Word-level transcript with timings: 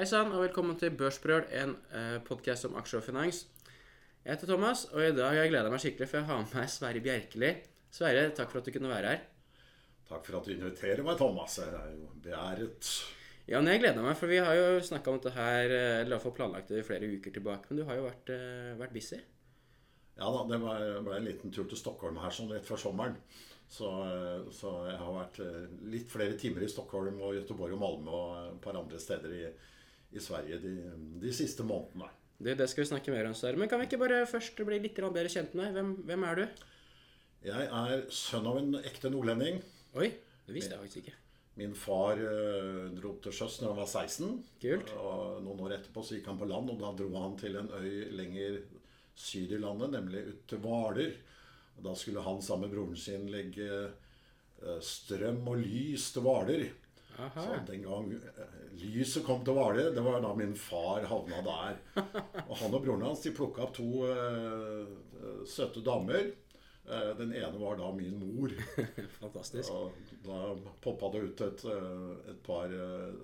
Hei 0.00 0.06
sann, 0.08 0.30
og 0.32 0.40
velkommen 0.40 0.78
til 0.80 0.94
Børsbrøl, 0.96 1.42
en 1.60 1.74
eh, 1.92 2.14
podkast 2.24 2.64
om 2.64 2.78
aksjer 2.80 3.02
og 3.02 3.04
finans. 3.04 3.42
Jeg 4.24 4.30
heter 4.32 4.48
Thomas, 4.48 4.86
og 4.94 5.02
i 5.04 5.10
dag 5.12 5.26
har 5.28 5.42
jeg 5.42 5.50
gleda 5.50 5.68
meg 5.68 5.82
skikkelig, 5.82 6.06
for 6.08 6.16
jeg 6.16 6.26
har 6.30 6.38
med 6.40 6.54
meg 6.56 6.70
Sverre 6.72 7.02
Bjerkeli. 7.04 7.50
Sverre, 7.92 8.22
takk 8.38 8.48
for 8.48 8.62
at 8.62 8.70
du 8.70 8.72
kunne 8.72 8.88
være 8.88 9.10
her. 9.10 9.26
Takk 10.08 10.22
for 10.24 10.38
at 10.38 10.46
du 10.48 10.54
inviterer 10.54 11.04
meg, 11.04 11.18
Thomas. 11.20 11.58
Jeg 11.60 11.74
er 11.76 11.90
jo 11.98 12.08
beæret. 12.24 12.92
Ja, 13.44 13.58
men 13.60 13.68
jeg 13.74 13.82
gleder 13.82 14.06
meg, 14.06 14.16
for 14.16 14.32
vi 14.32 14.38
har 14.40 14.56
jo 14.56 14.78
snakka 14.88 15.12
om 15.12 15.18
dette 15.20 15.34
her, 15.34 15.68
eh, 15.68 15.98
eller 15.98 16.14
iallfall 16.16 16.32
planlagt 16.38 16.72
det 16.72 16.80
i 16.80 16.86
flere 16.88 17.10
uker 17.18 17.34
tilbake, 17.36 17.68
men 17.68 17.82
du 17.82 17.84
har 17.90 18.00
jo 18.00 18.06
vært, 18.06 18.32
eh, 18.32 18.70
vært 18.80 18.94
busy. 18.96 19.18
Ja 20.16 20.30
da, 20.32 20.46
det 20.48 20.62
ble 20.64 21.18
en 21.18 21.28
liten 21.28 21.52
tur 21.52 21.68
til 21.68 21.76
Stockholm 21.76 22.16
her 22.24 22.32
sånn 22.32 22.48
rett 22.48 22.64
før 22.64 22.80
sommeren. 22.88 23.20
Så, 23.68 23.90
eh, 24.08 24.48
så 24.48 24.72
jeg 24.88 24.96
har 24.98 25.12
vært 25.14 25.42
eh, 25.44 25.68
litt 25.92 26.08
flere 26.10 26.40
timer 26.40 26.64
i 26.64 26.72
Stockholm 26.72 27.20
og 27.20 27.36
Göteborg 27.36 27.76
og 27.76 27.84
Malmö 27.84 28.16
og 28.16 28.32
et 28.46 28.64
par 28.64 28.80
andre 28.80 28.98
steder 28.98 29.36
i, 29.36 29.44
i 30.12 30.22
Sverige 30.22 30.58
de, 30.62 30.74
de 31.22 31.32
siste 31.34 31.66
månedene. 31.66 32.10
Det, 32.40 32.56
det 32.56 32.66
skal 32.72 32.84
vi 32.84 32.88
snakke 32.88 33.12
mer 33.12 33.28
om, 33.28 33.36
Sverre. 33.36 33.60
Men 33.60 33.68
kan 33.68 33.80
vi 33.80 33.86
ikke 33.88 34.00
bare 34.00 34.24
først 34.28 34.60
bli 34.64 34.80
litt 34.80 34.96
bedre 34.96 35.28
kjent 35.28 35.52
med 35.54 35.66
deg? 35.66 35.76
Hvem, 35.76 35.90
hvem 36.08 36.28
er 36.28 36.40
du? 36.40 36.66
Jeg 37.44 37.66
er 37.72 38.06
sønn 38.12 38.48
av 38.48 38.60
en 38.60 38.78
ekte 38.80 39.12
nordlending. 39.12 39.60
Oi, 40.00 40.08
det 40.46 40.56
visste 40.56 40.76
jeg 40.76 40.82
faktisk 40.82 41.02
ikke. 41.04 41.16
Min 41.60 41.74
far 41.76 42.20
eh, 42.22 42.86
dro 42.96 43.14
til 43.20 43.34
sjøs 43.34 43.58
når 43.60 43.72
han 43.72 43.80
var 43.82 43.88
16. 43.90 44.36
Kult. 44.62 44.92
Og 44.96 45.40
noen 45.44 45.64
år 45.66 45.76
etterpå 45.76 46.04
så 46.04 46.16
gikk 46.16 46.30
han 46.30 46.38
på 46.40 46.48
land, 46.48 46.72
og 46.72 46.80
da 46.80 46.92
dro 46.96 47.10
han 47.18 47.36
til 47.40 47.58
en 47.60 47.72
øy 47.76 48.12
lenger 48.16 48.60
syd 49.20 49.52
i 49.52 49.60
landet, 49.60 49.92
nemlig 49.92 50.22
ut 50.30 50.44
til 50.48 50.62
Hvaler. 50.64 51.16
Da 51.80 51.94
skulle 51.96 52.24
han 52.24 52.40
sammen 52.44 52.68
med 52.68 52.76
broren 52.76 52.96
sin 53.00 53.28
legge 53.32 53.68
eh, 53.68 54.80
strøm 54.84 55.42
og 55.50 55.60
lys 55.60 56.10
til 56.14 56.24
Hvaler. 56.24 56.64
Aha. 57.18 57.42
Så 57.44 57.72
den 57.72 57.82
gang 57.82 58.12
eh, 58.12 58.58
lyset 58.72 59.24
kom 59.26 59.42
til 59.44 59.56
Hvaler, 59.56 59.90
det 59.94 60.04
var 60.04 60.20
da 60.24 60.34
min 60.36 60.54
far 60.56 61.04
havna 61.10 61.40
der. 61.46 61.80
Og 62.46 62.54
han 62.60 62.76
og 62.76 62.84
broren 62.84 63.04
hans 63.04 63.24
de 63.24 63.32
plukka 63.36 63.66
opp 63.66 63.74
to 63.76 63.88
uh, 64.06 65.42
søte 65.48 65.82
damer. 65.84 66.30
Eh, 66.90 67.10
den 67.18 67.34
ene 67.34 67.60
var 67.60 67.76
da 67.80 67.90
min 67.96 68.16
mor. 68.20 68.54
Fantastisk. 69.20 69.72
Og 69.74 70.14
da 70.24 70.54
poppa 70.84 71.12
det 71.14 71.26
ut 71.26 71.44
et, 71.48 71.66
et 72.32 72.40
par 72.46 72.72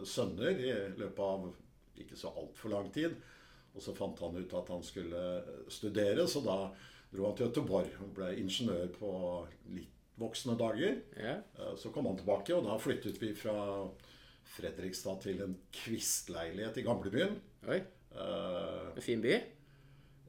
sønner 0.05 0.61
i 0.61 0.75
løpet 0.99 1.25
av 1.25 1.49
ikke 1.97 2.19
så 2.19 2.35
altfor 2.37 2.75
lang 2.75 2.93
tid. 2.93 3.17
Og 3.77 3.83
så 3.85 3.93
fant 3.97 4.21
han 4.25 4.37
ut 4.37 4.55
at 4.57 4.71
han 4.73 4.85
skulle 4.85 5.25
studere, 5.73 6.25
så 6.29 6.41
da 6.45 6.61
dro 7.13 7.29
han 7.29 7.37
til 7.37 7.51
Göteborg 7.51 7.99
og 8.05 8.15
ble 8.17 8.33
ingeniør 8.41 8.89
på 8.97 9.11
litt 9.77 9.96
voksne 10.21 10.57
dager. 10.59 11.01
Ja. 11.21 11.37
Eh, 11.59 11.75
Så 11.77 11.91
kom 11.93 12.07
han 12.07 12.17
tilbake, 12.19 12.55
og 12.57 12.65
da 12.65 12.77
flyttet 12.81 13.19
vi 13.23 13.33
fra 13.37 13.89
Fredrikstad 14.57 15.21
til 15.25 15.43
en 15.43 15.57
kvistleilighet 15.75 16.79
i 16.81 16.87
gamlebyen. 16.87 17.39
Oi, 17.69 17.83
Uh, 18.17 18.95
en 18.97 19.03
fin 19.05 19.21
by. 19.21 19.35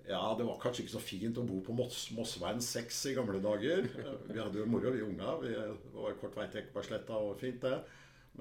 Ja, 0.10 0.34
det 0.36 0.44
var 0.44 0.58
kanskje 0.60 0.82
ikke 0.84 0.92
så 0.98 1.00
fint 1.00 1.38
å 1.40 1.44
bo 1.48 1.62
på 1.64 1.72
Moss, 1.72 2.10
Mossveien 2.12 2.60
6 2.60 2.98
i 3.08 3.14
gamle 3.16 3.40
dager. 3.40 3.86
Eh, 3.88 4.18
Vi 4.34 4.40
hadde 4.42 4.60
jo 4.60 4.66
moro, 4.68 4.92
vi 4.92 5.06
unga. 5.06 5.38
Vi 5.40 5.54
var 5.94 6.18
kort 6.20 6.36
vei 6.36 6.50
til 6.52 6.66
Ekebergsletta 6.66 7.16
og 7.16 7.40
fint, 7.40 7.62
det. 7.64 7.78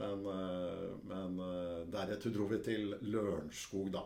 Men, 0.00 0.26
men 1.06 1.38
deretter 1.94 2.34
dro 2.34 2.48
vi 2.50 2.58
til 2.66 2.96
Lørenskog, 3.06 3.92
da. 3.94 4.02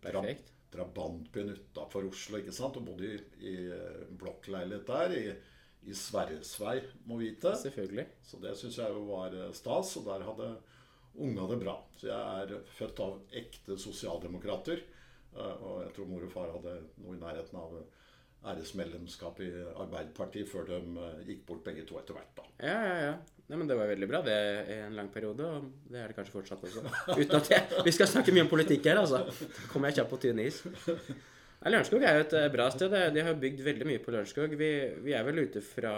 Perfekt. 0.00 0.48
Drabantbyen 0.72 1.52
utafor 1.52 2.08
Oslo, 2.08 2.40
ikke 2.40 2.56
sant. 2.56 2.80
Og 2.80 2.86
bodde 2.88 3.12
i, 3.12 3.20
i 3.52 3.56
blokkleilighet 4.22 4.88
der. 4.88 5.16
I, 5.20 5.36
i 5.86 5.94
Sverresvei, 5.98 6.76
må 7.10 7.16
vite. 7.18 7.54
Selvfølgelig. 7.58 8.06
Så 8.22 8.38
det 8.42 8.52
syns 8.60 8.76
jeg 8.78 8.92
jo 8.94 9.02
var 9.08 9.34
eh, 9.34 9.48
stas, 9.56 9.96
og 9.98 10.04
der 10.10 10.22
hadde 10.28 10.50
unga 11.18 11.48
det 11.50 11.58
bra. 11.64 11.74
Så 11.98 12.06
jeg 12.08 12.44
er 12.44 12.68
født 12.78 13.00
av 13.04 13.18
ekte 13.42 13.76
sosialdemokrater. 13.78 14.84
eh, 15.34 15.56
Og 15.66 15.82
jeg 15.86 15.92
tror 15.96 16.06
mor 16.12 16.22
og 16.28 16.32
far 16.32 16.52
hadde 16.54 16.76
noe 17.02 17.16
i 17.16 17.20
nærheten 17.20 17.58
av 17.58 17.74
æresmedlemskap 18.52 19.38
i 19.44 19.50
Arbeiderpartiet 19.78 20.48
før 20.50 20.64
de 20.70 20.78
eh, 20.78 21.20
gikk 21.28 21.44
bort 21.50 21.64
begge 21.66 21.84
to 21.86 21.98
etter 22.00 22.16
hvert. 22.16 22.32
da. 22.38 22.46
Ja, 22.62 22.78
ja, 22.88 22.96
ja. 23.10 23.14
Nei, 23.50 23.58
men 23.58 23.68
Det 23.68 23.74
var 23.76 23.90
veldig 23.90 24.06
bra 24.08 24.20
det 24.24 24.34
i 24.72 24.76
en 24.86 24.94
lang 24.96 25.10
periode, 25.12 25.44
og 25.44 25.66
det 25.92 25.98
er 26.00 26.08
det 26.08 26.16
kanskje 26.16 26.32
fortsatt 26.38 26.62
også. 26.64 26.82
Uten 27.18 27.36
at 27.36 27.50
jeg, 27.52 27.82
Vi 27.84 27.92
skal 27.92 28.08
snakke 28.08 28.32
mye 28.32 28.46
om 28.46 28.50
politikk 28.54 28.86
her, 28.88 29.00
altså. 29.02 29.18
Da 29.26 29.66
kommer 29.74 29.90
jeg 29.90 29.98
kjapt 29.98 30.12
på 30.14 30.20
tynn 30.22 30.40
is. 30.46 30.62
Lørenskog 31.70 32.02
er 32.02 32.16
jo 32.18 32.24
et 32.24 32.32
eh, 32.38 32.50
bra 32.50 32.66
sted. 32.74 32.94
De 33.14 33.22
har 33.22 33.38
bygd 33.38 33.60
veldig 33.62 33.86
mye 33.86 34.02
på 34.02 34.14
Lørenskog. 34.14 34.56
Vi, 34.58 34.70
vi 35.04 35.14
er 35.14 35.26
vel 35.26 35.44
ute 35.44 35.62
fra 35.62 35.92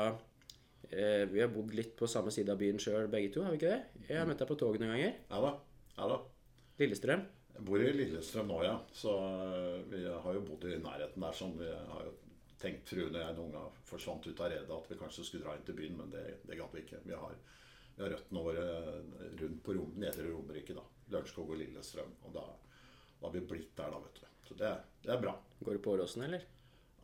eh, 0.90 1.24
Vi 1.30 1.40
har 1.40 1.52
bodd 1.52 1.72
litt 1.76 1.94
på 1.96 2.08
samme 2.10 2.32
side 2.34 2.52
av 2.52 2.60
byen 2.60 2.80
sjøl, 2.82 3.08
begge 3.12 3.32
to, 3.32 3.46
har 3.46 3.54
vi 3.54 3.62
ikke 3.62 3.72
det? 3.72 4.04
Jeg 4.10 4.20
har 4.20 4.28
møtt 4.28 4.42
deg 4.42 4.50
på 4.50 4.58
toget 4.60 4.84
noen 4.84 4.92
ganger. 4.96 5.16
Ja 5.30 5.40
da. 5.46 5.54
ja 5.96 6.10
da. 6.12 6.20
Lillestrøm. 6.82 7.24
Jeg 7.54 7.64
bor 7.68 7.80
i 7.80 7.94
Lillestrøm 7.96 8.50
nå, 8.50 8.60
ja. 8.66 8.76
Så 8.92 9.14
eh, 9.14 9.80
vi 9.94 10.04
har 10.04 10.36
jo 10.36 10.44
bodd 10.50 10.68
i 10.68 10.76
nærheten 10.82 11.24
der. 11.24 11.40
sånn. 11.40 11.56
Vi 11.62 11.72
har 11.72 12.06
jo 12.10 12.14
tenkt 12.60 12.92
fruen 12.92 13.14
og 13.14 13.20
jeg 13.22 13.36
når 13.36 13.44
unga 13.48 13.66
forsvant 13.88 14.28
ut 14.28 14.40
av 14.44 14.52
redet, 14.52 14.70
at 14.76 14.92
vi 14.92 15.00
kanskje 15.00 15.24
skulle 15.28 15.46
dra 15.46 15.56
inn 15.56 15.64
til 15.64 15.76
byen, 15.80 15.98
men 16.00 16.12
det, 16.12 16.24
det 16.44 16.60
gadd 16.60 16.76
vi 16.76 16.84
ikke. 16.84 17.00
Vi 17.08 17.16
har, 17.16 17.36
vi 17.96 18.04
har 18.04 18.12
røttene 18.18 18.44
våre 18.44 18.66
rundt 19.40 19.64
på 19.64 19.76
Rom, 19.78 19.96
Nedre 20.00 20.28
Romerike, 20.28 20.76
da. 20.76 20.84
Lørenskog 21.12 21.56
og 21.56 21.60
Lillestrøm. 21.60 22.18
Og 22.28 22.36
da, 22.36 22.44
da 23.16 23.30
har 23.30 23.32
vi 23.32 23.48
blitt 23.48 23.72
der, 23.78 23.96
da, 23.96 24.04
vet 24.04 24.20
du. 24.20 24.28
Så 24.44 24.56
det, 24.60 24.74
det 25.04 25.12
er 25.14 25.22
bra. 25.22 25.34
Går 25.64 25.76
du 25.78 25.82
på 25.84 25.94
Åråsen, 25.96 26.24
eller? 26.26 26.44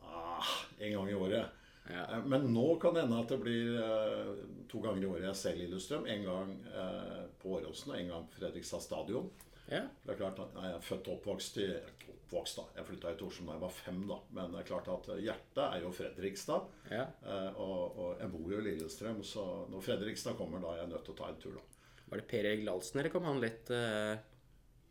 Ah, 0.03 0.51
en 0.79 0.93
gang 0.97 1.09
i 1.09 1.17
året. 1.17 1.57
Ja. 1.89 2.03
Eh, 2.17 2.25
Men 2.25 2.49
nå 2.53 2.65
kan 2.81 2.93
det 2.93 3.05
hende 3.05 3.21
at 3.21 3.31
det 3.33 3.39
blir 3.41 3.77
eh, 3.81 4.33
to 4.69 4.81
ganger 4.83 5.03
i 5.05 5.09
året 5.09 5.27
jeg 5.29 5.39
ser 5.39 5.57
Lillestrøm. 5.59 6.05
En 6.09 6.25
gang 6.27 6.51
eh, 6.73 7.23
på 7.41 7.55
Åråsen 7.57 7.93
og 7.93 7.99
en 7.99 8.11
gang 8.15 8.27
på 8.29 8.41
Fredrikstad 8.41 8.83
stadion. 8.85 9.29
Ja. 9.71 9.85
Det 10.03 10.13
er 10.15 10.19
klart 10.19 10.39
at 10.43 10.55
Jeg 10.57 10.75
er 10.75 10.83
født 10.83 11.07
og 11.07 11.19
oppvokst 11.19 11.57
i 11.63 11.67
oppvokst 11.71 12.57
da, 12.59 12.63
Jeg 12.75 12.87
flytta 12.89 13.11
til 13.15 13.27
Oslo 13.29 13.45
da 13.47 13.53
jeg 13.55 13.61
var 13.63 13.73
fem, 13.75 14.01
da. 14.09 14.17
Men 14.35 14.51
det 14.55 14.61
er 14.61 14.67
klart 14.67 14.89
at 14.91 15.09
hjertet 15.21 15.61
er 15.65 15.85
jo 15.85 15.91
Fredrikstad. 15.95 16.67
ja. 16.91 17.05
Eh, 17.27 17.59
og, 17.61 17.99
og 18.01 18.19
jeg 18.23 18.31
bor 18.33 18.51
jo 18.55 18.59
i 18.59 18.65
Lillestrøm, 18.69 19.21
så 19.23 19.45
når 19.71 19.85
Fredrikstad 19.85 20.37
kommer, 20.39 20.63
da 20.63 20.73
er 20.75 20.83
jeg 20.83 20.91
nødt 20.93 21.05
til 21.07 21.15
å 21.15 21.19
ta 21.21 21.29
en 21.31 21.39
tur, 21.43 21.55
da. 21.59 21.63
Var 22.11 22.19
det 22.19 22.27
Per 22.27 22.47
Egil 22.49 22.67
Ahlsen, 22.71 22.99
eller 22.99 23.13
kom 23.13 23.23
han 23.29 23.37
litt 23.39 23.69
uh, 23.71 24.17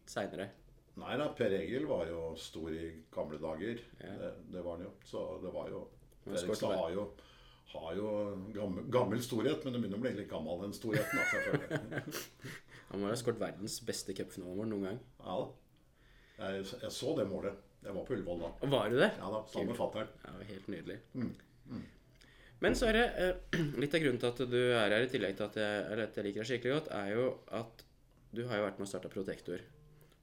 seinere? 0.09 0.47
Nei 0.99 1.17
da, 1.21 1.29
Per 1.37 1.55
Egil 1.55 1.87
var 1.89 2.09
jo 2.11 2.33
stor 2.39 2.75
i 2.75 2.91
gamle 3.15 3.39
dager. 3.41 3.83
Ja. 4.01 4.15
Det, 4.21 4.31
det 4.53 4.65
var 4.65 4.79
han 4.79 4.87
jo. 4.89 4.93
Så 5.07 5.25
det 5.45 5.53
var 5.55 5.71
jo 5.71 5.85
Men 6.25 6.35
Fredrikstad 6.35 6.75
har 6.77 6.91
jo, 6.97 7.07
har 7.75 7.95
jo 7.97 8.11
gammel, 8.57 8.91
gammel 8.93 9.23
storhet, 9.25 9.65
men 9.65 9.77
det 9.77 9.81
begynner 9.85 10.01
å 10.03 10.05
bli 10.05 10.15
litt 10.19 10.31
gammel, 10.31 10.61
den 10.67 10.77
storheten. 10.77 11.23
Da, 11.23 11.29
selvfølgelig. 11.31 12.21
Han 12.91 13.03
må 13.03 13.07
ha 13.07 13.17
skåret 13.19 13.39
verdens 13.41 13.79
beste 13.87 14.15
cupfinalemål 14.19 14.71
noen 14.73 14.87
gang. 14.89 15.03
Ja 15.23 15.39
da. 15.45 15.51
Jeg, 16.41 16.67
jeg 16.83 16.93
så 16.97 17.15
det 17.19 17.27
målet. 17.31 17.67
Jeg 17.85 17.95
var 17.97 18.05
på 18.05 18.17
Ullevål 18.17 18.43
da. 18.43 18.51
Var 18.75 18.93
du 18.93 18.99
det? 18.99 19.09
Ja 19.17 19.31
da, 19.33 19.41
Sammen 19.49 19.73
med 19.73 19.79
fatter'n. 19.79 20.11
Ja, 20.27 20.33
helt 20.51 20.69
nydelig. 20.73 20.99
Men 22.61 22.77
så 22.77 22.91
er 22.91 22.99
det 22.99 23.05
eh, 23.25 23.61
litt 23.81 23.95
av 23.97 24.03
grunnen 24.03 24.21
til 24.21 24.29
at 24.29 24.41
du 24.53 24.59
er 24.61 24.93
her, 24.93 25.05
i 25.07 25.09
tillegg 25.13 25.39
til 25.39 25.47
at 25.47 25.61
jeg, 25.63 25.85
at 26.05 26.19
jeg 26.19 26.27
liker 26.27 26.43
deg 26.43 26.51
skikkelig 26.51 26.75
godt, 26.77 26.91
er 26.99 27.13
jo 27.15 27.29
at 27.57 27.85
du 28.37 28.43
har 28.51 28.61
jo 28.61 28.67
vært 28.67 28.81
med 28.81 28.87
å 28.87 28.91
starte 28.91 29.13
Protektor. 29.13 29.63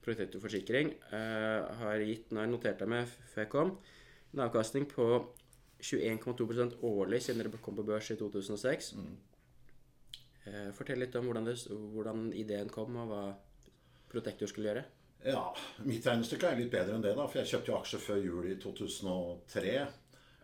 Protektor 0.07 0.40
Forsikring 0.40 0.94
eh, 1.12 1.79
har 1.81 2.00
gitt, 2.07 2.29
nå 2.31 2.40
har 2.40 2.47
jeg 2.47 2.53
notert 2.53 2.79
deg 2.79 2.91
med 2.94 3.09
før 3.34 3.44
jeg 3.44 3.51
kom, 3.51 3.73
en 4.34 4.44
avkastning 4.45 4.85
på 4.88 5.07
21,2% 5.84 6.78
årlig 6.88 7.19
siden 7.25 7.44
dere 7.44 7.59
kom 7.62 7.75
på 7.78 7.84
børs 7.85 8.07
i 8.13 8.17
2006. 8.19 8.94
Eh, 10.47 10.69
fortell 10.78 11.03
litt 11.03 11.16
om 11.19 11.28
hvordan, 11.28 11.50
det, 11.50 11.57
hvordan 11.94 12.29
ideen 12.40 12.72
kom, 12.73 12.96
og 13.03 13.12
hva 13.12 13.25
Protektor 14.07 14.47
skulle 14.47 14.69
gjøre. 14.72 14.85
Ja, 15.28 15.41
mitt 15.84 16.06
regnestykke 16.07 16.47
er 16.53 16.59
litt 16.62 16.72
bedre 16.72 16.96
enn 16.96 17.03
det, 17.03 17.12
da. 17.17 17.25
For 17.28 17.41
jeg 17.41 17.50
kjøpte 17.51 17.73
jo 17.73 17.78
aksjer 17.81 18.03
før 18.06 18.19
jul 18.23 18.46
i 18.47 18.56
2003. 18.63 19.73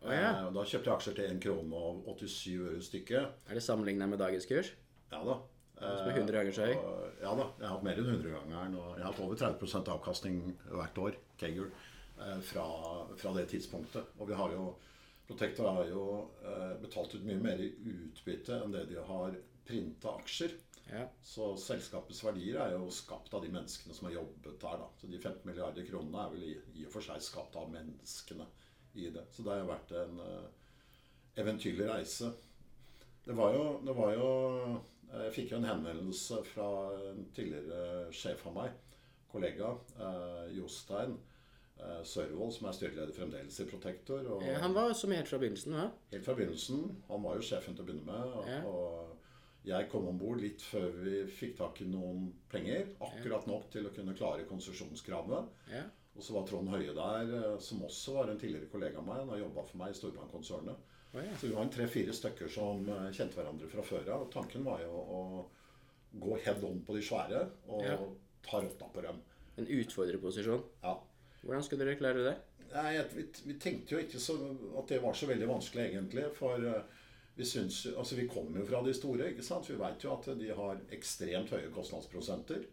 Oh, 0.03 0.11
ja. 0.11 0.33
Eh, 0.33 0.49
Da 0.51 0.65
kjøpte 0.67 0.89
jeg 0.91 0.95
aksjer 0.97 1.15
til 1.21 1.29
1 1.37 1.41
krone 1.45 1.79
og 1.79 2.09
87 2.19 2.57
øre 2.59 2.81
stykket. 2.83 3.37
Er 3.47 3.55
det 3.55 3.63
sammenlignet 3.63 4.11
med 4.11 4.19
dagens 4.19 4.49
kurs? 4.49 4.73
Ja 5.13 5.21
da. 5.23 5.37
Som 5.79 6.07
er 6.07 6.15
100 6.15 6.37
ganger 6.37 6.55
så 6.55 6.67
høy? 6.69 6.75
Ja 7.23 7.33
da. 7.35 7.47
Jeg 7.59 7.67
har 7.67 7.75
hatt 7.75 7.85
mer 7.85 7.99
enn 7.99 8.09
100 8.13 8.33
ganger. 8.35 8.77
Og 8.79 8.97
jeg 8.97 9.03
har 9.03 9.09
hatt 9.09 9.21
over 9.25 9.39
30% 9.41 9.93
avkastning 9.95 10.41
hvert 10.69 10.99
år, 11.05 11.17
Keger, 11.41 11.71
eh, 12.19 12.39
fra, 12.47 12.67
fra 13.19 13.33
det 13.37 13.47
tidspunktet. 13.51 14.13
Og 14.19 14.29
vi 14.29 14.37
har 14.39 14.55
jo 14.55 14.73
Protector 15.23 15.69
har 15.71 15.87
jo 15.87 16.05
eh, 16.43 16.73
betalt 16.83 17.13
ut 17.15 17.23
mye 17.23 17.39
mer 17.39 17.61
i 17.63 17.69
utbytte 17.71 18.57
enn 18.59 18.73
det 18.75 18.83
de 18.89 18.99
har 19.07 19.37
printa 19.65 20.17
aksjer. 20.19 20.51
Ja. 20.89 21.05
Så 21.23 21.53
selskapets 21.57 22.19
verdier 22.25 22.59
er 22.59 22.73
jo 22.75 22.89
skapt 22.91 23.31
av 23.33 23.45
de 23.45 23.51
menneskene 23.53 23.95
som 23.95 24.09
har 24.09 24.17
jobbet 24.17 24.59
der. 24.59 24.81
da. 24.81 24.89
Så 24.99 25.07
de 25.07 25.19
15 25.21 25.47
milliarder 25.47 25.87
kronene 25.87 26.25
er 26.25 26.33
vel 26.33 26.43
i, 26.49 26.53
i 26.75 26.87
og 26.87 26.91
for 26.91 27.05
seg 27.05 27.23
skapt 27.23 27.55
av 27.59 27.71
menneskene 27.71 28.49
i 28.99 29.07
det. 29.15 29.23
Så 29.31 29.45
det 29.45 29.53
har 29.53 29.63
jo 29.63 29.71
vært 29.71 29.93
en 30.03 30.19
uh, 30.19 30.49
eventyrlig 31.39 31.87
reise. 31.87 32.33
Det 33.23 33.35
var 33.37 33.55
jo, 33.55 33.63
det 33.87 33.95
var 33.95 34.11
jo 34.17 34.27
Jeg 35.13 35.33
fikk 35.35 35.51
jo 35.53 35.57
en 35.59 35.67
henvendelse 35.69 36.39
fra 36.47 36.67
en 37.11 37.25
tidligere 37.35 38.07
sjef 38.15 38.45
av 38.49 38.55
meg, 38.57 38.71
kollega, 39.31 39.73
eh, 39.99 40.47
Jostein 40.57 41.13
eh, 41.77 41.99
Sørvold, 42.07 42.53
som 42.55 42.67
er 42.69 42.77
styreleder 42.77 43.13
fremdeles 43.13 43.59
i 43.61 43.67
Protektor. 43.69 44.25
Eh, 44.41 44.57
Han 44.61 44.73
var 44.73 44.93
som 44.97 45.11
helt 45.13 45.27
fra 45.29 45.37
begynnelsen, 45.41 45.73
Ja. 45.77 45.89
Helt 46.11 46.25
fra 46.25 46.33
begynnelsen. 46.37 46.95
Han 47.09 47.23
var 47.23 47.35
jo 47.37 47.41
sjefen 47.45 47.75
til 47.75 47.85
å 47.85 47.87
begynne 47.87 48.05
med. 48.05 48.37
Og, 48.37 48.47
Ja. 48.47 48.61
og 48.65 49.09
Jeg 49.65 49.89
kom 49.89 50.07
om 50.09 50.17
bord 50.19 50.41
litt 50.41 50.59
før 50.61 50.89
vi 50.91 51.23
fikk 51.25 51.55
tak 51.57 51.79
i 51.81 51.85
noen 51.85 52.33
penger. 52.51 52.89
Akkurat 52.99 53.45
nok 53.47 53.69
til 53.71 53.85
å 53.87 53.93
kunne 53.95 54.13
klare 54.13 54.43
konsesjonskravet. 54.45 55.45
Ja. 55.71 55.83
Og 56.17 56.21
så 56.21 56.33
var 56.33 56.45
Trond 56.45 56.67
Høie 56.69 56.93
der, 56.93 57.53
eh, 57.53 57.57
som 57.59 57.79
også 57.81 58.13
var 58.13 58.29
en 58.29 58.37
tidligere 58.39 58.67
kollega 58.69 58.97
av 58.97 59.05
meg. 59.05 59.17
Han 59.19 59.29
har 59.29 59.37
jobba 59.37 59.63
for 59.63 59.77
meg 59.77 59.89
i 59.91 59.93
Storbrann-konsernet. 59.93 60.75
Så 61.13 61.47
vi 61.47 61.53
var 61.53 61.61
en 61.67 61.69
tre-fire 61.73 62.13
stykker 62.15 62.49
som 62.49 62.87
eh, 62.89 63.09
kjente 63.13 63.37
hverandre 63.37 63.67
fra 63.69 63.83
før 63.85 64.07
av. 64.15 64.23
Og 64.25 64.31
tanken 64.33 64.63
var 64.65 64.81
jo 64.81 64.89
å 64.93 65.19
gå 66.23 66.37
head 66.45 66.63
on 66.65 66.79
på 66.85 66.95
de 66.97 67.03
svære 67.05 67.43
og 67.69 67.83
Ja. 67.85 67.97
ta 68.45 68.61
rotta 68.61 68.87
på 68.93 69.01
dem. 69.05 69.19
En 69.57 69.67
utfordrerposisjon. 69.69 70.63
Ja. 70.81 70.95
Hvordan 71.43 71.63
skulle 71.65 71.85
dere 71.85 71.99
klare 71.99 72.23
det? 72.25 72.33
Nei, 72.73 72.95
vi, 73.13 73.27
vi 73.45 73.53
tenkte 73.61 73.93
jo 73.93 74.01
ikke 74.01 74.19
så, 74.21 74.33
at 74.79 74.87
det 74.89 75.01
var 75.03 75.13
så 75.13 75.27
veldig 75.29 75.47
vanskelig, 75.51 75.85
egentlig. 75.91 76.25
For 76.37 76.65
eh, 76.65 76.81
vi 77.37 77.45
syns 77.45 77.83
Altså, 77.93 78.15
vi 78.17 78.27
kommer 78.29 78.59
jo 78.61 78.65
fra 78.69 78.81
de 78.85 78.93
store, 78.97 79.29
ikke 79.33 79.45
sant. 79.45 79.69
Vi 79.69 79.77
veit 79.77 80.01
jo 80.05 80.13
at 80.15 80.31
de 80.39 80.49
har 80.57 80.81
ekstremt 80.97 81.53
høye 81.53 81.69
kostnadsprosenter. 81.75 82.65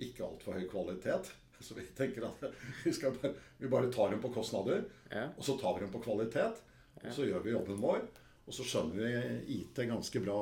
Ikke 0.00 0.24
altfor 0.24 0.56
høy 0.56 0.64
kvalitet. 0.72 1.28
Så 1.62 1.76
vi 1.76 1.84
tenker 1.94 2.24
at 2.26 2.40
vi, 2.86 2.90
skal 2.96 3.12
bare, 3.20 3.34
vi 3.60 3.68
bare 3.70 3.92
tar 3.92 4.10
dem 4.10 4.20
på 4.24 4.32
kostnader. 4.34 4.86
Ja. 5.12 5.28
Og 5.36 5.44
så 5.46 5.54
tar 5.60 5.76
vi 5.76 5.84
dem 5.84 5.92
på 5.92 6.00
kvalitet. 6.02 6.56
Og 7.04 7.14
så 7.16 7.26
gjør 7.28 7.42
vi 7.44 7.54
jobben 7.54 7.80
vår. 7.82 8.04
Og 8.42 8.54
så 8.56 8.64
skjønner 8.66 8.98
vi 8.98 9.56
IT 9.60 9.78
ganske 9.88 10.20
bra 10.24 10.36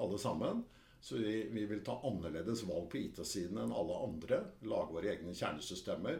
alle 0.00 0.18
sammen. 0.20 0.64
Så 1.00 1.20
vi, 1.22 1.42
vi 1.54 1.64
vil 1.70 1.82
ta 1.86 1.94
annerledes 2.08 2.64
valg 2.66 2.88
på 2.90 2.98
IT-siden 2.98 3.60
enn 3.62 3.72
alle 3.76 3.98
andre. 4.08 4.40
Lage 4.66 4.94
våre 4.96 5.12
egne 5.12 5.34
kjernesystemer. 5.36 6.18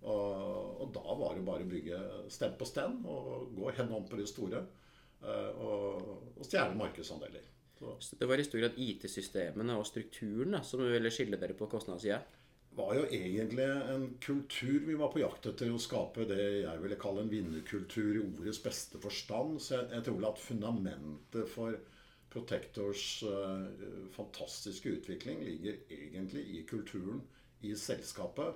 Og, 0.00 0.80
og 0.80 0.92
da 0.94 1.16
var 1.18 1.34
det 1.36 1.44
bare 1.44 1.64
å 1.66 1.70
bygge 1.70 1.98
stem 2.32 2.54
på 2.60 2.68
stem 2.68 3.00
og 3.10 3.50
gå 3.56 3.72
hen 3.76 3.90
om 3.96 4.06
på 4.08 4.16
de 4.20 4.28
store. 4.30 4.62
eh, 5.20 5.50
Og, 5.60 6.12
og 6.38 6.46
stjele 6.46 6.76
markedsandeler. 6.78 7.42
Så 7.80 7.96
Så 8.00 8.16
det 8.20 8.28
var 8.28 8.40
i 8.40 8.44
stor 8.44 8.60
grad 8.62 8.78
IT-systemene 8.80 9.76
og 9.80 9.86
strukturen 9.88 10.52
da, 10.56 10.62
som 10.64 10.80
ville 10.84 11.12
skille 11.12 11.36
dere 11.40 11.56
på 11.56 11.68
kostnadssida. 11.68 12.20
Var 12.78 12.94
jo 12.94 13.06
egentlig 13.10 13.66
en 13.66 14.04
kultur 14.22 14.80
vi 14.86 14.94
var 14.98 15.10
på 15.12 15.22
jakt 15.22 15.48
etter 15.50 15.72
å 15.74 15.80
skape 15.80 16.26
det 16.30 16.42
jeg 16.62 16.82
ville 16.82 16.98
kalle 17.00 17.24
en 17.24 17.32
vinnerkultur 17.32 18.12
i 18.14 18.22
ordets 18.22 18.60
beste 18.62 19.00
forstand. 19.02 19.58
Så 19.62 19.74
jeg, 19.76 19.88
jeg 19.96 20.06
tror 20.06 20.28
at 20.30 20.42
fundamentet 20.42 21.50
for 21.50 21.78
Protectors 22.30 23.24
uh, 23.26 23.66
fantastiske 24.14 24.92
utvikling 25.00 25.40
ligger 25.42 25.80
egentlig 25.90 26.44
i 26.54 26.60
kulturen 26.68 27.24
i 27.66 27.74
selskapet. 27.74 28.54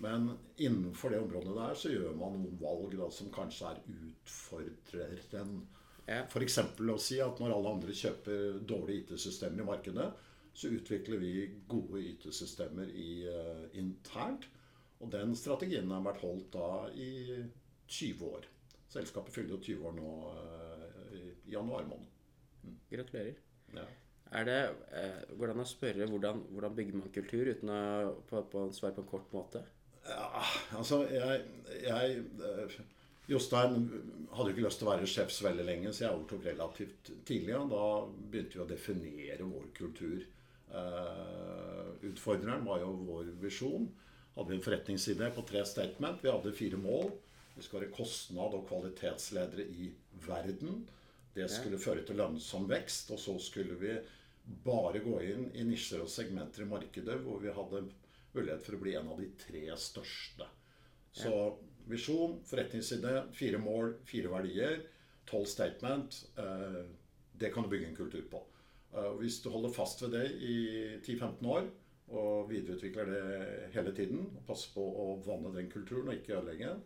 Men 0.00 0.30
innenfor 0.56 1.12
det 1.12 1.20
området 1.20 1.52
der 1.58 1.76
så 1.76 1.92
gjør 1.92 2.16
man 2.16 2.38
noen 2.40 2.56
valg 2.62 2.96
da, 2.96 3.10
som 3.12 3.28
kanskje 3.34 3.74
er 3.74 3.82
utfordreren. 3.92 5.60
Ja. 6.06 6.22
F.eks. 6.24 6.56
å 6.80 6.96
si 6.96 7.20
at 7.20 7.42
når 7.42 7.52
alle 7.58 7.74
andre 7.76 7.94
kjøper 7.94 8.56
dårlige 8.64 9.04
IT-systemer 9.04 9.60
i 9.60 9.68
markedet, 9.68 10.08
så 10.54 10.70
utvikler 10.74 11.20
vi 11.22 11.34
gode 11.68 12.02
IT-systemer 12.02 12.90
i, 12.90 13.10
uh, 13.28 13.66
internt. 13.78 14.48
Og 15.00 15.12
den 15.12 15.32
strategien 15.38 15.90
har 15.94 16.04
vært 16.04 16.22
holdt 16.24 16.50
da 16.52 16.70
i 16.92 17.38
20 17.88 18.26
år. 18.28 18.48
Selskapet 18.90 19.32
fyller 19.34 19.56
jo 19.56 19.62
20 19.70 19.88
år 19.88 19.96
nå 19.96 20.14
uh, 20.34 21.16
i 21.16 21.54
januar 21.54 21.86
måned. 21.88 22.10
Gratulerer. 22.90 23.38
Ja. 23.74 23.86
Er 24.30 24.46
det, 24.46 24.60
uh, 24.92 25.36
Går 25.38 25.50
det 25.50 25.56
an 25.56 25.64
å 25.64 25.68
spørre 25.68 26.08
hvordan, 26.10 26.44
hvordan 26.54 26.76
bygger 26.76 26.98
man 26.98 27.14
kultur 27.14 27.50
uten 27.50 27.72
å 27.74 27.82
på, 28.28 28.42
på, 28.52 28.66
svare 28.76 28.98
på 28.98 29.06
en 29.06 29.12
kort 29.14 29.32
måte? 29.34 29.62
Ja, 30.08 30.42
altså 30.78 31.02
jeg, 31.12 31.42
jeg 31.84 32.22
eh, 32.46 32.76
Jostein 33.30 33.74
hadde 34.32 34.50
jo 34.50 34.54
ikke 34.54 34.64
lyst 34.64 34.80
til 34.80 34.88
å 34.88 34.92
være 34.94 35.08
sjef 35.10 35.32
så 35.34 35.46
veldig 35.46 35.66
lenge, 35.66 35.92
så 35.92 36.06
jeg 36.06 36.14
overtok 36.14 36.46
relativt 36.48 37.10
tidlig. 37.28 37.54
Og 37.58 37.70
da 37.70 37.84
begynte 38.32 38.58
vi 38.58 38.64
å 38.64 38.70
definere 38.70 39.46
vår 39.46 39.68
kultur. 39.76 40.24
Eh, 40.74 41.90
utfordreren 42.10 42.64
var 42.64 42.80
jo 42.84 42.92
vår 43.08 43.32
visjon. 43.42 43.88
Hadde 44.34 44.52
vi 44.52 44.56
en 44.56 44.64
forretningsidé 44.64 45.30
på 45.34 45.42
tre 45.48 45.64
statement. 45.66 46.22
Vi 46.22 46.30
hadde 46.30 46.52
fire 46.52 46.78
mål. 46.80 47.10
Vi 47.56 47.62
skulle 47.62 47.86
være 47.86 47.96
kostnad- 47.96 48.54
og 48.54 48.68
kvalitetsledere 48.68 49.66
i 49.66 49.90
verden. 50.26 50.86
Det 51.34 51.50
skulle 51.50 51.78
føre 51.78 52.04
til 52.06 52.16
lønnsom 52.16 52.68
vekst. 52.70 53.10
Og 53.10 53.18
så 53.18 53.38
skulle 53.38 53.74
vi 53.80 53.98
bare 54.64 55.02
gå 55.04 55.20
inn 55.22 55.50
i 55.54 55.64
nisjer 55.66 56.02
og 56.02 56.10
segmenter 56.10 56.64
i 56.64 56.70
markedet 56.70 57.18
hvor 57.24 57.42
vi 57.42 57.52
hadde 57.54 57.84
mulighet 58.34 58.64
for 58.64 58.76
å 58.76 58.80
bli 58.82 58.94
en 58.94 59.10
av 59.10 59.20
de 59.20 59.28
tre 59.38 59.66
største. 59.76 60.46
Så 61.12 61.34
visjon, 61.90 62.38
forretningsidé, 62.46 63.16
fire 63.34 63.58
mål, 63.58 63.96
fire 64.06 64.30
verdier, 64.30 64.82
tolv 65.26 65.46
statement. 65.50 66.22
Eh, 66.38 66.84
det 67.40 67.52
kan 67.54 67.66
du 67.66 67.68
bygge 67.72 67.90
en 67.90 67.96
kultur 67.96 68.22
på. 68.30 68.42
Eh, 68.94 69.04
og 69.10 69.20
hvis 69.22 69.40
du 69.44 69.50
holder 69.54 69.72
fast 69.74 70.02
ved 70.02 70.14
det 70.16 70.24
i 70.42 70.56
10-15 71.04 71.46
år 71.46 71.68
og 72.10 72.48
videreutvikler 72.50 73.06
det 73.06 73.68
hele 73.74 73.92
tiden, 73.94 74.24
og 74.36 74.46
passer 74.48 74.72
på 74.74 74.82
å 74.82 75.10
vanne 75.26 75.52
den 75.54 75.68
kulturen 75.70 76.08
og 76.10 76.16
ikke 76.18 76.38
ødelegge 76.40 76.72
den, 76.72 76.80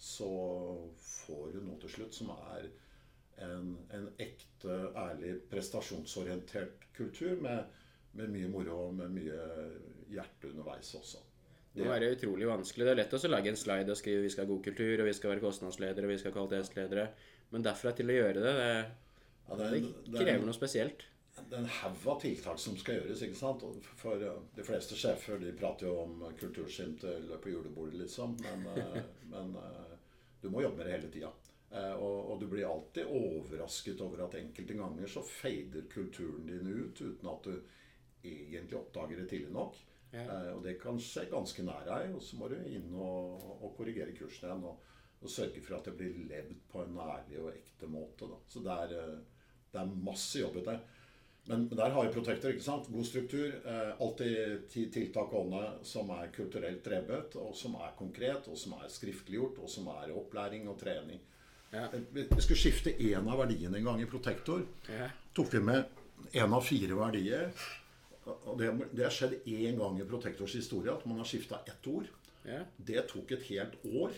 så 0.00 0.30
får 0.96 1.50
du 1.52 1.58
noe 1.66 1.76
til 1.82 1.92
slutt 1.98 2.16
som 2.16 2.30
er 2.32 2.70
en, 3.44 3.74
en 3.92 4.06
ekte, 4.20 4.78
ærlig, 4.96 5.34
prestasjonsorientert 5.52 6.86
kultur 6.96 7.36
med, 7.44 7.68
med 8.16 8.32
mye 8.32 8.48
moro 8.52 8.78
og 8.86 8.94
med 8.96 9.12
mye 9.18 9.42
hjerte 10.12 10.48
underveis 10.54 10.94
også. 10.96 11.20
Det 11.74 11.84
må 11.86 11.92
være 11.92 12.08
utrolig 12.16 12.48
vanskelig. 12.48 12.86
Det 12.88 12.92
er 12.94 12.98
lett 12.98 13.12
å 13.14 13.20
lage 13.30 13.52
en 13.52 13.60
slide 13.60 13.92
og 13.92 13.98
skrive 14.00 14.24
vi 14.24 14.32
skal 14.32 14.46
ha 14.46 14.50
god 14.50 14.64
kultur, 14.64 14.94
og 15.04 15.06
vi 15.06 15.14
skal 15.14 15.30
være 15.34 15.44
kostnadsledere, 15.44 16.08
og 16.08 16.10
vi 16.10 16.18
skal 16.18 16.32
ha 16.32 16.38
kvalitetsledere. 16.40 17.04
Men 17.52 17.66
derfra 17.68 17.92
til 17.94 18.10
å 18.10 18.16
gjøre 18.16 18.40
det, 18.42 18.56
det, 18.58 18.72
Ja, 19.50 19.56
det, 19.60 19.68
er- 19.68 19.86
det 20.08 20.16
krever 20.18 20.40
er 20.40 20.48
noe 20.48 20.56
spesielt. 20.56 21.04
Det 21.50 21.56
en 21.56 21.66
haug 21.66 22.06
av 22.06 22.20
tiltak 22.20 22.58
som 22.58 22.76
skal 22.78 23.00
gjøres. 23.00 23.22
ikke 23.22 23.38
sant? 23.38 23.64
For 24.00 24.22
eh, 24.22 24.40
de 24.56 24.64
fleste 24.66 24.98
sjefer 24.98 25.40
de 25.42 25.52
prater 25.58 25.88
jo 25.88 25.96
om 26.04 26.24
kulturskinn 26.40 26.96
til 27.00 27.30
på 27.42 27.52
julebordet, 27.52 28.00
liksom. 28.04 28.36
Men, 28.44 28.66
eh, 28.74 28.98
men 29.32 29.54
eh, 29.58 29.94
du 30.42 30.50
må 30.50 30.64
jobbe 30.64 30.80
med 30.80 30.88
det 30.88 30.96
hele 30.98 31.12
tida. 31.12 31.32
Og, 31.70 32.32
og 32.32 32.40
du 32.40 32.48
blir 32.50 32.66
alltid 32.66 33.06
overrasket 33.06 34.00
over 34.02 34.24
at 34.24 34.32
enkelte 34.40 34.74
ganger 34.74 35.06
så 35.06 35.20
fader 35.22 35.84
kulturen 35.92 36.48
din 36.48 36.66
ut 36.66 36.98
uten 36.98 37.28
at 37.30 37.44
du 37.46 37.52
egentlig 38.26 38.74
oppdager 38.74 39.20
det 39.20 39.28
tidlig 39.30 39.52
nok. 39.54 39.78
Ja. 40.10 40.24
Og 40.56 40.64
det 40.64 40.80
kan 40.82 40.98
skje 40.98 41.28
ganske 41.30 41.62
nær 41.62 41.84
deg, 41.86 42.16
og 42.16 42.24
så 42.26 42.40
må 42.40 42.48
du 42.50 42.56
inn 42.58 42.90
og, 42.90 43.44
og 43.60 43.76
korrigere 43.76 44.16
kursen 44.18 44.48
igjen. 44.48 44.66
Og, 44.66 44.82
og 45.20 45.30
sørge 45.30 45.62
for 45.62 45.78
at 45.78 45.86
det 45.86 45.94
blir 46.00 46.18
levd 46.32 46.58
på 46.72 46.82
en 46.82 46.98
ærlig 47.04 47.38
og 47.38 47.52
ekte 47.52 47.92
måte. 47.92 48.26
Da. 48.26 48.40
Så 48.50 48.64
det 48.66 48.80
er, 48.88 49.14
det 49.70 49.84
er 49.84 49.94
masse 50.10 50.42
jobb 50.42 50.58
ute. 50.58 50.74
Men 51.50 51.64
men 51.66 51.76
der 51.80 51.90
har 51.90 52.06
vi 52.06 52.12
Protector. 52.14 52.50
ikke 52.54 52.62
sant? 52.64 52.86
God 52.94 53.06
struktur. 53.08 53.48
Eh, 53.66 53.90
alltid 54.00 54.68
ti 54.70 54.84
tiltak 54.94 55.30
gående 55.34 55.64
som 55.86 56.10
er 56.14 56.30
kulturelt 56.34 56.84
drevet, 56.86 57.34
og 57.42 57.56
som 57.58 57.74
er 57.74 57.90
konkret, 57.98 58.46
og 58.48 58.56
som 58.58 58.76
er 58.78 58.88
skriftliggjort, 58.88 59.58
og 59.58 59.68
som 59.72 59.88
er 59.96 60.12
opplæring 60.14 60.68
og 60.70 60.78
trening. 60.78 61.20
Ja. 61.72 61.88
Eh, 61.92 62.00
Vi 62.14 62.26
skulle 62.40 62.58
skifte 62.60 62.94
én 62.98 63.26
av 63.30 63.38
verdiene 63.42 63.78
en 63.78 63.84
gang 63.90 64.00
i 64.02 64.06
Protector. 64.10 64.62
Ja. 64.88 65.10
Tok 65.34 65.52
vi 65.54 65.60
med 65.60 65.84
én 66.34 66.54
av 66.54 66.62
fire 66.62 66.94
verdier. 66.98 67.50
Og 68.30 68.58
det, 68.60 68.70
det 68.94 69.04
har 69.08 69.10
skjedd 69.14 69.38
én 69.48 69.78
gang 69.80 69.98
i 70.00 70.04
Protectors 70.06 70.54
historie 70.54 70.92
at 70.92 71.06
man 71.06 71.18
har 71.18 71.26
skifta 71.26 71.58
ett 71.66 71.86
ord. 71.90 72.06
Ja. 72.46 72.62
Det 72.76 73.08
tok 73.10 73.32
et 73.32 73.42
helt 73.50 73.74
år, 73.90 74.12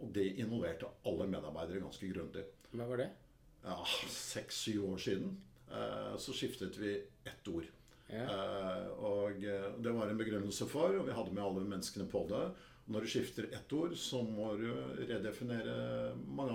og 0.00 0.12
det 0.14 0.30
involverte 0.40 0.88
alle 1.04 1.26
medarbeidere 1.28 1.82
ganske 1.84 2.08
grundig. 2.14 2.44
Hva 2.72 2.86
var 2.88 2.96
det? 3.02 3.10
Ja, 3.64 3.76
Seks-syv 4.08 4.86
år 4.94 4.98
siden 5.02 5.36
så 6.18 6.34
skiftet 6.34 6.76
vi 6.80 6.96
ett 7.24 7.48
ord. 7.48 7.68
Eh, 8.10 8.86
og 9.06 9.44
eh, 9.46 9.68
det 9.78 9.92
var 9.94 10.10
en 10.10 10.18
begrunnelse 10.18 10.66
for, 10.66 10.96
og 10.98 11.06
vi 11.06 11.14
hadde 11.14 11.34
med 11.36 11.44
alle 11.44 11.62
menneskene 11.68 12.08
på 12.10 12.24
det. 12.30 12.42
Når 12.90 13.06
du 13.06 13.10
skifter 13.12 13.46
ett 13.54 13.72
ord, 13.72 13.94
så 13.94 14.22
må 14.26 14.48
du 14.58 14.66
redefinere 15.06 15.76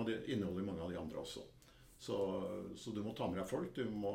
de, 0.04 0.18
innholdet 0.34 0.62
i 0.62 0.66
mange 0.66 0.84
av 0.84 0.90
de 0.92 0.98
andre 1.00 1.22
også. 1.22 1.46
Så, 1.98 2.16
så 2.76 2.92
du 2.92 3.00
må 3.00 3.14
ta 3.16 3.28
med 3.30 3.40
deg 3.40 3.48
folk. 3.48 3.72
Du 3.72 3.88
må 3.88 4.12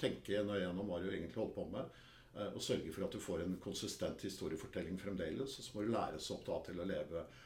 tenke 0.00 0.40
nøye 0.46 0.62
gjennom 0.62 0.88
hva 0.88 1.02
du 1.02 1.10
egentlig 1.10 1.36
holder 1.36 1.58
på 1.58 1.66
med. 1.74 1.98
eh, 2.38 2.54
Og 2.54 2.62
sørge 2.64 2.94
for 2.94 3.04
at 3.04 3.12
du 3.12 3.20
får 3.20 3.44
en 3.44 3.58
konsistent 3.60 4.24
historiefortelling 4.24 4.96
fremdeles. 5.02 5.58
Og 5.60 5.66
så 5.68 5.76
må 5.76 5.84
du 5.84 5.92
læres 5.92 6.30
opp 6.32 6.46
da 6.48 6.62
til 6.70 6.80
å 6.80 6.88
leve 6.88 7.20
eh, 7.20 7.44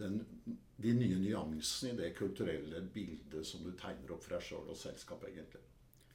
den, 0.00 0.20
de 0.80 0.92
nye 0.96 1.18
nyansene 1.20 1.94
i 1.94 1.98
det 1.98 2.12
kulturelle 2.18 2.82
bildet 2.94 3.46
som 3.46 3.64
du 3.64 3.72
tegner 3.78 4.14
opp 4.14 4.24
for 4.24 4.36
deg 4.36 4.46
sjøl 4.46 4.68
og 4.70 4.78
selskapet, 4.78 5.32
egentlig. 5.32 5.64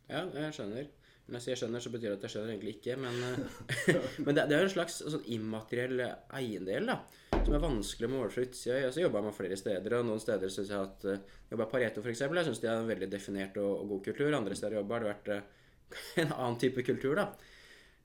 Ja, 0.10 0.24
jeg 0.30 0.54
skjønner. 0.56 0.88
Når 1.26 1.40
jeg 1.40 1.44
sier 1.48 1.58
skjønner, 1.58 1.82
så 1.82 1.90
betyr 1.90 2.12
det 2.12 2.18
at 2.20 2.26
jeg 2.28 2.34
skjønner 2.36 2.52
egentlig 2.54 2.74
ikke. 2.76 2.96
Men, 3.02 3.16
eh, 3.26 3.96
men 4.26 4.38
det, 4.38 4.44
det 4.50 4.58
er 4.58 4.68
en 4.68 4.74
slags 4.76 5.00
sånn 5.02 5.26
immateriell 5.34 6.04
eiendel 6.38 6.92
da, 6.92 7.00
som 7.34 7.56
er 7.58 7.64
vanskelig 7.64 8.10
å 8.10 8.14
måle 8.14 8.30
fra 8.34 8.44
utsida. 8.46 8.78
Jeg 8.78 8.92
har 8.92 9.02
jobba 9.08 9.24
med 9.26 9.38
flere 9.38 9.58
steder, 9.58 9.98
og 9.98 10.06
noen 10.06 10.22
steder 10.22 10.54
syns 10.54 10.70
jeg 10.70 10.92
at 10.92 11.08
uh, 11.10 11.42
Jobba 11.50 11.68
Pareto, 11.72 12.04
f.eks. 12.06 12.22
Jeg 12.28 12.46
syns 12.50 12.62
de 12.62 12.70
har 12.70 12.82
en 12.82 12.92
veldig 12.92 13.10
definert 13.10 13.58
og, 13.62 13.72
og 13.82 13.96
god 13.96 14.06
kultur. 14.12 14.38
Andre 14.38 14.58
steder 14.60 14.78
jeg 14.78 14.84
jobber, 14.84 14.96
har 15.00 15.06
det 15.06 15.14
vært 15.16 15.34
eh, 15.34 15.74
en 16.26 16.36
annen 16.38 16.62
type 16.62 16.86
kultur, 16.86 17.18
da. 17.18 17.55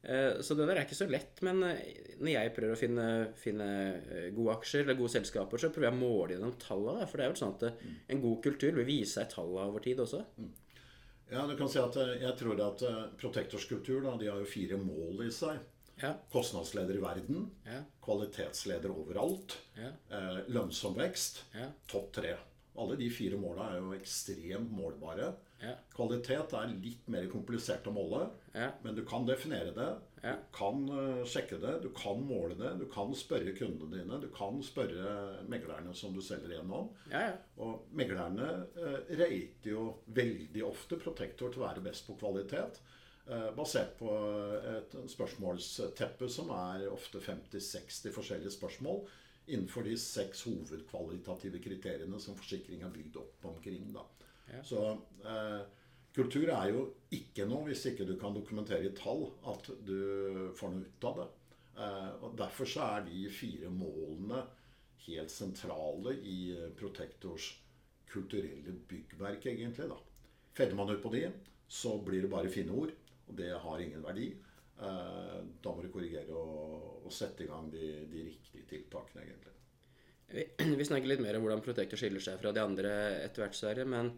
Eh, 0.03 0.41
Så 0.41 0.55
det 0.57 0.67
der 0.67 0.79
er 0.81 0.87
ikke 0.87 0.97
så 0.97 1.09
lett, 1.11 1.43
men 1.45 1.63
eh, 1.67 1.81
når 2.21 2.31
jeg 2.33 2.53
prøver 2.57 2.73
å 2.73 2.79
finne, 2.81 3.07
finne 3.37 3.67
eh, 4.01 4.31
gode 4.37 4.55
aksjer 4.57 4.85
eller 4.87 4.97
gode 4.97 5.13
selskaper, 5.13 5.61
så 5.61 5.69
prøver 5.75 5.91
jeg 5.91 5.97
å 5.99 6.01
måle 6.01 6.35
gjennom 6.37 6.55
tallene. 6.63 7.07
For 7.11 7.21
det 7.21 7.27
er 7.27 7.35
jo 7.35 7.41
sånn 7.43 7.55
at 7.59 7.67
eh, 7.69 7.91
en 8.15 8.23
god 8.25 8.39
kultur 8.47 8.73
vil 8.79 8.89
vise 8.89 9.19
seg 9.19 9.29
tallene 9.35 9.67
over 9.69 9.85
tid 9.85 10.01
også. 10.01 10.23
Ja, 11.31 11.45
du 11.47 11.53
kan 11.55 11.69
si 11.71 11.79
at 11.79 11.95
Jeg 12.19 12.33
tror 12.41 12.59
at 12.65 12.83
eh, 12.89 13.03
Protektors-kultur 13.21 14.01
da, 14.09 14.17
de 14.19 14.31
har 14.33 14.41
jo 14.41 14.49
fire 14.49 14.81
mål 14.81 15.27
i 15.27 15.31
seg. 15.35 15.61
Ja. 16.01 16.15
Kostnadsleder 16.33 16.97
i 16.97 17.03
verden. 17.05 17.51
Ja. 17.69 17.83
Kvalitetsleder 18.01 18.89
overalt. 18.95 19.59
Ja. 19.77 19.91
Lønnsom 20.49 20.95
vekst. 20.97 21.43
Topp 21.93 22.09
tre. 22.17 22.33
Alle 22.81 22.97
de 22.97 23.11
fire 23.13 23.37
måla 23.37 23.67
er 23.75 23.83
jo 23.83 23.93
ekstremt 23.93 24.71
målbare. 24.73 25.35
Ja. 25.61 25.75
Kvalitet 25.93 26.55
er 26.57 26.71
litt 26.73 27.09
mer 27.13 27.27
komplisert 27.33 27.87
å 27.87 27.93
måle, 27.93 28.31
Ja. 28.55 28.71
men 28.83 28.95
du 28.97 29.03
kan 29.05 29.27
definere 29.29 29.75
det. 29.77 29.89
Ja. 30.23 30.35
Du 30.37 30.47
kan 30.57 30.85
eh, 30.89 31.25
sjekke 31.29 31.59
det, 31.61 31.75
du 31.83 31.91
kan 31.97 32.21
måle 32.25 32.57
det, 32.57 32.75
du 32.81 32.87
kan 32.93 33.13
spørre 33.17 33.53
kundene 33.57 33.99
dine. 33.99 34.21
Du 34.21 34.29
kan 34.33 34.61
spørre 34.65 35.45
meglerne 35.49 35.95
som 35.97 36.15
du 36.17 36.21
selger 36.25 36.57
gjennom. 36.57 36.91
Ja, 37.13 37.27
ja. 37.31 37.37
Og 37.61 37.87
meglerne 37.97 38.49
eh, 38.77 38.99
rater 39.21 39.71
jo 39.75 39.85
veldig 40.17 40.65
ofte 40.65 40.97
Protector 41.01 41.53
til 41.53 41.63
å 41.63 41.69
være 41.69 41.85
best 41.85 42.07
på 42.09 42.17
kvalitet. 42.21 42.81
Eh, 43.31 43.51
basert 43.57 43.97
på 44.01 44.11
et 44.77 44.97
spørsmålsteppe 45.13 46.29
som 46.33 46.51
er 46.57 46.89
ofte 46.91 47.21
50-60 47.23 48.15
forskjellige 48.17 48.57
spørsmål 48.57 49.05
innenfor 49.51 49.83
de 49.87 49.97
seks 49.99 50.45
hovedkvalitative 50.47 51.59
kriteriene 51.65 52.21
som 52.23 52.37
forsikring 52.39 52.85
er 52.87 52.93
bygd 52.95 53.17
opp 53.23 53.47
omkring. 53.51 53.89
Da. 53.95 54.05
Ja. 54.51 54.63
Så 54.67 54.85
eh, 55.25 55.61
kultur 56.15 56.51
er 56.51 56.71
jo 56.73 56.87
ikke 57.15 57.47
noe 57.51 57.69
hvis 57.69 57.87
ikke 57.91 58.07
du 58.09 58.17
kan 58.21 58.35
dokumentere 58.35 58.89
i 58.89 58.95
tall 58.97 59.29
at 59.51 59.71
du 59.87 60.51
får 60.59 60.75
noe 60.75 60.87
ut 60.87 61.09
av 61.11 61.21
det. 61.21 61.29
Eh, 61.81 62.11
og 62.25 62.37
Derfor 62.39 62.69
så 62.69 62.87
er 62.97 63.07
de 63.09 63.25
fire 63.33 63.71
målene 63.73 64.43
helt 65.07 65.33
sentrale 65.33 66.17
i 66.19 66.39
eh, 66.57 66.71
Protektors 66.77 67.53
kulturelle 68.11 68.75
byggverk, 68.91 69.47
egentlig. 69.47 69.89
da. 69.89 69.99
Fedder 70.57 70.79
man 70.79 70.91
ut 70.91 71.03
på 71.03 71.13
de, 71.15 71.29
så 71.71 71.95
blir 72.03 72.27
det 72.27 72.33
bare 72.33 72.51
fine 72.51 72.75
ord, 72.75 72.91
og 73.29 73.37
det 73.39 73.53
har 73.55 73.83
ingen 73.83 74.03
verdi. 74.03 74.33
Eh, 74.81 75.39
da 75.63 75.73
må 75.75 75.85
du 75.85 75.93
korrigere 75.93 76.35
og, 76.35 77.07
og 77.07 77.13
sette 77.15 77.45
i 77.45 77.51
gang 77.51 77.71
de, 77.73 77.93
de 78.11 78.27
riktige 78.33 78.67
tiltakene, 78.71 79.27
egentlig. 79.27 79.55
Vi, 80.31 80.47
vi 80.81 80.87
snakker 80.89 81.11
litt 81.11 81.23
mer 81.23 81.39
om 81.39 81.47
hvordan 81.47 81.63
Protector 81.65 82.01
skiller 82.01 82.23
seg 82.25 82.41
fra 82.43 82.53
de 82.55 82.63
andre 82.65 82.95
etter 83.27 83.45
hvert, 83.45 83.59
Sverre. 83.59 83.87
Men 83.89 84.13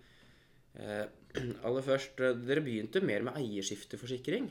aller 1.66 1.86
først 1.86 2.20
eh, 2.20 2.36
Dere 2.48 2.64
begynte 2.64 3.04
mer 3.04 3.24
med 3.26 3.38
eierskifteforsikring 3.40 4.50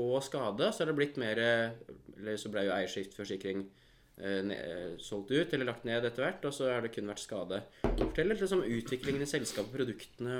og 0.00 0.18
skade. 0.26 0.70
Så 0.72 0.84
er 0.84 0.90
det 0.90 0.98
blitt 0.98 1.18
mer 1.20 1.40
eh, 1.40 1.80
Eller 2.18 2.38
så 2.40 2.52
ble 2.52 2.66
jo 2.66 2.74
eierskifteforsikring 2.74 3.64
eh, 3.64 4.52
eh, 4.56 4.92
solgt 5.02 5.32
ut 5.34 5.54
eller 5.54 5.70
lagt 5.70 5.86
ned 5.88 6.06
etter 6.06 6.26
hvert, 6.26 6.44
og 6.48 6.54
så 6.54 6.70
har 6.72 6.84
det 6.84 6.92
kun 6.94 7.10
vært 7.10 7.24
skade. 7.24 7.62
Fortell 7.84 8.30
litt 8.30 8.44
om 8.54 8.64
utviklingen 8.64 9.24
i 9.24 9.30
selskapet, 9.30 9.72
og, 9.72 9.76
produktene 9.78 10.38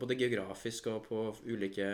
både 0.00 0.18
geografisk 0.20 0.90
og 0.92 1.04
på 1.08 1.24
ulike 1.48 1.90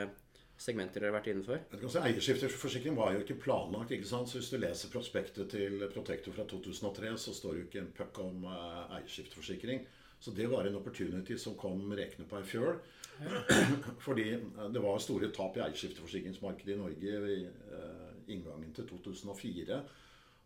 segmenter 0.61 1.03
dere 1.03 1.11
har 1.11 1.17
vært 1.17 1.33
innenfor. 1.33 1.63
Si 1.91 2.01
Eierskifteforsikring 2.01 2.95
var 2.97 3.15
jo 3.15 3.25
ikke 3.25 3.41
planlagt. 3.43 3.91
ikke 3.97 4.07
sant? 4.09 4.31
Så 4.31 4.39
Hvis 4.39 4.53
du 4.53 4.59
leser 4.61 4.93
prospektet 4.93 5.51
til 5.51 5.83
Protector 5.93 6.37
fra 6.37 6.47
2003, 6.47 7.17
så 7.19 7.35
står 7.35 7.53
det 7.53 7.61
jo 7.61 7.69
ikke 7.69 7.83
en 7.83 7.93
puck 7.99 8.21
om 8.23 8.47
eh, 8.47 8.99
eierskifteforsikring. 8.99 9.85
Så 10.25 10.33
det 10.33 10.47
var 10.49 10.65
en 10.65 10.77
opportunity 10.79 11.37
som 11.39 11.57
kom 11.61 11.91
rekende 11.93 12.25
på 12.25 12.39
ei 12.41 12.47
fjøl. 12.49 12.79
Fordi 14.07 14.31
eh, 14.33 14.71
det 14.73 14.81
var 14.81 15.03
store 15.05 15.29
tap 15.37 15.59
i 15.59 15.63
eierskifteforsikringsmarkedet 15.67 16.73
i 16.73 16.79
Norge 16.81 17.19
ved 17.27 17.43
eh, 17.77 18.15
inngangen 18.33 18.73
til 18.73 18.89
2004. 18.89 19.83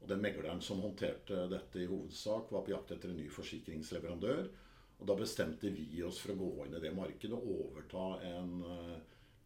Og 0.02 0.11
den 0.11 0.25
megleren 0.25 0.64
som 0.66 0.82
håndterte 0.82 1.47
dette 1.52 1.85
i 1.85 1.87
hovedsak, 1.87 2.50
var 2.50 2.66
på 2.66 2.75
jakt 2.75 2.97
etter 2.97 3.14
en 3.14 3.23
ny 3.23 3.28
forsikringsleverandør. 3.30 4.49
Og 4.99 5.06
da 5.06 5.14
bestemte 5.14 5.70
vi 5.70 6.02
oss 6.02 6.18
for 6.25 6.35
å 6.35 6.40
gå 6.40 6.66
inn 6.66 6.75
i 6.75 6.82
det 6.82 6.94
markedet 6.99 7.38
og 7.38 7.54
overta 7.68 8.11
en 8.32 8.54
eh, 8.66 8.94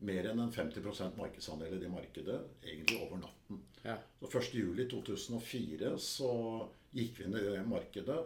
mer 0.09 0.33
enn 0.33 0.41
en 0.47 0.57
50% 0.57 1.21
markedsandel 1.21 1.77
i 1.77 1.83
det 1.85 1.93
markedet, 1.93 2.41
egentlig 2.65 3.03
over 3.05 3.21
natten. 3.21 3.61
Ja. 3.85 4.01
Så 4.25 4.33
1.7.2004 4.33 5.93
så 6.01 6.33
gikk 6.97 7.21
vi 7.21 7.29
inn 7.29 7.37
i 7.37 7.51
det 7.53 7.67
markedet. 7.69 8.23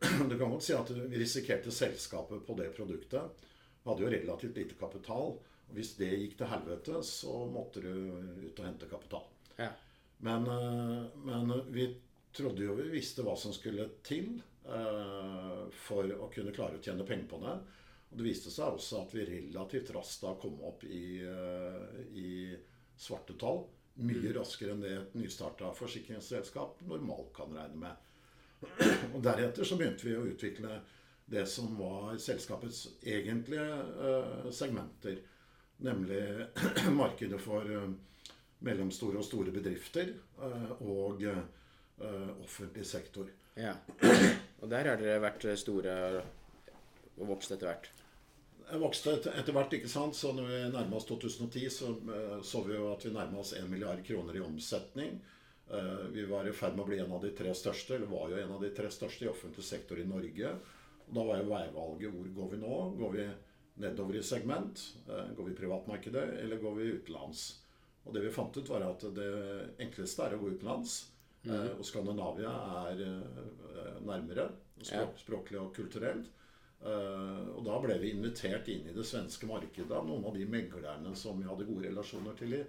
Du 0.30 0.38
kan 0.38 0.50
godt 0.50 0.66
si 0.66 0.74
at 0.76 0.90
vi 0.90 1.20
risikerte 1.20 1.72
selskapet 1.74 2.46
på 2.46 2.56
det 2.58 2.70
produktet. 2.76 3.42
Vi 3.82 3.90
hadde 3.90 4.04
jo 4.04 4.12
relativt 4.12 4.60
lite 4.60 4.78
kapital. 4.78 5.36
Og 5.68 5.76
hvis 5.76 5.94
det 5.98 6.10
gikk 6.12 6.38
til 6.38 6.50
helvete, 6.52 7.02
så 7.06 7.42
måtte 7.50 7.82
du 7.84 7.92
ut 7.92 8.58
og 8.58 8.66
hente 8.66 8.90
kapital. 8.90 9.28
Ja. 9.56 9.70
Men, 10.22 10.46
eh, 10.46 11.04
men 11.24 11.52
vi 11.72 11.88
trodde 12.32 12.64
jo 12.64 12.76
vi 12.78 12.90
visste 12.92 13.24
hva 13.26 13.34
som 13.36 13.54
skulle 13.54 13.88
til 14.06 14.36
eh, 14.64 15.62
for 15.84 16.12
å 16.14 16.28
kunne 16.32 16.54
klare 16.54 16.78
å 16.78 16.84
tjene 16.84 17.06
penger 17.08 17.30
på 17.32 17.40
det. 17.42 17.56
Og 18.12 18.20
det 18.20 18.26
viste 18.28 18.52
seg 18.52 18.76
også 18.76 19.02
at 19.02 19.14
vi 19.16 19.26
relativt 19.26 19.90
raskt 19.96 20.26
da 20.26 20.34
kom 20.40 20.60
opp 20.68 20.84
i, 20.84 21.22
eh, 21.24 22.02
i 22.20 22.32
svarte 23.00 23.36
tall. 23.40 23.64
Mye 24.04 24.32
raskere 24.36 24.72
enn 24.72 24.84
det 24.84 24.92
et 24.96 25.16
nystarta 25.18 25.72
forsikringsselskap 25.76 26.80
normalt 26.88 27.32
kan 27.36 27.52
regne 27.52 27.80
med. 27.82 28.11
Og 29.12 29.22
Deretter 29.24 29.66
så 29.66 29.76
begynte 29.78 30.06
vi 30.06 30.16
å 30.16 30.26
utvikle 30.26 30.80
det 31.32 31.46
som 31.46 31.76
var 31.78 32.16
selskapets 32.20 32.86
egentlige 33.02 33.66
eh, 34.08 34.50
segmenter. 34.52 35.18
Nemlig 35.82 36.22
markedet 37.02 37.40
for 37.42 37.68
eh, 37.68 37.88
mellomstore 38.62 39.20
og 39.20 39.26
store 39.26 39.54
bedrifter 39.54 40.12
eh, 40.12 40.70
og 40.80 41.26
offentlig 42.42 42.82
sektor. 42.88 43.28
ja. 43.54 43.76
Og 44.62 44.70
der 44.70 44.88
har 44.88 44.98
dere 44.98 45.20
vært 45.22 45.44
store 45.60 45.92
og 47.18 47.28
vokst 47.28 47.52
etter 47.54 47.68
hvert. 47.68 47.90
Jeg 48.72 48.80
vokste 48.80 49.12
etter, 49.18 49.52
hvert, 49.52 49.74
ikke 49.76 49.90
sant? 49.90 50.16
så 50.16 50.32
når 50.34 50.48
vi 50.48 50.60
nærma 50.72 50.96
oss 50.96 51.06
2010, 51.06 51.66
så 51.70 51.90
så 52.42 52.62
vi 52.66 52.74
jo 52.74 52.88
at 52.92 53.04
vi 53.04 53.12
nærma 53.12 53.42
oss 53.42 53.52
1 53.58 53.68
milliard 53.70 54.00
kroner 54.06 54.38
i 54.38 54.42
omsetning. 54.42 55.18
Eh, 55.70 56.06
Vi 56.12 56.24
var 56.26 56.48
i 56.48 56.52
ferd 56.52 56.76
med 56.76 56.84
å 56.84 56.88
bli 56.88 56.98
en 56.98 57.12
av 57.12 57.22
de 57.22 57.30
tre 57.30 57.54
største, 57.54 57.94
eller 57.94 58.06
var 58.06 58.28
jo 58.30 58.36
en 58.42 58.52
av 58.52 58.60
de 58.60 58.70
tre 58.70 58.90
største 58.90 59.24
i 59.24 59.28
offentlig 59.30 59.64
sektor 59.64 59.98
i 59.98 60.04
Norge. 60.04 60.50
Og 61.08 61.14
da 61.14 61.24
var 61.24 61.38
jo 61.42 61.48
veivalget 61.50 62.12
hvor 62.14 62.28
går 62.34 62.50
vi 62.50 62.60
nå? 62.62 62.76
Går 62.98 63.12
vi 63.16 63.26
nedover 63.82 64.16
i 64.18 64.22
segment? 64.22 64.82
Eh, 65.08 65.32
Går 65.36 65.44
vi 65.44 65.52
i 65.52 65.60
privatmarkedet, 65.60 66.26
eller 66.42 66.56
går 66.60 66.74
vi 66.76 66.90
utenlands? 66.98 67.46
Og 68.04 68.14
det 68.14 68.22
vi 68.24 68.30
fant 68.34 68.56
ut, 68.56 68.68
var 68.68 68.82
at 68.82 69.00
det 69.14 69.30
enkleste 69.80 70.24
er 70.26 70.34
å 70.36 70.40
gå 70.42 70.50
utenlands. 70.56 71.08
Eh, 71.46 71.70
Og 71.78 71.84
Skandinavia 71.84 72.50
er 72.90 73.02
nærmere, 74.02 74.50
språk, 74.82 75.18
språklig 75.18 75.60
og 75.60 75.74
kulturelt. 75.74 76.26
Og 76.82 77.60
da 77.64 77.76
ble 77.78 77.94
vi 78.02 78.10
invitert 78.10 78.66
inn 78.68 78.88
i 78.90 78.92
det 78.92 79.04
svenske 79.06 79.46
markedet 79.46 79.90
av 79.94 80.04
noen 80.08 80.24
av 80.26 80.34
de 80.34 80.44
meglerne 80.50 81.12
som 81.14 81.38
vi 81.38 81.46
hadde 81.46 81.64
gode 81.68 81.86
relasjoner 81.86 82.34
til 82.34 82.54
i 82.58 82.62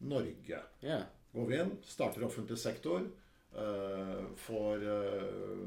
Norge. 0.00 0.62
Ja. 0.80 1.02
Går 1.32 1.46
vi 1.46 1.60
inn, 1.62 1.76
starter 1.86 2.24
offentlig 2.26 2.58
sektor, 2.58 3.06
eh, 3.54 4.24
får 4.36 4.82
eh, 4.82 5.66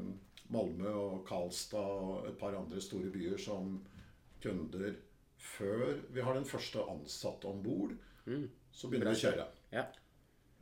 Malmö 0.52 0.92
og 0.92 1.26
Karlstad 1.28 1.78
og 2.04 2.28
et 2.28 2.38
par 2.40 2.56
andre 2.58 2.80
store 2.84 3.12
byer 3.12 3.40
som 3.40 3.78
kunder 4.44 4.94
før 5.40 6.00
vi 6.12 6.24
har 6.24 6.36
den 6.36 6.48
første 6.48 6.84
ansatte 6.90 7.48
om 7.48 7.62
bord. 7.64 7.94
Så 8.72 8.88
begynner 8.88 9.12
vi 9.12 9.18
å 9.18 9.22
kjøre. 9.24 9.46
Ja. 9.72 9.86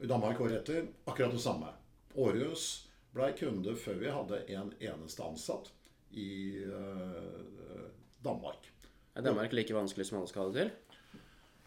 I 0.03 0.11
Danmark 0.11 0.41
året 0.43 0.63
etter 0.63 0.89
akkurat 1.07 1.35
det 1.35 1.43
samme. 1.43 1.71
Århus 2.19 2.67
ble 3.15 3.31
kunde 3.39 3.75
før 3.79 4.01
vi 4.01 4.11
hadde 4.11 4.41
en 4.57 4.73
eneste 4.81 5.25
ansatt 5.25 5.71
i 6.11 6.61
uh, 6.67 7.87
Danmark. 8.25 8.67
Er 9.15 9.25
Danmark 9.25 9.55
like 9.55 9.75
vanskelig 9.77 10.09
som 10.09 10.19
alle 10.19 10.31
skal 10.31 10.47
ha 10.47 10.53
det 10.53 10.65
til? 10.65 10.92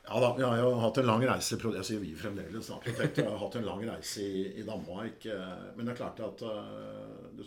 Ja 0.06 0.20
da, 0.22 0.28
jeg 0.38 0.46
har 0.46 0.60
jo 0.62 0.74
hatt 0.84 0.98
en 1.02 1.08
lang 1.10 1.24
reise 1.26 1.58
Jeg 1.58 1.86
sier 1.88 2.02
vi 2.04 2.12
fremdeles. 2.18 2.68
da, 2.70 2.78
Protektor 2.84 3.30
har 3.32 3.40
hatt 3.42 3.56
en 3.58 3.66
lang 3.66 3.82
reise 3.90 4.22
i, 4.22 4.42
i 4.62 4.66
Danmark. 4.68 5.26
eh, 5.26 5.64
Men 5.76 5.86
det 5.88 5.94
er 5.96 6.00
klart 6.02 6.20
at 6.22 6.44
eh, 6.46 7.46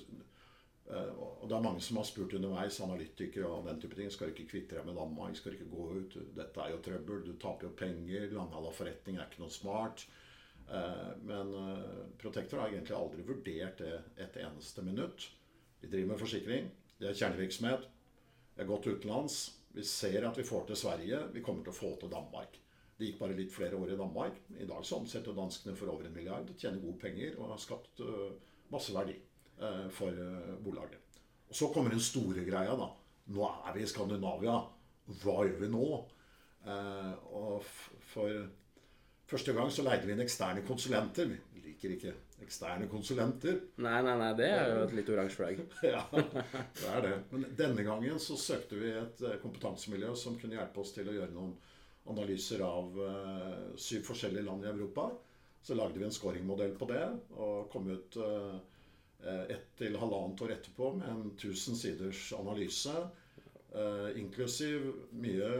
eh, 0.91 1.13
Og 1.15 1.45
det 1.47 1.55
er 1.57 1.63
mange 1.63 1.81
som 1.85 2.01
har 2.01 2.09
spurt 2.09 2.35
underveis, 2.35 2.81
analytikere 2.83 3.47
og 3.47 3.69
den 3.69 3.79
type 3.81 3.95
ting. 3.95 4.11
Skal 4.11 4.29
du 4.31 4.35
ikke 4.35 4.51
kvitte 4.51 4.79
deg 4.79 4.89
med 4.89 4.99
Danmark? 4.99 5.37
Skal 5.39 5.55
du 5.55 5.59
ikke 5.61 5.71
gå 5.77 5.87
ut? 6.01 6.19
Dette 6.35 6.65
er 6.65 6.75
jo 6.75 6.81
trøbbel. 6.83 7.23
Du 7.29 7.37
taper 7.39 7.69
jo 7.69 7.75
penger. 7.79 8.27
Langhala 8.35 8.75
forretning 8.75 9.19
er 9.21 9.29
ikke 9.29 9.45
noe 9.45 9.55
smart. 9.55 10.09
Men 11.25 11.55
Protector 12.21 12.61
har 12.61 12.69
egentlig 12.69 12.93
aldri 12.93 13.23
vurdert 13.25 13.79
det 13.81 13.95
et 14.21 14.35
eneste 14.43 14.83
minutt. 14.85 15.31
Vi 15.81 15.89
driver 15.89 16.11
med 16.11 16.21
forsikring. 16.21 16.67
Det 17.01 17.09
er 17.09 17.17
kjernevirksomhet. 17.17 17.87
De 18.53 18.61
er 18.61 18.69
godt 18.69 18.91
utenlands. 18.91 19.39
Vi 19.79 19.85
ser 19.87 20.25
at 20.27 20.39
vi 20.39 20.43
får 20.43 20.65
til 20.67 20.77
Sverige. 20.77 21.21
Vi 21.31 21.43
kommer 21.45 21.63
til 21.63 21.71
å 21.71 21.77
få 21.77 21.93
til 22.01 22.11
Danmark. 22.11 22.57
Det 22.99 23.07
gikk 23.07 23.21
bare 23.21 23.37
litt 23.39 23.53
flere 23.55 23.79
år 23.79 23.93
i 23.95 23.99
Danmark. 24.01 24.41
I 24.59 24.67
dag 24.67 24.87
så 24.87 24.97
omsetter 24.99 25.37
danskene 25.37 25.77
for 25.79 25.93
over 25.93 26.09
en 26.09 26.17
milliard, 26.17 26.49
tjener 26.59 26.83
gode 26.83 26.99
penger 26.99 27.37
og 27.39 27.53
har 27.53 27.61
skapt 27.63 28.03
øh, 28.03 28.33
masse 28.75 28.91
verdi 28.97 29.15
øh, 29.15 29.85
for 29.95 30.11
øh, 30.11 30.57
bolaget. 30.65 31.21
Og 31.47 31.55
så 31.55 31.69
kommer 31.71 31.95
den 31.95 32.03
store 32.03 32.43
greia, 32.49 32.75
da. 32.75 32.89
Nå 33.31 33.47
er 33.47 33.77
vi 33.77 33.85
i 33.85 33.93
Skandinavia. 33.93 34.57
Hva 35.23 35.37
gjør 35.47 35.63
vi 35.63 35.71
nå? 35.71 35.87
Eh, 36.67 37.15
og 37.39 37.71
for 38.11 38.35
første 39.31 39.55
gang 39.55 39.71
så 39.71 39.87
leide 39.87 40.11
vi 40.11 40.17
inn 40.17 40.27
eksterne 40.27 40.67
konsulenter. 40.67 41.31
Vi 41.55 41.63
liker 41.69 41.95
ikke 41.95 42.17
eksterne 42.45 42.87
konsulenter. 42.91 43.61
Nei, 43.83 43.99
nei, 44.05 44.15
nei, 44.21 44.31
det 44.39 44.49
er 44.49 44.71
jo 44.73 44.83
et 44.87 44.95
litt 44.97 45.11
oransje 45.13 45.39
flagg. 45.39 45.63
ja, 45.93 46.03
det 46.13 46.93
er 46.93 47.05
det. 47.05 47.15
Men 47.33 47.47
denne 47.59 47.87
gangen 47.87 48.21
så 48.23 48.39
søkte 48.41 48.79
vi 48.81 48.93
et 48.95 49.23
eh, 49.27 49.39
kompetansemiljø 49.43 50.15
som 50.17 50.39
kunne 50.41 50.59
hjelpe 50.59 50.83
oss 50.83 50.95
til 50.97 51.11
å 51.11 51.17
gjøre 51.19 51.35
noen 51.35 51.57
analyser 52.09 52.63
av 52.65 52.95
uh, 52.97 53.77
syv 53.77 54.07
forskjellige 54.09 54.47
land 54.47 54.65
i 54.65 54.71
Europa. 54.71 55.11
Så 55.61 55.77
lagde 55.77 56.01
vi 56.01 56.07
en 56.07 56.15
scoringmodell 56.15 56.73
på 56.79 56.89
det 56.89 57.05
og 57.37 57.69
kom 57.73 57.91
ut 57.93 58.17
uh, 58.17 58.57
ett 59.51 59.75
til 59.77 59.99
halvannet 60.01 60.41
år 60.47 60.55
etterpå 60.55 60.93
med 60.97 61.09
en 61.11 61.25
1000 61.35 61.77
siders 61.77 62.31
analyse. 62.39 62.95
Uh, 63.75 64.09
inklusiv 64.17 64.87
mye 65.21 65.51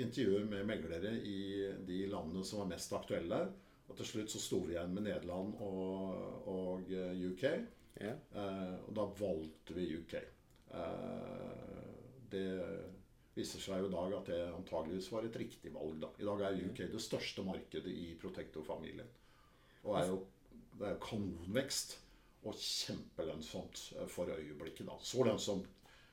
intervjuer 0.00 0.46
med 0.48 0.64
meglere 0.70 1.12
i 1.20 1.40
de 1.84 2.06
landene 2.08 2.46
som 2.46 2.62
var 2.62 2.70
mest 2.72 2.94
aktuelle. 2.96 3.42
Og 3.88 3.96
til 3.96 4.08
slutt 4.10 4.32
så 4.32 4.40
sto 4.42 4.60
vi 4.66 4.74
igjen 4.74 4.94
med 4.94 5.06
Nederland 5.08 5.54
og, 5.64 6.48
og 6.52 6.90
UK. 7.30 7.44
Ja. 7.98 8.14
Uh, 8.34 8.74
og 8.86 8.90
da 8.94 9.06
valgte 9.18 9.76
vi 9.76 9.88
UK. 9.96 10.18
Uh, 10.70 11.88
det 12.30 12.48
viser 13.38 13.62
seg 13.62 13.82
jo 13.82 13.88
i 13.88 13.94
dag 13.94 14.16
at 14.18 14.28
det 14.28 14.40
antageligvis 14.50 15.08
var 15.12 15.26
et 15.26 15.38
riktig 15.40 15.72
valg. 15.74 15.96
da. 16.02 16.10
I 16.18 16.26
dag 16.28 16.44
er 16.44 16.60
UK 16.68 16.82
det 16.92 17.02
største 17.02 17.44
markedet 17.46 17.94
i 17.94 18.12
Protector-familien. 18.20 19.08
Og 19.86 19.96
er 19.96 20.10
jo, 20.10 20.20
det 20.74 20.86
er 20.86 20.94
jo 20.96 21.02
kanonvekst 21.06 21.96
og 22.46 22.58
kjempelønnsomt 22.58 23.82
for 24.12 24.30
øyeblikket. 24.34 24.86
da. 24.86 24.98
Så 25.00 25.24
lønnsomt 25.26 25.66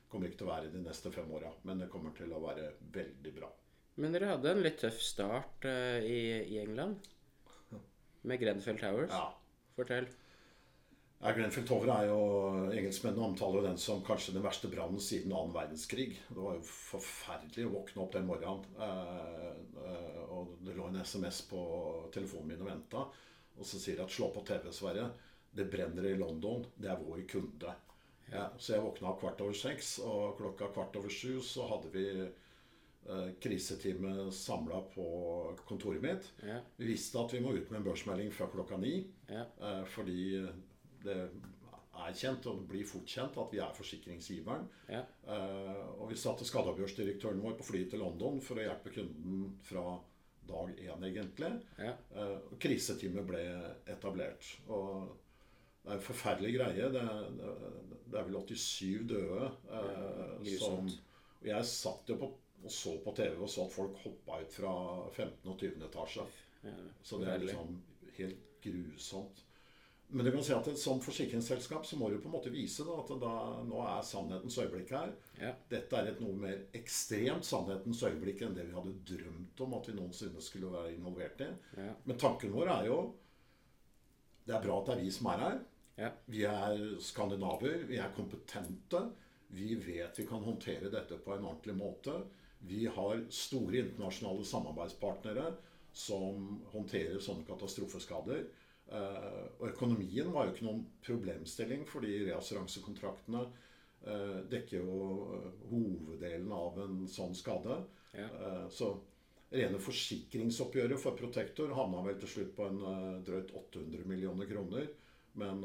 kommer 0.09 0.29
ikke 0.29 0.41
til 0.43 0.47
å 0.47 0.53
være 0.53 0.71
de 0.73 0.81
neste 0.85 1.11
fem 1.11 1.31
åra, 1.33 1.51
men 1.67 1.81
det 1.81 1.91
kommer 1.91 2.13
til 2.15 2.31
å 2.33 2.41
være 2.43 2.71
veldig 2.93 3.33
bra. 3.35 3.49
Men 4.01 4.15
dere 4.15 4.33
hadde 4.33 4.51
en 4.51 4.63
litt 4.63 4.79
tøff 4.81 4.99
start 5.03 5.67
uh, 5.67 5.99
i, 6.03 6.19
i 6.51 6.59
England? 6.61 7.03
Med 8.25 8.41
Grenfell 8.41 8.79
Towers? 8.81 9.11
Ja. 9.13 9.33
Fortell. 9.75 10.07
Ja, 11.19 11.31
Grenfell 11.31 11.65
Tower 11.67 11.89
er 11.93 12.07
jo 12.09 12.19
Engelskmennene 12.75 13.29
omtaler 13.29 13.61
jo 13.61 13.67
den 13.67 13.79
som 13.81 14.01
kanskje 14.05 14.35
den 14.35 14.43
verste 14.45 14.69
brannen 14.69 15.01
siden 15.01 15.33
annen 15.33 15.53
verdenskrig. 15.55 16.17
Det 16.27 16.37
var 16.37 16.57
jo 16.57 16.65
forferdelig 16.67 17.67
å 17.67 17.73
våkne 17.77 18.03
opp 18.03 18.13
den 18.13 18.27
morgenen. 18.27 18.65
Eh, 18.77 19.47
eh, 19.85 20.19
og 20.25 20.57
det 20.65 20.75
lå 20.77 20.89
en 20.89 20.99
SMS 21.01 21.43
på 21.49 21.61
telefonen 22.13 22.51
min 22.51 22.65
og 22.65 22.69
venta. 22.69 23.05
Og 23.55 23.65
så 23.65 23.79
sier 23.79 23.97
de 23.97 24.03
at 24.03 24.11
'slå 24.11 24.29
på 24.33 24.43
TV, 24.45 24.69
Sverre'. 24.69 25.09
Det 25.55 25.69
brenner 25.71 26.05
i 26.05 26.17
London. 26.19 26.65
Det 26.75 26.91
er 26.91 26.99
vår 26.99 27.23
kunde. 27.31 27.73
Ja, 28.31 28.49
så 28.57 28.73
jeg 28.73 28.83
våkna 28.83 29.13
kvart 29.19 29.41
over 29.41 29.53
seks, 29.53 29.99
og 29.99 30.37
klokka 30.37 30.67
kvart 30.73 30.95
over 30.97 31.09
sju 31.09 31.39
så 31.41 31.67
hadde 31.69 31.91
vi 31.93 32.05
kriseteamet 33.41 34.33
samla 34.33 34.79
på 34.95 35.07
kontoret 35.67 36.01
mitt. 36.01 36.29
Ja. 36.41 36.59
Vi 36.79 36.87
visste 36.89 37.21
at 37.21 37.33
vi 37.35 37.41
må 37.43 37.53
ut 37.53 37.69
med 37.69 37.81
en 37.81 37.85
børsmelding 37.85 38.31
fra 38.33 38.47
klokka 38.49 38.79
ni. 38.81 38.95
Ja. 39.29 39.43
Eh, 39.61 39.83
fordi 39.93 40.23
det 41.05 41.19
er 41.95 42.17
kjent, 42.17 42.47
og 42.49 42.59
det 42.59 42.69
blir 42.69 42.87
fort 42.87 43.07
kjent, 43.09 43.37
at 43.39 43.53
vi 43.53 43.61
er 43.63 43.77
forsikringsgiveren. 43.77 44.65
Ja. 44.91 45.03
Eh, 45.31 45.85
og 45.99 46.09
vi 46.11 46.19
satte 46.19 46.47
skadeavgjørsdirektøren 46.47 47.43
vår 47.43 47.57
på 47.59 47.69
flyet 47.69 47.93
til 47.93 48.03
London 48.03 48.41
for 48.43 48.59
å 48.59 48.65
hjelpe 48.65 48.93
kunden 48.95 49.45
fra 49.65 49.85
dag 50.45 50.73
én, 50.77 51.05
egentlig. 51.09 51.51
Ja. 51.81 51.93
Eh, 52.15 52.37
og 52.51 52.57
kriseteamet 52.61 53.27
ble 53.27 53.43
etablert. 53.91 54.49
Og 54.67 55.13
det 55.85 55.93
er 55.93 55.99
en 55.99 56.05
forferdelig 56.05 56.55
greie. 56.57 56.89
Det, 56.93 57.05
det, 57.39 57.53
det 58.11 58.19
er 58.19 58.29
vel 58.29 58.39
87 58.41 59.05
døde. 59.09 59.51
Eh, 59.79 60.51
som, 60.59 60.89
og 61.41 61.49
jeg 61.49 61.69
satt 61.69 62.11
jo 62.13 62.19
på, 62.21 62.31
og 62.65 62.73
så 62.73 62.97
på 63.03 63.13
TV 63.15 63.37
og 63.37 63.49
så 63.51 63.67
at 63.67 63.75
folk 63.75 63.97
hoppa 64.03 64.41
ut 64.41 64.53
fra 64.57 64.75
15. 65.13 65.51
og 65.51 65.59
20. 65.59 65.85
etasje. 65.89 66.27
Så 67.05 67.19
det 67.21 67.29
er 67.29 67.43
liksom 67.43 67.75
helt 68.17 68.45
grusomt. 68.63 69.43
Men 70.07 70.25
du 70.25 70.31
kan 70.31 70.43
si 70.45 70.53
at 70.53 70.67
som 70.77 70.99
forsikringsselskap 71.01 71.85
så 71.85 71.97
må 71.97 72.09
du 72.09 72.19
på 72.21 72.29
en 72.29 72.35
måte 72.35 72.51
vise 72.53 72.85
da, 72.85 72.99
at 73.01 73.11
da, 73.21 73.31
nå 73.65 73.81
er 73.81 74.05
sannhetens 74.05 74.57
øyeblikk 74.61 74.93
her. 74.93 75.13
Ja. 75.41 75.51
Dette 75.71 75.97
er 75.97 76.11
et 76.11 76.21
noe 76.21 76.37
mer 76.39 76.61
ekstremt 76.77 77.47
sannhetens 77.47 78.03
øyeblikk 78.05 78.43
enn 78.45 78.53
det 78.57 78.67
vi 78.67 78.75
hadde 78.75 78.93
drømt 79.09 79.63
om 79.65 79.73
at 79.79 79.89
vi 79.89 79.97
noensinne 79.97 80.43
skulle 80.45 80.69
være 80.73 80.93
involvert 80.93 81.41
i. 81.41 81.49
Ja. 81.81 81.95
Men 82.05 82.21
tanken 82.21 82.53
vår 82.53 82.73
er 82.77 82.89
jo 82.91 82.99
Det 84.45 84.53
er 84.53 84.61
bra 84.61 84.75
at 84.77 84.85
det 84.85 84.93
er 84.93 85.01
vi 85.01 85.11
som 85.11 85.27
er 85.31 85.39
her. 85.41 85.61
Ja. 85.97 86.09
Vi 86.29 86.43
er 86.45 86.81
skandinaver, 87.01 87.79
vi 87.89 87.97
er 87.97 88.11
kompetente. 88.13 88.99
Vi 89.57 89.73
vet 89.81 90.19
vi 90.19 90.25
kan 90.29 90.43
håndtere 90.45 90.91
dette 90.93 91.17
på 91.17 91.33
en 91.33 91.47
ordentlig 91.49 91.73
måte. 91.79 92.19
Vi 92.59 92.85
har 92.87 93.25
store 93.29 93.81
internasjonale 93.83 94.45
samarbeidspartnere 94.47 95.49
som 95.95 96.61
håndterer 96.73 97.19
sånne 97.23 97.45
katastrofeskader. 97.47 98.45
Eh, 98.85 99.45
og 99.57 99.69
økonomien 99.71 100.29
var 100.33 100.45
jo 100.45 100.53
ikke 100.53 100.67
noen 100.67 100.83
problemstilling, 101.05 101.85
fordi 101.89 102.19
reassuransekontraktene 102.27 103.41
eh, 103.45 104.39
dekker 104.51 104.83
jo 104.83 104.97
eh, 105.37 105.47
hoveddelen 105.71 106.51
av 106.53 106.81
en 106.83 106.99
sånn 107.09 107.33
skade. 107.37 107.79
Ja. 108.15 108.27
Så 108.71 108.91
rene 109.51 109.79
forsikringsoppgjøret 109.83 111.01
for 111.01 111.17
Protector 111.19 111.73
havna 111.75 112.03
vel 112.05 112.19
til 112.21 112.31
slutt 112.31 112.53
på 112.55 112.69
en 112.69 112.79
drøyt 113.27 113.51
800 113.51 114.07
millioner 114.07 114.47
kroner. 114.47 114.87
Men 115.35 115.59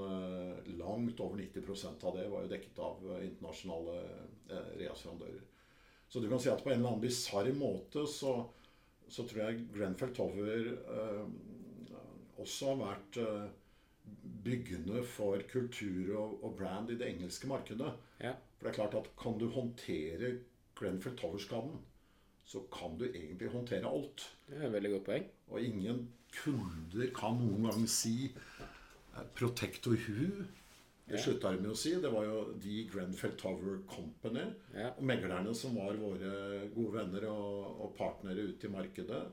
langt 0.80 1.20
over 1.22 1.38
90% 1.38 2.02
av 2.10 2.16
det 2.18 2.24
var 2.32 2.42
jo 2.42 2.50
dekket 2.50 2.80
av 2.82 3.04
internasjonale 3.22 4.00
reassurandører. 4.80 5.44
Så 6.10 6.20
du 6.20 6.26
kan 6.28 6.40
si 6.42 6.50
at 6.50 6.62
på 6.64 6.72
en 6.72 6.80
eller 6.80 6.90
annen 6.90 7.04
bisarr 7.04 7.52
måte 7.54 8.02
så, 8.10 8.34
så 9.06 9.24
tror 9.30 9.44
jeg 9.44 9.66
Grenfell 9.76 10.10
Tower 10.16 10.64
eh, 10.74 11.26
også 12.42 12.72
har 12.72 12.80
vært 12.80 13.18
eh, 13.22 13.50
byggende 14.44 15.04
for 15.06 15.42
kultur 15.52 16.10
og, 16.18 16.40
og 16.42 16.56
brand 16.58 16.90
i 16.90 16.98
det 16.98 17.12
engelske 17.12 17.50
markedet. 17.50 17.92
Ja. 18.18 18.34
For 18.58 18.66
det 18.66 18.72
er 18.72 18.78
klart 18.80 18.98
at 18.98 19.12
kan 19.20 19.38
du 19.38 19.46
håndtere 19.54 20.32
Grenfell 20.74 21.14
Tower-skaden, 21.20 21.78
så 22.44 22.64
kan 22.74 22.96
du 22.98 23.06
egentlig 23.06 23.52
håndtere 23.52 23.86
alt. 23.86 24.26
Det 24.48 24.58
er 24.58 24.66
et 24.66 24.74
veldig 24.74 24.94
godt 24.96 25.06
poeng. 25.12 25.28
Og 25.54 25.62
ingen 25.62 26.08
kunder 26.34 27.12
kan 27.14 27.38
noen 27.38 27.70
gang 27.70 27.86
si 27.90 28.32
eh, 28.32 29.26
'Protector 29.36 29.94
who'. 29.94 30.48
Det 31.10 31.18
Ja. 31.18 31.22
slutta 31.24 31.50
de 31.50 31.62
med 31.64 31.72
å 31.72 31.76
si. 31.76 31.90
Det 31.98 32.10
var 32.12 32.24
jo 32.24 32.42
The 32.62 32.84
Grenfell 32.92 33.32
Tower 33.40 33.80
Company. 33.90 34.44
Ja. 34.76 34.92
Og 34.96 35.02
meglerne 35.02 35.54
som 35.58 35.74
var 35.74 35.96
våre 35.98 36.68
gode 36.74 36.92
venner 37.00 37.26
og, 37.32 37.80
og 37.82 37.96
partnere 37.98 38.44
ute 38.52 38.68
i 38.68 38.70
markedet, 38.70 39.24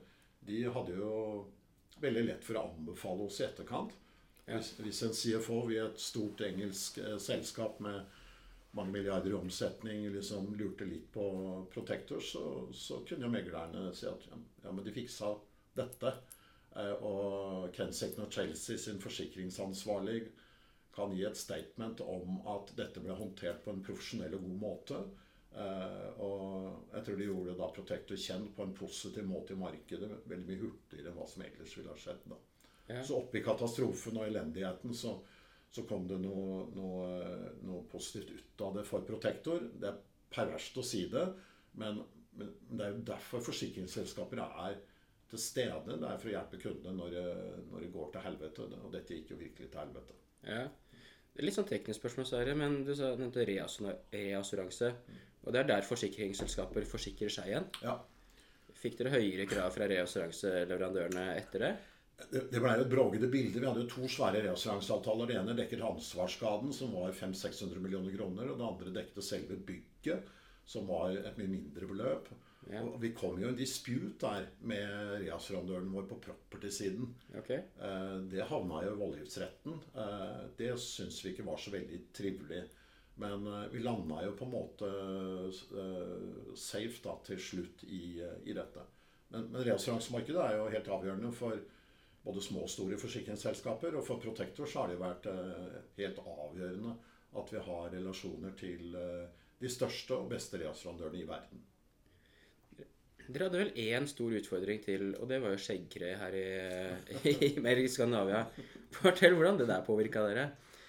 de 0.47 0.63
hadde 0.73 0.95
jo 0.97 1.45
veldig 2.01 2.23
lett 2.31 2.43
for 2.45 2.57
å 2.57 2.63
anbefale 2.71 3.27
oss 3.27 3.41
i 3.41 3.45
etterkant. 3.45 3.93
Ja. 4.47 4.55
Hvis, 4.57 4.71
hvis 4.81 5.01
en 5.05 5.13
CFO 5.13 5.59
i 5.69 5.77
et 5.83 5.99
stort 6.01 6.41
engelsk 6.47 6.97
eh, 7.03 7.17
selskap 7.21 7.79
med 7.83 8.05
mange 8.77 8.93
milliarder 8.93 9.31
i 9.33 9.37
omsetning 9.37 10.07
liksom 10.13 10.49
lurte 10.57 10.85
litt 10.85 11.11
på 11.13 11.27
Protector, 11.73 12.19
så, 12.23 12.43
så 12.73 13.01
kunne 13.07 13.25
jo 13.27 13.31
meglerne 13.33 13.91
si 13.97 14.07
at 14.09 14.25
ja, 14.31 14.37
ja, 14.63 14.71
men 14.71 14.83
de 14.85 14.93
fiksa 14.95 15.35
dette. 15.77 16.13
Eh, 16.77 16.93
og 17.05 17.69
Kensington 17.77 18.25
og 18.25 18.33
Chelsea 18.33 18.77
sin 18.81 19.01
forsikringsansvarlig 19.03 20.23
kan 20.97 21.13
gi 21.15 21.23
et 21.29 21.37
statement 21.37 22.01
om 22.03 22.41
at 22.57 22.73
dette 22.77 23.01
ble 23.05 23.15
håndtert 23.19 23.63
på 23.63 23.71
en 23.75 23.83
profesjonell 23.85 24.35
og 24.39 24.45
god 24.47 24.59
måte. 24.65 24.99
Eh, 25.57 26.09
og 26.21 26.91
jeg 26.93 27.05
tror 27.07 27.17
de 27.21 27.27
gjorde 27.29 27.55
da 27.61 27.69
Protector 27.73 28.19
kjent 28.21 28.51
på 28.57 28.65
en 28.65 28.75
positiv 28.77 29.25
måte 29.29 29.55
i 29.55 29.61
markedet 29.61 30.09
veldig 30.29 30.47
mye 30.49 30.61
hurtigere 30.65 31.09
enn 31.13 31.17
hva 31.17 31.27
som 31.29 31.45
ellers 31.45 31.77
ville 31.77 31.93
ha 31.93 31.97
skjedd. 32.01 32.25
da. 32.33 32.37
Ja. 32.87 32.99
Så 33.03 33.17
oppi 33.19 33.41
katastrofen 33.43 34.19
og 34.19 34.27
elendigheten 34.29 34.93
så, 34.95 35.15
så 35.73 35.83
kom 35.89 36.05
det 36.09 36.19
noe, 36.23 36.67
noe, 36.75 37.07
noe 37.67 37.85
positivt 37.91 38.33
ut 38.37 38.65
av 38.67 38.77
det 38.79 38.85
for 38.87 39.05
Protector. 39.07 39.65
Det 39.73 39.89
er 39.89 39.97
perverst 40.33 40.77
å 40.77 40.85
si 40.85 41.05
det, 41.11 41.25
men, 41.79 42.03
men 42.37 42.53
det 42.77 42.85
er 42.85 42.93
jo 42.95 43.05
derfor 43.13 43.43
forsikringsselskaper 43.47 44.43
er 44.47 44.77
til 45.27 45.41
stede. 45.43 45.97
Det 45.99 46.07
er 46.07 46.21
for 46.21 46.29
å 46.31 46.35
hjelpe 46.37 46.61
kundene 46.61 46.95
når, 47.01 47.15
det- 47.17 47.63
når 47.71 47.83
det 47.83 47.91
går 47.97 48.11
til 48.13 48.25
helvete. 48.29 48.67
Og 48.83 48.91
dette 48.93 49.17
gikk 49.17 49.33
jo 49.33 49.39
virkelig 49.41 49.71
til 49.73 49.81
helvete. 49.81 50.15
Ja. 50.47 50.61
Litt 51.37 51.53
sånn 51.53 51.67
teknisk 51.69 51.99
spørsmål, 52.01 52.25
Sverre, 52.25 52.53
men 52.57 52.79
du 52.87 52.93
sa, 52.97 53.11
nevnte 53.15 53.45
reassura- 53.45 53.97
reassuranse. 54.13 54.93
Og 55.45 55.53
det 55.53 55.59
er 55.61 55.67
der 55.69 55.85
forsikringsselskaper 55.85 56.85
forsikrer 56.89 57.29
seg 57.29 57.51
igjen. 57.51 57.67
Ja, 57.83 57.99
Fikk 58.77 58.97
dere 58.99 59.09
høyere 59.15 59.47
krav 59.49 59.71
fra 59.73 59.87
reassuranseleverandørene 59.89 61.23
etter 61.37 61.63
det? 61.63 61.69
Det, 62.31 62.59
ble 62.61 62.73
et 62.73 62.89
brågete 62.89 63.29
bilde. 63.29 63.59
Vi 63.61 63.65
hadde 63.65 63.83
jo 63.83 63.89
to 63.89 64.09
svære 64.09 64.43
reassuranseavtaler. 64.45 65.29
Det 65.29 65.37
ene 65.37 65.55
dekket 65.57 65.81
ansvarsskaden, 65.85 66.73
som 66.73 66.93
var 66.97 67.13
500-600 67.13 67.81
millioner 67.81 68.13
kroner. 68.15 68.51
Og 68.51 68.57
det 68.57 68.67
andre 68.67 68.93
dekket 68.99 69.25
selve 69.25 69.57
bygget, 69.67 70.29
som 70.65 70.89
var 70.89 71.13
et 71.13 71.37
mye 71.37 71.51
mindre 71.51 71.89
beløp. 71.89 72.29
Ja. 72.67 72.81
Og 72.83 72.97
vi 73.01 73.13
kom 73.15 73.37
jo 73.39 73.47
i 73.47 73.51
en 73.53 73.57
dispute 73.59 74.17
der 74.19 74.47
med 74.67 75.21
reassurandøren 75.23 75.91
vår 75.93 76.07
på 76.09 76.17
property-siden. 76.25 77.13
Okay. 77.39 77.61
Eh, 77.79 78.17
Det 78.31 78.47
havna 78.49 78.81
jo 78.83 78.95
i 78.95 78.99
voldgiftsretten. 78.99 79.77
Eh, 79.95 80.41
Det 80.57 80.73
syns 80.79 81.21
vi 81.23 81.31
ikke 81.31 81.45
var 81.47 81.57
så 81.57 81.71
veldig 81.71 82.01
trivelig. 82.13 82.63
Men 83.15 83.47
eh, 83.47 83.69
vi 83.71 83.79
landa 83.79 84.23
jo 84.25 84.35
på 84.35 84.45
en 84.45 84.51
måte 84.51 84.89
eh, 84.89 86.55
safe 86.55 87.01
da, 87.03 87.15
til 87.23 87.39
slutt 87.39 87.83
i, 87.87 88.19
i 88.45 88.53
dette. 88.53 88.83
Men, 89.29 89.47
men 89.51 89.63
reassuransemarkedet 89.63 90.43
er 90.43 90.57
jo 90.57 90.69
helt 90.71 90.91
avgjørende 90.97 91.31
for 91.35 91.57
både 92.27 92.43
små 92.43 92.65
og 92.65 92.69
store 92.71 92.99
forsikringsselskaper. 92.99 93.95
Og 93.95 94.05
for 94.05 94.19
Protector 94.19 94.67
så 94.67 94.83
har 94.83 94.91
det 94.91 94.99
jo 94.99 95.05
vært 95.05 95.31
helt 95.97 96.19
avgjørende 96.19 96.97
at 97.37 97.51
vi 97.53 97.63
har 97.63 97.89
relasjoner 97.91 98.53
til 98.59 98.95
de 99.59 99.69
største 99.71 100.15
og 100.15 100.29
beste 100.31 100.59
reassurandørene 100.61 101.19
i 101.21 101.27
verden. 101.27 101.63
Dere 103.27 103.47
hadde 103.49 103.59
vel 103.59 103.73
én 103.83 104.05
stor 104.07 104.31
utfordring 104.39 104.79
til, 104.85 105.09
og 105.19 105.27
det 105.29 105.41
var 105.43 105.51
jo 105.55 105.59
skjeggkre 105.59 106.13
her 106.21 106.37
i, 106.39 106.45
i, 107.31 107.83
i 107.83 107.89
Skandinavia. 107.91 108.45
Fortell 108.95 109.35
hvordan 109.35 109.57
det 109.59 109.67
der 109.69 109.83
påvirka 109.85 110.23
dere. 110.29 110.47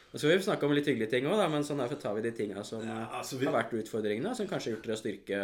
Og 0.08 0.16
så 0.22 0.30
vil 0.30 0.38
vi 0.40 0.44
snakke 0.46 0.64
om 0.64 0.72
litt 0.72 0.86
hyggelige 0.88 1.10
ting 1.12 1.26
òg, 1.28 1.40
men 1.52 1.64
sånn 1.66 1.82
derfor 1.82 1.98
tar 2.00 2.14
vi 2.16 2.22
de 2.24 2.30
tinga 2.32 2.62
som 2.64 2.80
Ja, 2.86 3.02
altså 3.18 3.36
vi- 3.36 3.44
har 3.44 3.52
vært 3.58 3.74
utfordringene, 3.76 4.30
som 4.38 4.46
kanskje 4.48 4.70
har 4.70 4.76
gjort 4.78 4.86
dere 4.88 4.96
styrke 5.02 5.40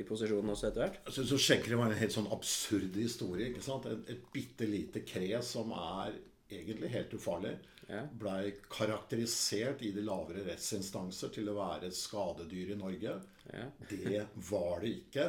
i 0.00 0.02
posisjonen 0.08 0.50
også 0.50 0.70
etter 0.72 0.82
hvert. 0.86 0.96
Altså, 1.06 1.22
så 1.28 1.38
Skjeggkre 1.38 1.78
var 1.78 1.92
en 1.92 2.00
helt 2.00 2.16
sånn 2.16 2.26
absurd 2.34 2.96
historie. 2.98 3.52
ikke 3.52 3.62
sant? 3.62 3.86
Et, 3.86 4.10
et 4.16 4.24
bitte 4.34 4.66
lite 4.66 5.04
kre 5.06 5.38
som 5.46 5.70
er 5.70 6.16
egentlig 6.50 6.90
helt 6.96 7.14
ufarlig. 7.14 7.54
Ja. 7.88 8.02
Blei 8.20 8.54
karakterisert 8.68 9.80
i 9.86 9.92
de 9.94 10.02
lavere 10.04 10.42
rettsinstanser 10.50 11.30
til 11.32 11.48
å 11.48 11.54
være 11.56 11.86
et 11.88 11.96
skadedyr 11.96 12.74
i 12.74 12.76
Norge. 12.80 13.14
Ja. 13.54 13.68
Det 13.88 14.26
var 14.50 14.80
det 14.82 14.96
ikke. 14.98 15.28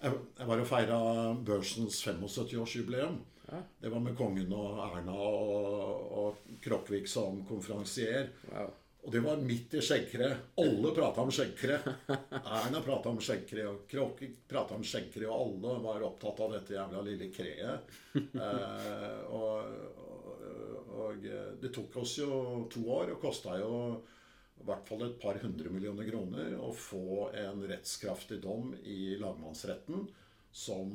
Jeg, 0.00 0.46
var 0.48 0.62
og 0.62 0.68
feira 0.68 0.98
børsens 1.44 2.00
75-årsjubileum. 2.06 3.18
Ja. 3.50 3.58
Det 3.82 3.90
var 3.92 4.00
med 4.00 4.16
kongen 4.16 4.52
og 4.56 4.78
Erna 4.86 5.16
og, 5.16 6.04
og 6.20 6.60
Krokvik 6.64 7.08
som 7.10 7.42
konferansier. 7.48 8.30
Wow. 8.52 8.70
Og 9.00 9.12
det 9.12 9.20
var 9.24 9.40
midt 9.40 9.74
i 9.76 9.82
skjeggkre. 9.84 10.28
Alle 10.60 10.92
prata 10.96 11.24
om 11.24 11.32
skjeggkre. 11.32 11.78
Erna 12.40 12.82
prata 12.84 13.12
om 13.12 13.20
skjeggkre, 13.24 13.64
og 13.70 13.84
Krokvik 13.88 14.42
prata 14.48 14.76
om 14.76 14.84
skjeggkre, 14.84 15.28
og 15.28 15.36
alle 15.36 15.76
var 15.84 16.04
opptatt 16.08 16.42
av 16.44 16.56
dette 16.56 16.76
jævla 16.76 17.04
lille 17.06 17.30
kreet. 17.32 17.92
Eh, 18.16 19.20
og, 19.36 19.72
og, 20.04 20.44
og 21.00 21.26
det 21.62 21.72
tok 21.74 22.00
oss 22.02 22.18
jo 22.20 22.30
to 22.72 22.84
år, 22.92 23.14
og 23.14 23.20
kosta 23.24 23.56
jo 23.60 23.72
i 24.60 24.66
hvert 24.68 24.88
fall 24.88 25.06
et 25.06 25.20
par 25.20 25.38
hundre 25.40 25.72
millioner 25.72 26.08
kroner 26.08 26.56
å 26.60 26.70
få 26.76 27.30
en 27.36 27.62
rettskraftig 27.70 28.40
dom 28.44 28.74
i 28.84 29.16
lagmannsretten 29.20 30.04
som 30.52 30.90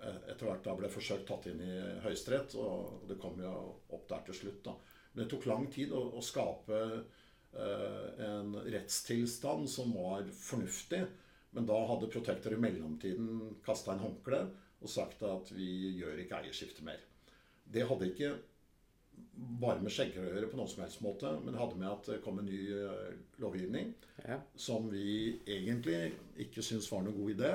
eh, 0.00 0.30
etter 0.30 0.46
hvert 0.46 0.64
da 0.64 0.74
ble 0.78 0.90
forsøkt 0.92 1.26
tatt 1.28 1.48
inn 1.50 1.60
i 1.64 1.74
Høyesterett, 2.04 2.54
og 2.60 3.04
det 3.10 3.18
kom 3.20 3.40
jo 3.42 3.52
opp 3.94 4.06
der 4.10 4.22
til 4.28 4.38
slutt. 4.38 4.60
da. 4.68 4.76
Men 5.12 5.24
det 5.24 5.30
tok 5.32 5.48
lang 5.50 5.66
tid 5.72 5.92
å, 5.94 6.02
å 6.14 6.22
skape 6.22 6.80
eh, 6.94 8.24
en 8.28 8.54
rettstilstand 8.62 9.68
som 9.70 9.94
var 9.98 10.26
fornuftig. 10.38 11.02
Men 11.54 11.66
da 11.70 11.78
hadde 11.90 12.10
Protector 12.10 12.54
i 12.54 12.62
mellomtiden 12.62 13.58
kasta 13.66 13.94
en 13.94 14.02
håndkle 14.02 14.40
og 14.84 14.90
sagt 14.90 15.22
at 15.26 15.52
vi 15.54 15.98
gjør 16.00 16.18
ikke 16.22 16.40
eierskifte 16.42 16.86
mer. 16.86 17.02
Det 17.64 17.86
hadde 17.88 18.10
ikke 18.10 18.32
bare 19.34 19.82
med 19.82 19.92
skjegger 19.92 20.22
å 20.22 20.32
gjøre 20.32 20.48
på 20.50 20.58
noen 20.58 20.70
som 20.70 20.82
helst 20.84 21.02
måte, 21.04 21.30
men 21.44 21.56
hadde 21.58 21.78
med 21.78 21.90
at 21.90 22.10
det 22.10 22.20
kom 22.24 22.38
en 22.40 22.48
ny 22.48 22.60
eh, 22.74 23.14
lovgivning 23.42 23.94
Ja. 24.24 24.38
som 24.56 24.86
vi 24.92 25.40
egentlig 25.46 26.14
ikke 26.40 26.62
syns 26.62 26.90
var 26.92 27.02
noen 27.04 27.18
god 27.18 27.34
idé. 27.34 27.50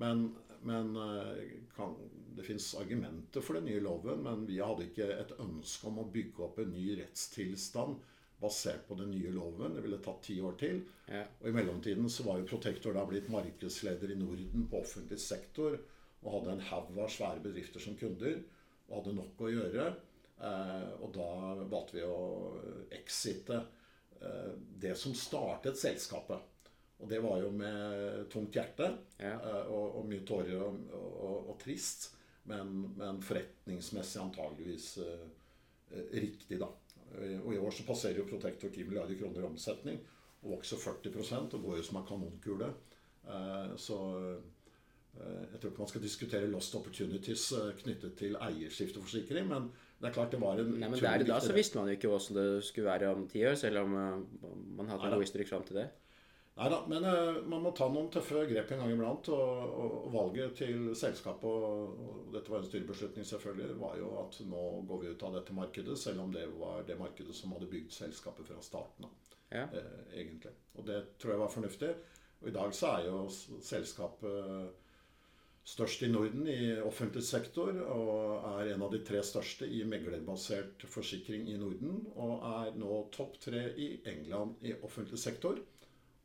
Men, 0.00 0.30
men 0.66 0.94
eh, 0.96 1.42
kan, 1.76 1.96
det 2.36 2.46
fins 2.48 2.72
argumenter 2.80 3.44
for 3.44 3.58
den 3.58 3.68
nye 3.68 3.82
loven, 3.84 4.24
men 4.24 4.46
vi 4.48 4.60
hadde 4.64 4.88
ikke 4.88 5.10
et 5.16 5.36
ønske 5.42 5.90
om 5.90 6.00
å 6.02 6.08
bygge 6.12 6.46
opp 6.46 6.60
en 6.62 6.72
ny 6.72 6.86
rettstilstand 7.02 8.00
basert 8.40 8.86
på 8.88 8.96
den 8.96 9.12
nye 9.12 9.32
loven. 9.34 9.74
Det 9.76 9.84
ville 9.84 10.00
tatt 10.00 10.22
ti 10.24 10.38
år 10.40 10.56
til. 10.60 10.80
Ja. 11.10 11.26
Og 11.42 11.50
i 11.50 11.56
mellomtiden 11.56 12.08
så 12.08 12.24
var 12.24 12.40
jo 12.40 12.48
Protector 12.48 12.96
da 12.96 13.04
blitt 13.08 13.28
markedsleder 13.32 14.14
i 14.14 14.20
Norden 14.20 14.64
på 14.70 14.80
offentlig 14.80 15.20
sektor 15.20 15.76
og 16.20 16.32
hadde 16.34 16.54
en 16.56 16.66
haug 16.70 16.96
av 17.00 17.12
svære 17.12 17.42
bedrifter 17.44 17.80
som 17.84 17.96
kunder 18.00 18.40
og 18.88 18.94
hadde 18.96 19.16
nok 19.16 19.44
å 19.44 19.52
gjøre. 19.52 19.90
Eh, 20.40 20.86
og 21.04 21.10
da 21.14 21.28
valgte 21.68 21.98
vi 21.98 22.04
å 22.06 22.20
exite 22.96 23.58
eh, 24.20 24.52
det 24.80 24.94
som 24.96 25.14
startet 25.16 25.78
selskapet. 25.80 26.46
Og 27.00 27.08
det 27.08 27.20
var 27.24 27.40
jo 27.40 27.50
med 27.56 28.26
tungt 28.32 28.56
hjerte 28.56 28.90
Ja. 29.20 29.34
eh, 29.36 29.66
og, 29.72 30.00
og 30.00 30.08
mye 30.08 30.24
tårer 30.28 30.60
og, 30.64 30.80
og, 30.96 31.36
og 31.52 31.58
trist. 31.62 32.10
Men, 32.50 32.72
men 32.96 33.20
forretningsmessig 33.22 34.18
antageligvis 34.22 34.94
riktig, 36.10 36.56
da. 36.58 36.68
Og 37.44 37.50
i 37.52 37.58
år 37.60 37.74
så 37.74 37.84
passerer 37.86 38.16
jo 38.20 38.24
Protector 38.30 38.70
10 38.72 38.86
milliarder 38.88 39.18
kroner 39.18 39.42
i 39.42 39.46
omsetning 39.48 39.98
og 40.40 40.54
vokser 40.56 40.80
40% 40.80 41.56
og 41.58 41.64
går 41.66 41.76
jo 41.80 41.84
som 41.90 41.98
en 42.00 42.06
kanonkule. 42.08 42.70
Eh, 43.28 43.74
Så 43.76 43.98
eh, 44.16 44.40
jeg 45.52 45.60
tror 45.60 45.70
ikke 45.70 45.82
man 45.84 45.90
skal 45.92 46.02
diskutere 46.04 46.48
lost 46.50 46.74
opportunities 46.78 47.48
knyttet 47.82 48.14
til 48.18 48.36
eierskifteforsikring, 48.40 49.48
men 49.50 49.68
det 50.00 50.08
er 50.08 50.12
klart 50.16 50.32
det 50.32 50.40
var 50.40 50.60
en 50.60 50.70
Nei, 50.80 50.88
men 50.88 51.00
der 51.02 51.22
da 51.28 51.38
så 51.44 51.52
visste 51.52 51.76
man 51.76 51.90
jo 51.90 51.98
ikke 51.98 52.08
hvordan 52.08 52.36
det 52.38 52.64
skulle 52.64 52.88
være 52.88 53.10
om 53.12 53.26
ti 53.28 53.42
år, 53.44 53.56
selv 53.60 53.82
om 53.82 53.96
eh, 54.00 54.22
man 54.78 54.88
hadde 54.88 55.02
Neida. 55.04 55.18
god 55.18 55.26
historikk 55.26 55.50
fram 55.52 55.66
til 55.68 55.82
det. 55.82 55.90
Nei 56.60 56.68
da, 56.68 56.78
men 56.90 57.04
uh, 57.06 57.38
man 57.48 57.62
må 57.64 57.70
ta 57.76 57.86
noen 57.88 58.08
tøffe 58.12 58.42
grep 58.48 58.72
en 58.74 58.82
gang 58.82 58.90
iblant. 58.92 59.28
Og, 59.32 59.60
og, 59.68 59.92
og 60.06 60.10
valget 60.12 60.56
til 60.58 60.90
selskapet, 60.98 61.46
og, 61.48 62.00
og 62.04 62.34
dette 62.34 62.52
var 62.52 62.60
en 62.60 62.68
styrebeslutning 62.68 63.28
selvfølgelig, 63.28 63.76
var 63.80 63.96
jo 64.00 64.10
at 64.20 64.40
nå 64.48 64.64
går 64.88 65.02
vi 65.02 65.12
ut 65.12 65.24
av 65.28 65.38
dette 65.38 65.56
markedet, 65.56 65.96
selv 66.00 66.24
om 66.24 66.34
det 66.34 66.44
var 66.58 66.84
det 66.88 66.98
markedet 67.00 67.36
som 67.36 67.54
hadde 67.56 67.70
bygd 67.70 67.94
selskapet 67.96 68.50
fra 68.50 68.60
starten 68.64 69.08
av. 69.08 69.32
Ja. 69.52 69.66
Uh, 69.72 70.12
egentlig. 70.12 70.52
Og 70.76 70.88
det 70.88 71.00
tror 71.20 71.36
jeg 71.36 71.44
var 71.44 71.54
fornuftig. 71.54 71.94
Og 72.40 72.48
i 72.48 72.56
dag 72.56 72.76
så 72.76 72.94
er 72.96 73.08
jo 73.08 73.24
selskapet 73.64 74.88
størst 75.66 76.02
i 76.02 76.10
Norden 76.10 76.46
i 76.48 76.76
offentlig 76.82 77.22
sektor, 77.26 77.74
og 77.92 78.46
er 78.54 78.72
en 78.74 78.84
av 78.86 78.92
de 78.94 79.02
tre 79.06 79.20
største 79.24 79.68
i 79.68 79.82
meglerbasert 79.88 80.86
forsikring 80.90 81.48
i 81.52 81.58
Norden. 81.60 82.00
Og 82.16 82.46
er 82.50 82.78
nå 82.80 83.02
topp 83.14 83.38
tre 83.44 83.66
i 83.76 83.92
England 84.10 84.64
i 84.66 84.74
offentlig 84.80 85.20
sektor. 85.20 85.60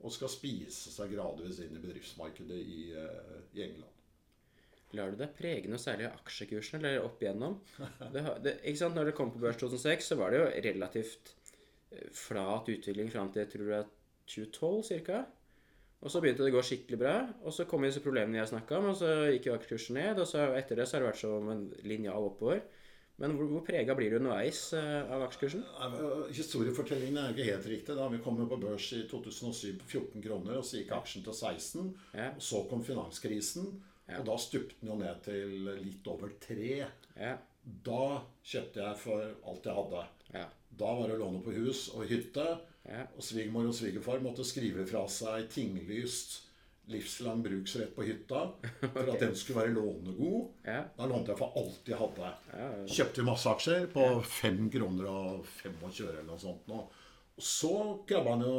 Og 0.06 0.14
skal 0.14 0.30
spise 0.30 0.92
seg 0.94 1.14
gradvis 1.16 1.62
inn 1.64 1.76
i 1.76 1.82
bedriftsmarkedet 1.82 2.58
i, 2.62 2.82
eh, 2.94 3.38
i 3.58 3.64
England. 3.66 3.92
Lar 4.96 5.12
du 5.12 5.20
deg 5.20 5.34
prege 5.36 5.70
noe 5.72 5.82
særlig 5.82 6.08
av 6.08 6.20
aksjekursen, 6.22 6.80
eller 6.80 7.04
opp 7.04 7.24
igjennom? 7.24 7.58
Det, 8.14 8.22
det, 8.46 8.60
ikke 8.62 8.82
sant? 8.84 8.96
Når 8.96 9.10
det 9.10 9.16
kom 9.18 9.32
på 9.34 9.42
børs 9.42 9.58
2006, 9.60 10.12
så 10.12 10.20
var 10.20 10.32
det 10.32 10.42
jo 10.42 10.52
relativt 10.70 11.34
eh, 11.92 12.12
flat 12.16 12.70
utvikling 12.72 13.10
fram 13.12 13.32
til 13.34 13.44
jeg 13.44 13.52
tror 13.56 13.72
det 13.72 13.80
er 13.82 13.90
2012 14.36 15.04
ca. 15.08 15.26
Og 16.06 16.12
så 16.14 16.22
begynte 16.22 16.46
det 16.46 16.52
å 16.54 16.58
gå 16.60 16.62
skikkelig 16.68 16.98
bra. 17.02 17.16
Og 17.42 17.54
så 17.56 17.66
kom 17.66 17.82
disse 17.82 18.04
problemene 18.04 18.38
jeg 18.38 18.52
snakka 18.52 18.78
om, 18.78 18.92
og 18.92 18.98
så 19.00 19.08
gikk 19.34 19.48
jo 19.50 19.56
aksjekursen 19.56 19.98
ned. 19.98 20.20
Og 20.22 20.28
så 20.30 20.44
etter 20.54 20.78
det 20.78 20.86
så 20.86 21.00
har 21.00 21.02
det 21.06 21.10
vært 21.10 21.22
som 21.24 21.48
en 21.50 21.64
linjal 21.82 22.28
oppover. 22.28 22.62
Men 23.18 23.32
hvor, 23.38 23.48
hvor 23.48 23.64
prega 23.66 23.96
blir 23.96 24.12
du 24.12 24.18
underveis 24.20 24.60
uh, 24.76 25.08
av 25.16 25.24
aksjekursen? 25.26 25.64
Nei, 25.64 25.90
Historiefortellingen 26.36 27.18
er 27.22 27.34
ikke 27.34 27.48
helt 27.48 27.70
riktig. 27.72 27.96
Da 27.98 28.10
vi 28.12 28.20
kom 28.22 28.38
jo 28.44 28.46
på 28.52 28.60
børs 28.62 28.90
i 28.98 29.02
2007 29.10 29.80
på 29.82 29.88
14 29.88 30.26
kroner, 30.28 30.60
og 30.60 30.68
så 30.68 30.82
gikk 30.82 30.94
aksjen 30.98 31.26
til 31.26 31.34
16. 31.40 31.90
Ja. 32.14 32.30
Og 32.36 32.46
så 32.52 32.62
kom 32.70 32.86
finanskrisen, 32.86 33.72
Ja. 34.06 34.20
og 34.20 34.28
da 34.28 34.36
stupte 34.38 34.78
den 34.84 34.92
jo 34.92 35.00
ned 35.00 35.24
til 35.26 35.72
litt 35.82 36.06
over 36.12 36.36
3. 36.44 36.68
Ja. 37.18 37.32
Da 37.88 38.04
kjøpte 38.46 38.84
jeg 38.84 39.00
for 39.02 39.32
alt 39.50 39.66
jeg 39.66 39.80
hadde. 39.80 40.04
Ja. 40.36 40.46
Da 40.78 40.92
var 41.00 41.10
det 41.10 41.18
låne 41.18 41.42
på 41.42 41.56
hus 41.56 41.88
og 41.96 42.06
hytte. 42.12 42.46
Og 42.86 43.24
svigermor 43.24 43.70
og 43.70 43.78
svigerfar 43.78 44.22
måtte 44.24 44.46
skrive 44.48 44.86
fra 44.90 45.06
seg 45.12 45.48
tinglyst 45.54 46.42
livslang 46.92 47.40
bruksrett 47.42 47.96
på 47.96 48.06
hytta 48.06 48.42
for 48.84 49.08
at 49.10 49.24
den 49.24 49.34
skulle 49.38 49.64
være 49.64 49.74
lånegod. 49.74 50.52
Ja. 50.68 50.84
Da 50.98 51.08
lånte 51.10 51.34
jeg 51.34 51.40
for 51.40 51.58
alt 51.58 51.90
jeg 51.90 51.98
hadde. 51.98 52.34
Kjøpte 52.92 53.26
masse 53.26 53.50
aksjer 53.50 53.88
på 53.94 54.06
5 54.42 54.70
kroner 54.76 55.10
og 55.10 55.48
25 55.64 56.12
eller 56.12 56.28
noe 56.28 56.42
sånt. 56.42 56.68
Nå. 56.70 56.84
Så 57.38 57.70
krabba 58.08 58.32
han 58.32 58.44
jo 58.46 58.52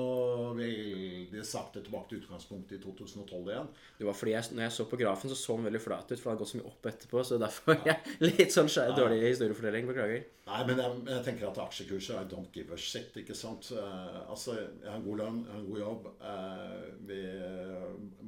veldig 0.58 1.40
sakte 1.48 1.80
tilbake 1.80 2.10
til 2.10 2.18
utgangspunktet 2.20 2.76
i 2.76 2.80
2012 2.82 3.46
igjen. 3.48 3.68
Det 3.96 4.04
var 4.04 4.16
fordi 4.18 4.34
jeg, 4.34 4.50
når 4.52 4.66
jeg 4.66 4.74
så 4.76 4.84
på 4.90 4.98
grafen, 5.00 5.30
så 5.32 5.36
så 5.40 5.54
han 5.56 5.64
veldig 5.64 5.80
flat 5.80 6.10
ut, 6.10 6.12
for 6.12 6.26
det 6.28 6.32
hadde 6.34 6.42
gått 6.42 6.50
så 6.50 6.58
mye 6.58 6.68
opp 6.68 6.88
etterpå. 6.90 7.22
Så 7.24 7.38
derfor 7.40 7.72
er 7.78 7.86
jeg 7.88 8.18
litt 8.28 8.52
sånn 8.52 8.68
skjær, 8.68 8.92
dårlig 8.98 9.22
historiefortelling. 9.22 9.88
Beklager. 9.88 10.26
Nei, 10.50 10.58
men 10.68 10.82
jeg, 10.82 10.98
jeg 11.08 11.24
tenker 11.24 11.48
at 11.48 11.60
aksjekurser 11.64 12.18
er 12.20 12.28
don't 12.28 12.52
give 12.52 12.76
a 12.76 12.80
shit, 12.80 13.16
ikke 13.22 13.36
sant. 13.38 13.70
Eh, 13.72 14.18
altså, 14.26 14.58
jeg 14.60 14.90
har 14.90 14.98
en 14.98 15.06
god 15.06 15.22
lønn, 15.22 15.38
jeg 15.46 15.54
har 15.54 15.62
en 15.62 15.70
god 15.70 15.80
jobb, 15.80 16.10
eh, 16.32 16.82
vi 17.08 17.20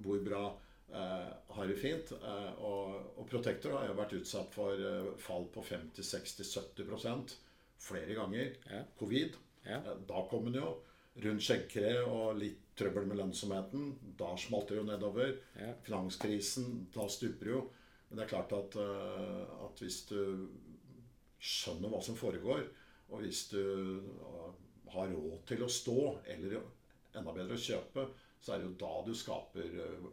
bor 0.06 0.22
bra, 0.30 0.40
eh, 0.94 1.26
har 1.58 1.68
det 1.68 1.76
fint. 1.82 2.14
Eh, 2.16 2.62
og, 2.64 2.94
og 3.20 3.28
Protector 3.28 3.76
har 3.76 3.90
jo 3.90 3.98
vært 4.00 4.16
utsatt 4.22 4.56
for 4.56 4.80
eh, 4.80 5.12
fall 5.20 5.44
på 5.52 5.66
50-60-70% 5.74 7.36
flere 7.84 8.16
ganger. 8.16 8.56
Ja. 8.72 8.80
Covid. 8.98 9.36
Ja. 9.68 9.80
Eh, 9.82 9.98
Da 10.08 10.24
kom 10.30 10.48
den 10.48 10.60
jo. 10.62 10.76
Rundt 11.18 11.42
skjeggkre 11.42 12.04
og 12.06 12.38
litt 12.38 12.60
trøbbel 12.78 13.08
med 13.10 13.18
lønnsomheten. 13.18 13.88
Da 14.18 14.34
smalt 14.38 14.70
det 14.70 14.78
jo 14.78 14.86
nedover. 14.86 15.34
Ja. 15.58 15.72
Finanskrisen, 15.86 16.86
da 16.94 17.08
stuper 17.10 17.44
det 17.50 17.54
jo. 17.56 17.62
Men 18.08 18.20
det 18.20 18.24
er 18.24 18.32
klart 18.36 18.54
at, 18.56 18.76
eh, 18.78 19.64
at 19.66 19.82
hvis 19.82 20.04
du 20.08 20.48
skjønner 21.38 21.90
hva 21.92 22.00
som 22.02 22.16
foregår, 22.18 22.64
og 23.10 23.20
hvis 23.22 23.48
du 23.52 23.60
eh, 23.60 24.48
har 24.94 25.12
råd 25.12 25.44
til 25.50 25.62
å 25.64 25.68
stå, 25.70 25.98
eller 26.32 26.58
enda 27.18 27.34
bedre 27.34 27.58
å 27.58 27.60
kjøpe, 27.66 28.06
så 28.40 28.54
er 28.54 28.60
det 28.62 28.68
jo 28.68 28.76
da 28.78 28.90
du 29.02 29.12
skaper 29.18 29.72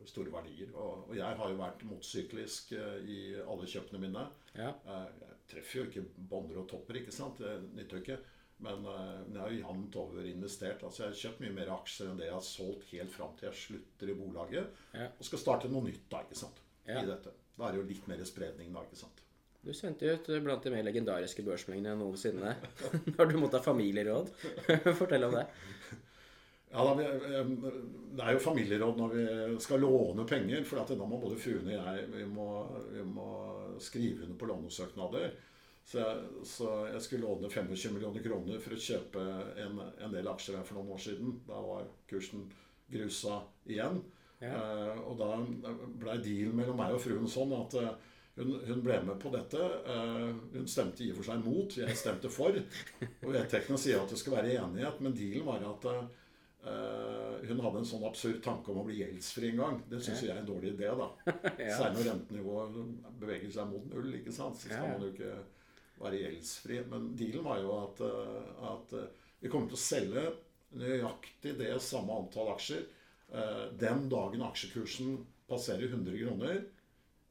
store 0.10 0.32
verdier. 0.34 0.72
Og, 0.74 1.12
jeg 1.14 1.38
har 1.38 1.52
jo 1.52 1.60
vært 1.60 1.84
motsyklisk 1.86 2.72
i 2.74 3.20
alle 3.46 3.68
kjøpene 3.70 4.02
mine. 4.02 4.24
Ja. 4.58 4.72
Jeg 4.88 5.36
treffer 5.52 5.80
jo 5.80 5.86
ikke 5.92 6.06
bånder 6.32 6.64
og 6.64 6.68
topper, 6.72 6.98
ikke 6.98 7.14
sant. 7.14 7.38
Det 7.38 7.54
nytter 7.78 8.00
jo 8.00 8.02
ikke. 8.02 8.18
Men, 8.66 8.86
eh, 8.90 9.18
jeg 9.34 9.42
har 9.42 9.56
jevnt 9.60 9.98
over 10.02 10.30
investert. 10.30 10.84
altså 10.84 11.04
Jeg 11.04 11.12
har 11.12 11.20
kjøpt 11.22 11.44
mye 11.44 11.56
mer 11.60 11.74
aksjer 11.76 12.10
enn 12.12 12.22
det 12.22 12.30
jeg 12.30 12.38
har 12.38 12.48
solgt 12.48 12.88
helt 12.94 13.14
fram 13.14 13.36
til 13.38 13.50
jeg 13.50 13.62
slutter 13.62 14.12
i 14.12 14.18
bolaget. 14.18 14.80
Ja. 14.96 15.10
Og 15.12 15.28
skal 15.30 15.44
starte 15.44 15.72
noe 15.72 15.86
nytt 15.86 16.08
da, 16.12 16.24
ikke 16.26 16.40
sant. 16.40 16.64
Ja. 16.86 17.02
I 17.02 17.10
dette. 17.10 17.34
Da 17.56 17.68
er 17.68 17.76
det 17.76 17.84
jo 17.84 17.90
litt 17.92 18.10
mer 18.10 18.26
spredning 18.28 18.74
da, 18.74 18.84
ikke 18.86 19.00
sant. 19.00 19.22
Du 19.66 19.72
sendte 19.74 20.12
ut 20.14 20.28
blant 20.46 20.62
de 20.62 20.70
mer 20.70 20.86
legendariske 20.86 21.42
børsmengdene 21.46 21.98
noensinne. 21.98 22.52
Når 23.16 23.32
du 23.32 23.40
ha 23.42 23.62
familieråd. 23.66 24.30
Fortell 25.00 25.26
om 25.26 25.38
det. 25.40 25.48
Ja, 26.76 26.84
da, 26.84 26.94
eh, 27.02 27.54
Det 28.16 28.26
er 28.26 28.36
jo 28.36 28.44
familieråd 28.44 28.98
når 29.00 29.14
vi 29.14 29.26
skal 29.64 29.82
låne 29.82 30.26
penger. 30.28 30.64
For 30.68 30.82
at 30.82 30.92
da 30.92 31.08
må 31.08 31.18
både 31.22 31.40
fruen 31.40 31.70
og 31.70 31.74
jeg 31.78 32.08
vi 32.12 32.26
må, 32.30 32.50
vi 32.92 33.06
må 33.08 33.30
skrive 33.82 34.26
under 34.26 34.38
på 34.40 34.50
lånesøknader. 34.50 35.34
Så 35.86 36.00
jeg, 36.02 36.22
så 36.50 36.68
jeg 36.90 37.02
skulle 37.06 37.28
låne 37.28 37.50
25 37.54 37.94
millioner 37.94 38.24
kroner 38.26 38.62
for 38.64 38.74
å 38.74 38.80
kjøpe 38.82 39.22
en, 39.62 39.78
en 40.02 40.16
del 40.16 40.28
aksjer 40.32 40.58
her 40.58 40.66
for 40.66 40.80
noen 40.80 40.96
år 40.96 41.04
siden. 41.04 41.36
Da 41.46 41.60
var 41.62 41.86
kursen 42.10 42.48
grusa 42.90 43.44
igjen. 43.70 44.00
Ja. 44.42 44.50
Eh, 44.58 44.98
og 45.06 45.20
da 45.22 45.30
blei 46.02 46.18
dealen 46.26 46.58
mellom 46.58 46.78
meg 46.82 46.96
og 46.98 47.04
fruen 47.06 47.30
sånn 47.30 47.54
at 47.60 47.78
eh, 47.84 47.94
hun, 48.36 48.50
hun 48.68 48.82
ble 48.84 48.98
med 49.06 49.22
på 49.22 49.30
dette. 49.36 49.62
Eh, 49.62 50.34
hun 50.58 50.66
stemte 50.68 51.06
i 51.06 51.12
og 51.14 51.20
for 51.22 51.30
seg 51.30 51.46
mot, 51.46 51.78
jeg 51.78 51.96
stemte 52.02 52.34
for. 52.34 52.58
Og 53.22 53.30
vedtektene 53.38 53.78
sier 53.80 54.02
at 54.02 54.10
det 54.12 54.20
skal 54.20 54.40
være 54.40 54.58
enighet, 54.58 55.00
men 55.06 55.16
dealen 55.16 55.46
var 55.48 55.64
at 55.70 55.88
eh, 55.94 57.46
hun 57.46 57.62
hadde 57.62 57.84
en 57.84 57.88
sånn 57.94 58.06
absurd 58.10 58.42
tanke 58.46 58.74
om 58.74 58.82
å 58.82 58.86
bli 58.90 59.00
gjeldsfri 59.04 59.54
en 59.54 59.62
gang. 59.62 59.78
Det 59.90 60.02
syns 60.04 60.26
jeg 60.26 60.34
er 60.34 60.42
en 60.42 60.50
dårlig 60.50 60.74
idé, 60.74 60.90
da. 60.98 61.12
Ja. 61.62 61.78
Særlig 61.78 62.00
når 62.02 62.10
rentenivået 62.10 62.80
beveger 63.22 63.54
seg 63.54 63.70
mot 63.70 63.86
null. 63.94 64.10
ikke 64.20 64.34
sant? 64.36 64.58
Så 64.58 64.68
skal 64.72 64.82
Ja, 64.82 64.90
ja. 64.90 64.96
man 64.98 65.06
jo 65.06 65.14
ikke 65.14 65.36
være 66.02 66.22
gjeldsfri. 66.24 66.82
Men 66.92 67.12
dealen 67.18 67.46
var 67.46 67.62
jo 67.62 67.76
at, 67.80 68.02
eh, 68.06 68.50
at 68.72 68.96
eh, 69.00 69.28
vi 69.42 69.52
kommer 69.52 69.72
til 69.72 69.80
å 69.80 69.86
selge 69.86 70.26
nøyaktig 70.76 71.56
det 71.60 71.74
samme 71.84 72.16
antall 72.20 72.52
aksjer 72.56 72.82
eh, 72.84 73.62
den 73.80 74.08
dagen 74.12 74.44
aksjekursen 74.48 75.20
passerer 75.50 75.88
100 75.92 76.18
kroner. 76.24 76.64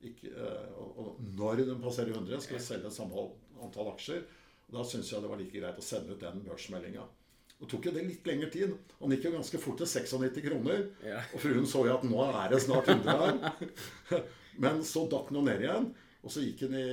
Ikke, 0.05 0.31
og, 0.77 0.89
og 1.01 1.21
når 1.39 1.65
den 1.65 1.81
passerer 1.81 2.13
100, 2.13 2.43
skal 2.45 2.59
vi 2.59 2.65
selge 2.65 2.93
samme 2.93 3.29
antall 3.65 3.89
aksjer. 3.95 4.25
Og 4.69 4.79
da 4.79 4.85
syns 4.87 5.11
jeg 5.13 5.25
det 5.25 5.31
var 5.31 5.41
like 5.41 5.61
greit 5.61 5.81
å 5.81 5.85
sende 5.85 6.15
ut 6.15 6.23
den 6.23 6.43
børsmeldinga. 6.45 7.05
Og 7.63 7.69
tok 7.71 7.87
jo 7.89 7.93
det 7.95 8.05
litt 8.05 8.27
lengre 8.29 8.51
tid. 8.53 8.73
Han 9.01 9.13
gikk 9.15 9.29
jo 9.29 9.37
ganske 9.37 9.61
fort 9.63 9.79
til 9.81 9.89
96 9.89 10.43
kroner. 10.45 10.89
Ja. 11.07 11.21
Og 11.33 11.41
fruen 11.41 11.69
så 11.71 11.85
jo 11.87 11.95
at 11.95 12.07
nå 12.07 12.25
er 12.27 12.51
det 12.53 12.61
snart 12.65 12.91
100 12.93 13.23
her. 13.23 14.25
Men 14.63 14.83
så 14.87 15.07
datt 15.11 15.31
den 15.31 15.39
jo 15.41 15.45
ned 15.47 15.63
igjen. 15.65 15.89
Og 16.25 16.33
så 16.33 16.45
gikk 16.45 16.65
den 16.65 16.79
i, 16.81 16.89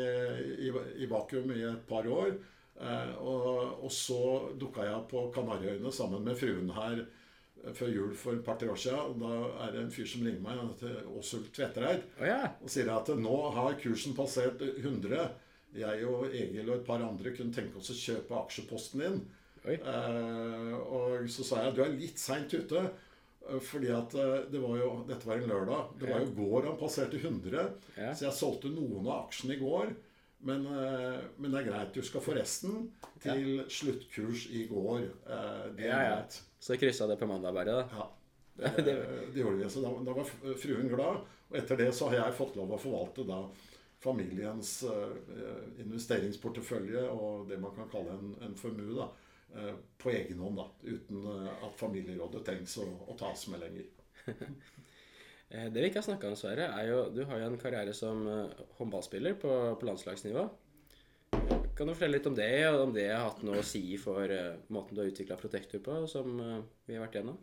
i, 0.67 0.71
i 1.03 1.07
vakuum 1.09 1.53
i 1.55 1.63
et 1.69 1.85
par 1.87 2.07
år. 2.11 2.35
Eh, 2.81 3.15
og, 3.21 3.83
og 3.85 3.91
så 3.93 4.21
dukka 4.59 4.85
jeg 4.87 5.07
på 5.11 5.27
Kanariøyene 5.35 5.91
sammen 5.93 6.23
med 6.25 6.37
fruen 6.39 6.71
her 6.73 7.03
eh, 7.03 7.73
før 7.77 7.91
jul 7.93 8.15
for 8.17 8.35
et 8.35 8.45
par-tre 8.45 8.71
år 8.73 8.81
siden. 8.83 9.13
Og 9.13 9.21
da 9.21 9.67
er 9.67 9.75
det 9.75 9.83
en 9.83 9.93
fyr 9.93 10.09
som 10.09 10.25
ringer 10.25 10.43
meg, 10.43 10.59
han 10.59 10.73
heter 10.73 11.13
Åsul 11.19 11.45
Tvetereid, 11.53 12.07
oh, 12.17 12.25
yeah. 12.25 12.49
og 12.59 12.73
sier 12.73 12.91
at 12.95 13.13
nå 13.21 13.37
har 13.57 13.77
kursen 13.83 14.17
passert 14.17 14.63
100. 14.71 15.29
Jeg 15.77 16.07
og 16.09 16.33
Egil 16.35 16.67
og 16.67 16.81
et 16.81 16.87
par 16.87 17.03
andre 17.05 17.31
kunne 17.35 17.55
tenke 17.55 17.79
oss 17.79 17.93
å 17.93 17.95
kjøpe 17.95 18.39
aksjeposten 18.41 19.05
din. 19.05 19.21
Eh, 19.61 20.73
og 20.81 21.29
så 21.29 21.45
sa 21.45 21.65
jeg 21.67 21.77
du 21.77 21.83
er 21.85 21.95
litt 21.95 22.19
seint 22.19 22.51
ute. 22.51 22.87
Eh, 23.49 23.59
Fordi 23.63 23.89
at 23.95 24.13
eh, 24.15 24.37
det 24.51 24.61
var 24.61 24.77
jo, 24.79 24.91
Dette 25.09 25.27
var 25.27 25.41
en 25.41 25.49
lørdag. 25.49 25.91
Det 25.99 26.09
var 26.11 26.23
jo 26.23 26.31
går 26.37 26.69
han 26.69 26.77
passerte 26.79 27.17
100. 27.21 27.65
Ja. 27.97 28.13
Så 28.13 28.25
jeg 28.27 28.37
solgte 28.37 28.71
noen 28.73 29.07
av 29.07 29.25
aksjene 29.27 29.57
i 29.57 29.61
går. 29.61 29.93
Men, 30.41 30.63
eh, 30.65 31.19
men 31.37 31.51
det 31.53 31.59
er 31.61 31.67
greit. 31.69 31.93
Du 31.93 32.01
skal 32.01 32.23
få 32.25 32.33
resten 32.37 32.87
til 33.21 33.61
sluttkurs 33.69 34.47
i 34.49 34.63
går. 34.71 35.05
Det 35.77 35.85
er 35.85 35.91
Ja, 35.91 35.99
ja. 36.01 36.15
greit. 36.15 36.39
Så 36.61 36.77
kryssa 36.77 37.07
det 37.09 37.19
på 37.21 37.27
mandag 37.29 37.53
bare, 37.53 37.81
da. 37.83 37.85
Ja. 37.99 38.09
Det, 38.77 38.93
det 39.33 39.39
gjorde 39.41 39.57
vi. 39.63 39.69
Så 39.73 39.81
da, 39.81 39.89
da 40.05 40.13
var 40.13 40.27
fruen 40.59 40.89
glad. 40.91 41.21
Og 41.49 41.55
etter 41.57 41.77
det 41.79 41.91
så 41.97 42.09
har 42.11 42.19
jeg 42.27 42.35
fått 42.37 42.55
lov 42.59 42.73
å 42.75 42.77
forvalte 42.79 43.23
da 43.25 43.39
familiens 44.01 44.83
investeringsportefølje 45.81 47.03
og 47.13 47.47
det 47.49 47.57
man 47.61 47.73
kan 47.75 47.89
kalle 47.91 48.15
en, 48.17 48.31
en 48.45 48.55
formue 48.57 48.95
da, 48.97 49.07
på 50.01 50.11
egen 50.13 50.39
hånd. 50.39 50.57
da, 50.61 50.67
Uten 50.83 51.25
eh, 51.33 51.51
at 51.67 51.77
familierådet 51.79 52.45
trengs 52.47 52.77
å, 52.81 52.87
å 53.11 53.17
tas 53.19 53.47
med 53.53 53.65
lenger. 53.65 53.91
Eh, 55.51 55.65
Det 55.67 55.81
vi 55.83 55.87
ikke 55.89 55.99
har 55.99 56.05
snakka 56.05 56.29
om, 56.31 56.35
Sverre, 56.39 56.69
er 56.79 56.85
jo 56.87 56.99
Du 57.11 57.25
har 57.27 57.41
jo 57.41 57.47
en 57.49 57.57
karriere 57.59 57.91
som 57.91 58.21
eh, 58.23 58.61
håndballspiller 58.77 59.33
på, 59.35 59.49
på 59.75 59.87
landslagsnivå. 59.89 60.45
Kan 61.75 61.89
du 61.89 61.91
fortelle 61.91 62.15
litt 62.15 62.29
om 62.29 62.37
det, 62.37 62.47
og 62.69 62.85
om 62.85 62.93
det 62.95 63.09
har 63.09 63.25
hatt 63.25 63.41
noe 63.43 63.59
å 63.59 63.65
si 63.67 63.97
for 63.99 64.31
eh, 64.31 64.53
måten 64.71 64.95
du 64.95 65.01
har 65.03 65.11
utvikla 65.11 65.35
Protektor 65.41 65.83
på, 65.83 65.97
som 66.07 66.39
eh, 66.39 66.61
vi 66.87 66.95
har 66.95 67.03
vært 67.03 67.17
gjennom? 67.19 67.41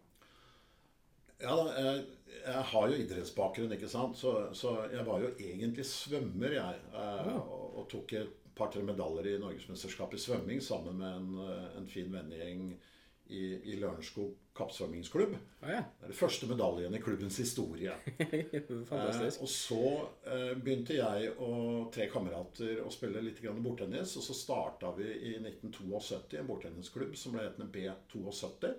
Ja, 1.38 1.54
jeg, 1.76 2.06
jeg 2.40 2.62
har 2.72 2.88
jo 2.90 2.98
idrettsbakgrunn, 3.04 3.76
ikke 3.76 3.90
sant. 3.92 4.16
Så, 4.18 4.32
så 4.56 4.74
jeg 4.90 5.04
var 5.06 5.22
jo 5.22 5.34
egentlig 5.36 5.84
svømmer, 5.86 6.56
jeg. 6.56 6.80
Eh, 6.96 7.30
og, 7.36 7.66
og 7.82 7.88
tok 7.92 8.16
et 8.22 8.47
par-tre 8.58 8.82
medaljer 8.86 9.32
i 9.32 9.40
Norgesmesterskapet 9.42 10.18
i 10.18 10.24
svømming 10.26 10.62
sammen 10.64 11.00
med 11.00 11.16
en, 11.16 11.32
eh, 11.46 11.66
en 11.80 11.88
fin 11.90 12.12
vennegjeng 12.12 12.70
i, 13.28 13.42
i 13.72 13.76
Lørenskog 13.76 14.34
kappsvømmingsklubb. 14.58 15.34
Å 15.62 15.70
ja. 15.70 15.82
Det 16.00 16.06
er 16.06 16.12
den 16.12 16.18
første 16.18 16.48
medaljen 16.50 16.96
i 16.96 17.00
klubbens 17.02 17.38
historie. 17.42 17.94
Fantastisk. 18.90 19.38
Eh, 19.38 19.42
og 19.44 19.52
så 19.52 19.82
eh, 20.26 20.52
begynte 20.58 20.96
jeg 20.96 21.32
og 21.36 21.90
tre 21.94 22.08
kamerater 22.10 22.82
å 22.82 22.90
spille 22.92 23.22
litt 23.24 23.42
grann 23.44 23.62
bordtennis. 23.64 24.16
Og 24.18 24.26
så 24.26 24.36
starta 24.36 24.92
vi 24.96 25.10
i 25.12 25.34
1972 25.38 26.40
en 26.40 26.50
bordtennisklubb 26.50 27.16
som 27.18 27.36
ble 27.36 27.46
hetende 27.46 27.70
B72. 27.74 28.72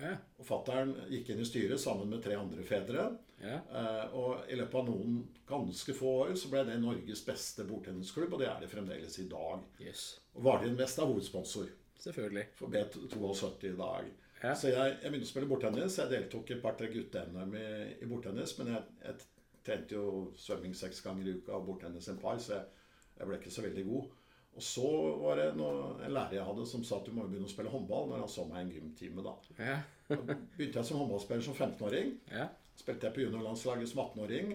Ja. 0.00 0.14
Og 0.40 0.46
fattern 0.48 0.94
gikk 1.12 1.32
inn 1.32 1.42
i 1.42 1.48
styret 1.48 1.80
sammen 1.82 2.08
med 2.10 2.22
tre 2.24 2.36
andre 2.38 2.64
fedre. 2.66 3.08
Ja. 3.40 3.58
Eh, 3.80 4.14
og 4.16 4.50
i 4.52 4.56
løpet 4.58 4.80
av 4.80 4.88
noen 4.90 5.20
ganske 5.48 5.94
få 5.96 6.14
år 6.26 6.34
så 6.38 6.50
ble 6.52 6.64
det 6.68 6.78
Norges 6.82 7.22
beste 7.26 7.64
bordtennisklubb, 7.68 8.34
og 8.36 8.42
det 8.42 8.48
er 8.50 8.62
det 8.62 8.70
fremdeles 8.72 9.18
i 9.22 9.28
dag. 9.30 9.64
Yes. 9.82 10.08
Og 10.36 10.44
Vardin 10.48 10.78
Vest 10.78 11.00
er 11.00 11.08
hovedsponsor 11.08 11.70
Selvfølgelig. 12.00 12.46
for 12.58 12.72
B72 12.72 13.70
i 13.72 13.76
dag. 13.78 14.10
Ja. 14.40 14.54
Så 14.56 14.70
jeg, 14.72 14.96
jeg 15.02 15.10
begynte 15.12 15.28
å 15.28 15.30
spille 15.34 15.48
bordtennis. 15.50 15.98
Jeg 16.00 16.12
deltok 16.14 16.50
i 16.50 16.56
et 16.56 16.62
par-tre 16.64 16.88
gutte-NM 16.92 17.56
i, 17.60 17.68
i 18.00 18.08
bordtennis. 18.08 18.54
Men 18.60 18.72
jeg, 18.74 18.94
jeg 19.04 19.58
trente 19.66 19.96
jo 19.98 20.30
svømming 20.40 20.76
seks 20.76 21.02
ganger 21.04 21.28
i 21.28 21.34
uka 21.40 21.58
og 21.58 21.66
bordtennis 21.68 22.08
en 22.08 22.20
par, 22.20 22.40
så 22.40 22.56
jeg, 22.56 22.86
jeg 23.18 23.28
ble 23.28 23.40
ikke 23.40 23.52
så 23.52 23.64
veldig 23.66 23.84
god. 23.90 24.14
Og 24.58 24.64
så 24.66 24.88
var 25.20 25.38
det 25.38 25.50
noe, 25.56 25.92
en 26.04 26.14
lærer 26.14 26.40
jeg 26.40 26.46
hadde 26.48 26.64
som 26.66 26.82
sa 26.84 26.98
at 26.98 27.06
du 27.06 27.14
må 27.14 27.28
begynne 27.28 27.46
å 27.46 27.52
spille 27.52 27.70
håndball 27.70 28.10
når 28.10 28.24
han 28.24 28.32
så 28.32 28.44
meg 28.48 28.58
i 28.58 28.64
en 28.64 28.72
gymtime. 28.74 29.22
da. 29.24 29.36
Ja. 29.60 29.76
Da 30.10 30.18
begynte 30.26 30.80
jeg 30.80 30.88
som 30.88 30.98
håndballspiller 31.04 31.46
som 31.46 31.56
15-åring. 31.56 32.16
ja. 32.34 32.48
Spilte 32.80 33.10
jeg 33.10 33.12
på 33.12 33.24
juniorlandslaget 33.26 33.90
som 33.90 34.00
18-åring. 34.06 34.52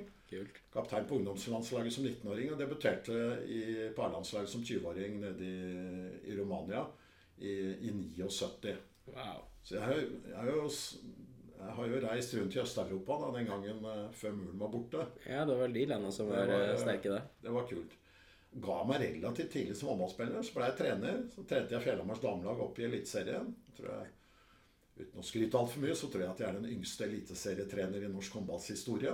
Kaptein 0.73 1.05
på 1.05 1.19
ungdomslandslaget 1.19 1.93
som 1.93 2.07
19-åring. 2.07 2.53
Og 2.53 2.57
debuterte 2.57 3.17
i, 3.45 3.59
på 3.93 4.01
A-landslaget 4.01 4.49
som 4.49 4.63
20-åring 4.65 5.19
nede 5.21 5.45
i, 5.45 6.07
i 6.31 6.37
Romania 6.39 6.81
i, 7.37 7.51
i 7.85 7.91
79. 7.93 8.73
Wow. 9.11 9.43
Så 9.65 9.77
jeg 9.77 10.07
jeg, 10.29 10.37
har 10.37 10.49
jo, 10.49 10.65
jeg 11.59 11.75
har 11.77 11.91
jo 11.91 12.01
reist 12.07 12.35
rundt 12.37 12.55
i 12.55 12.61
Øst-Europa 12.61 13.19
da, 13.21 13.29
den 13.37 13.47
gangen 13.49 13.85
eh, 13.91 14.01
før 14.13 14.35
muren 14.39 14.59
var 14.61 14.73
borte. 14.73 15.05
Ja, 15.25 15.45
det 15.45 15.59
var 15.59 15.77
de 15.77 15.85
landene 15.89 16.13
som 16.13 16.29
var, 16.29 16.49
var, 16.49 16.65
eh, 16.71 16.79
sterke 16.81 17.13
der. 17.13 17.29
Det 17.45 17.53
var 17.53 17.69
kult. 17.69 17.95
Ga 18.63 18.81
meg 18.87 19.01
relativt 19.01 19.51
tidlig 19.51 19.75
som 19.75 19.91
håndballspiller. 19.91 20.43
Så 20.45 20.55
ble 20.55 20.69
jeg 20.69 20.77
trener. 20.79 21.23
Så 21.33 21.43
trente 21.47 21.75
jeg 21.75 21.83
Fjellhamars 21.83 22.23
damelag 22.23 22.61
opp 22.63 22.79
i 22.79 22.87
Eliteserien. 22.87 23.49
Uten 24.95 25.19
å 25.19 25.25
skryte 25.27 25.59
altfor 25.59 25.83
mye, 25.83 25.95
så 25.97 26.07
tror 26.07 26.23
jeg 26.23 26.31
at 26.31 26.43
jeg 26.43 26.47
er 26.49 26.59
den 26.59 26.69
yngste 26.71 27.07
eliteserietrener 27.09 28.05
i 28.07 28.11
norsk 28.11 28.37
håndballs 28.39 28.69
historie. 28.71 29.11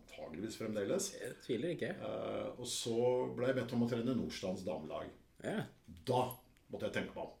Antageligvis 0.00 0.58
fremdeles. 0.58 1.10
Jeg 1.20 1.36
tviler 1.44 1.76
ikke. 1.76 1.92
Eh, 1.94 2.48
og 2.56 2.66
så 2.66 2.96
ble 3.36 3.52
jeg 3.52 3.60
bedt 3.60 3.74
om 3.76 3.86
å 3.86 3.90
trene 3.90 4.16
Nordstrands 4.18 4.66
damelag. 4.66 5.12
Ja. 5.46 5.60
Da 6.08 6.24
måtte 6.72 6.88
jeg 6.88 6.96
tenke 6.98 7.14
meg 7.14 7.28
om. 7.28 7.36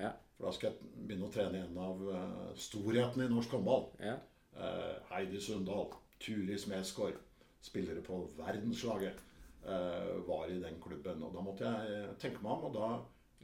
Ja. 0.00 0.14
For 0.34 0.48
da 0.48 0.54
skal 0.56 0.70
jeg 0.70 1.04
begynne 1.04 1.28
å 1.28 1.34
trene 1.34 1.60
en 1.62 1.76
av 1.78 2.00
uh, 2.08 2.48
storhetene 2.58 3.28
i 3.28 3.32
norsk 3.32 3.52
håndball. 3.54 3.86
Ja. 4.02 4.16
Eh, 4.54 4.96
Heidi 5.10 5.40
Sundal, 5.40 5.88
Turis 6.22 6.62
Smedsgaard, 6.62 7.18
spillere 7.62 8.02
på 8.02 8.20
verdenslaget, 8.38 9.18
eh, 9.18 9.33
var 9.64 10.50
i 10.52 10.60
den 10.60 10.76
klubben. 10.82 11.22
Og 11.24 11.32
da 11.34 11.42
måtte 11.44 11.70
jeg 11.70 12.16
tenke 12.20 12.42
meg 12.44 12.52
om, 12.52 12.64
og 12.68 12.74
da 12.76 12.88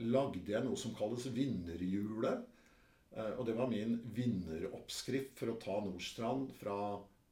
lagde 0.04 0.52
jeg 0.52 0.64
noe 0.64 0.78
som 0.78 0.94
kalles 0.96 1.28
vinnerhjulet. 1.35 2.44
Eh, 3.16 3.33
og 3.37 3.46
det 3.46 3.56
var 3.59 3.70
min 3.70 3.96
vinneroppskrift 4.14 5.38
for 5.38 5.52
å 5.52 5.59
ta 5.62 5.80
Nordstrand 5.85 6.52
fra 6.61 6.76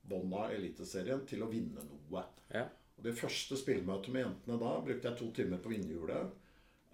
bånn 0.09 0.35
av 0.35 0.55
Eliteserien 0.57 1.25
til 1.29 1.45
å 1.45 1.51
vinne 1.53 1.85
noe. 1.87 2.25
Ja. 2.55 2.67
Og 2.99 3.05
Det 3.05 3.15
første 3.15 3.59
spillmøtet 3.61 4.11
med 4.11 4.25
jentene 4.25 4.59
da 4.59 4.75
brukte 4.83 5.11
jeg 5.11 5.21
to 5.21 5.31
timer 5.37 5.63
på 5.63 5.71
vinnerhjulet. 5.71 6.33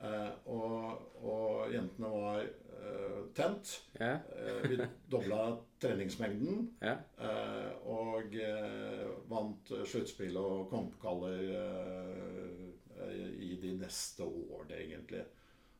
Eh, 0.04 0.30
og, 0.52 1.04
og 1.24 1.72
jentene 1.72 2.10
var 2.12 2.40
eh, 2.44 3.20
tent. 3.36 3.72
Ja. 3.96 4.18
Eh, 4.36 4.66
vi 4.68 4.78
dobla 5.10 5.54
treningsmengden. 5.80 6.66
Ja. 6.84 6.98
Eh, 7.16 7.70
og 7.88 8.36
eh, 8.36 9.06
vant 9.30 9.72
sluttspill 9.88 10.36
og 10.40 10.68
kongepokaler 10.72 11.44
eh, 11.60 13.24
i 13.48 13.54
de 13.62 13.74
neste 13.80 14.26
årene, 14.26 14.80
egentlig. 14.82 15.24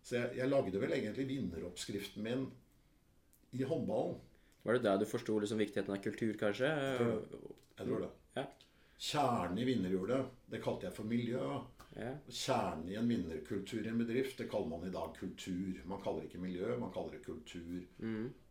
Så 0.05 0.19
jeg, 0.19 0.39
jeg 0.41 0.53
lagde 0.53 0.81
vel 0.81 0.97
egentlig 0.97 1.29
vinneroppskriften 1.31 2.25
min 2.25 2.49
i 3.55 3.65
håndballen. 3.65 4.19
Var 4.65 4.79
det 4.79 4.87
der 4.87 5.01
du 5.01 5.09
forsto 5.09 5.37
liksom 5.41 5.61
viktigheten 5.61 5.93
av 5.93 6.01
kultur, 6.05 6.33
kanskje? 6.41 6.69
Jeg 6.73 7.87
tror 7.87 8.07
det. 8.07 8.11
Ja. 8.39 8.45
Kjernen 9.05 9.59
i 9.61 9.67
vinnerhjulet, 9.69 10.31
det 10.49 10.61
kalte 10.65 10.89
jeg 10.89 10.97
for 10.97 11.09
miljø. 11.09 11.43
Ja. 11.95 12.13
Kjernen 12.29 12.89
i 12.91 12.97
en 12.99 13.09
vinnerkultur 13.09 13.85
i 13.87 13.91
en 13.93 14.01
bedrift, 14.01 14.39
det 14.41 14.49
kaller 14.51 14.71
man 14.73 14.87
i 14.89 14.93
dag 14.95 15.13
kultur. 15.19 15.81
Man 15.87 16.01
kaller 16.03 16.25
det 16.25 16.31
ikke 16.33 16.43
miljø, 16.43 16.73
man 16.81 16.93
kaller 16.95 17.15
det 17.19 17.25
kultur. 17.27 17.85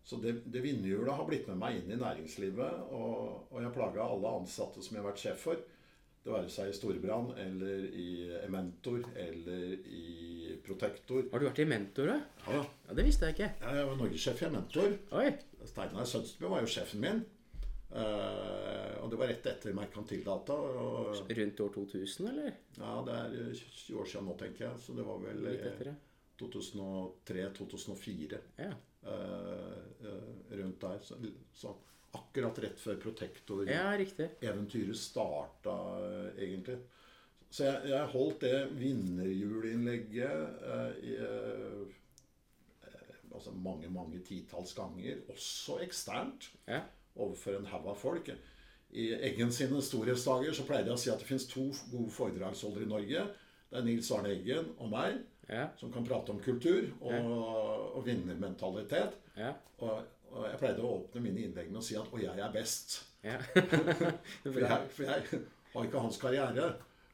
Så 0.04 0.18
det, 0.20 0.34
det 0.52 0.62
vinnerhjulet 0.64 1.16
har 1.16 1.28
blitt 1.28 1.48
med 1.48 1.60
meg 1.62 1.78
inn 1.82 1.92
i 1.96 2.00
næringslivet, 2.00 2.82
og, 2.92 3.46
og 3.52 3.62
jeg 3.64 3.72
plaga 3.76 4.04
alle 4.04 4.34
ansatte 4.42 4.84
som 4.84 4.96
jeg 4.98 5.04
har 5.04 5.10
vært 5.12 5.24
sjef 5.24 5.46
for. 5.48 5.62
Det 6.24 6.32
være 6.32 6.52
seg 6.52 6.70
i 6.72 6.76
Storbrann 6.76 7.34
eller 7.36 7.82
i 8.00 8.10
Ementor 8.46 9.02
eller 9.20 9.74
i 9.92 10.54
Protektor. 10.64 11.26
Har 11.34 11.42
du 11.44 11.48
vært 11.50 11.60
i 11.60 11.68
Mentor, 11.68 12.14
da? 12.14 12.20
Ja, 12.48 12.62
Ja, 12.88 12.94
Det 12.96 13.04
visste 13.10 13.28
jeg 13.28 13.36
ikke. 13.36 13.50
jeg 13.76 13.88
var 13.90 13.98
norgessjef 14.00 14.42
i 14.42 14.46
Ementor. 14.48 14.94
Oi. 15.20 15.26
Steinar 15.68 16.08
Sønstebø 16.08 16.48
var 16.52 16.64
jo 16.64 16.72
sjefen 16.72 17.04
min. 17.04 17.20
Eh, 17.94 18.94
og 19.04 19.08
det 19.12 19.18
var 19.20 19.28
rett 19.30 19.46
etter 19.52 19.74
Merkantildata. 19.78 20.54
Og, 20.54 21.30
Rundt 21.30 21.60
år 21.66 21.72
2000, 21.78 22.28
eller? 22.32 22.52
ja, 22.80 22.94
det 23.06 23.14
er 23.20 23.28
20 23.54 24.00
år 24.02 24.06
siden 24.10 24.26
nå, 24.30 24.34
tenker 24.40 24.62
jeg. 24.68 24.76
Så 24.82 24.90
det 24.98 25.06
var 25.08 25.18
vel 25.22 25.40
2003-2004. 26.42 28.38
ja. 28.58 28.74
2003-2004. 29.04 30.34
Rundt 30.54 30.82
der. 30.82 31.00
Så, 31.04 31.16
så 31.54 31.76
akkurat 32.14 32.60
rett 32.62 32.80
før 32.80 32.96
Protektor 33.02 33.70
ja, 33.70 33.98
starta, 34.98 35.74
eh, 36.06 36.44
egentlig. 36.48 36.78
Så 37.54 37.64
jeg, 37.68 37.90
jeg 37.92 38.08
holdt 38.14 38.42
det 38.46 38.60
vinnerhjulinnlegget 38.80 40.66
eh, 40.74 40.92
i 41.06 41.12
eh, 41.22 41.82
eh, 42.90 43.16
altså 43.34 43.52
mange, 43.54 43.90
mange 43.94 44.20
titalls 44.26 44.74
ganger, 44.78 45.16
også 45.34 45.74
eksternt, 45.86 46.52
Ja. 46.70 46.82
Overfor 47.16 47.58
en 47.60 47.66
haug 47.72 47.88
av 47.88 47.96
folk. 48.00 48.30
I 48.94 49.08
Eggen 49.30 49.52
sine 49.52 49.82
storhetsdager 49.82 50.54
så 50.54 50.66
pleide 50.68 50.92
jeg 50.92 50.98
å 50.98 51.02
si 51.02 51.10
at 51.14 51.20
det 51.22 51.28
fins 51.30 51.48
to 51.50 51.68
gode 51.92 52.12
foredragsholdere 52.14 52.86
i 52.86 52.90
Norge. 52.92 53.24
Det 53.70 53.80
er 53.80 53.86
Nils 53.88 54.12
Arne 54.14 54.30
Eggen 54.36 54.74
og 54.78 54.90
meg, 54.94 55.22
Ja. 55.50 55.68
som 55.78 55.92
kan 55.92 56.06
prate 56.08 56.32
om 56.32 56.40
kultur 56.40 56.86
og, 57.02 57.96
og 57.98 58.06
vinnermentalitet. 58.06 59.18
Ja. 59.36 59.50
Og, 59.80 60.04
og 60.32 60.46
jeg 60.48 60.60
pleide 60.62 60.86
å 60.86 60.94
åpne 61.02 61.22
mine 61.26 61.42
innlegg 61.48 61.70
med 61.72 61.82
å 61.82 61.84
si 61.84 61.98
at 62.00 62.08
'og 62.14 62.22
jeg 62.22 62.40
er 62.40 62.52
best'. 62.54 63.02
ja. 63.24 63.38
For 64.44 64.60
jeg, 64.60 64.90
for 64.90 65.04
jeg 65.04 65.44
har 65.74 65.84
ikke 65.90 66.00
hans 66.00 66.18
karriere. 66.22 66.74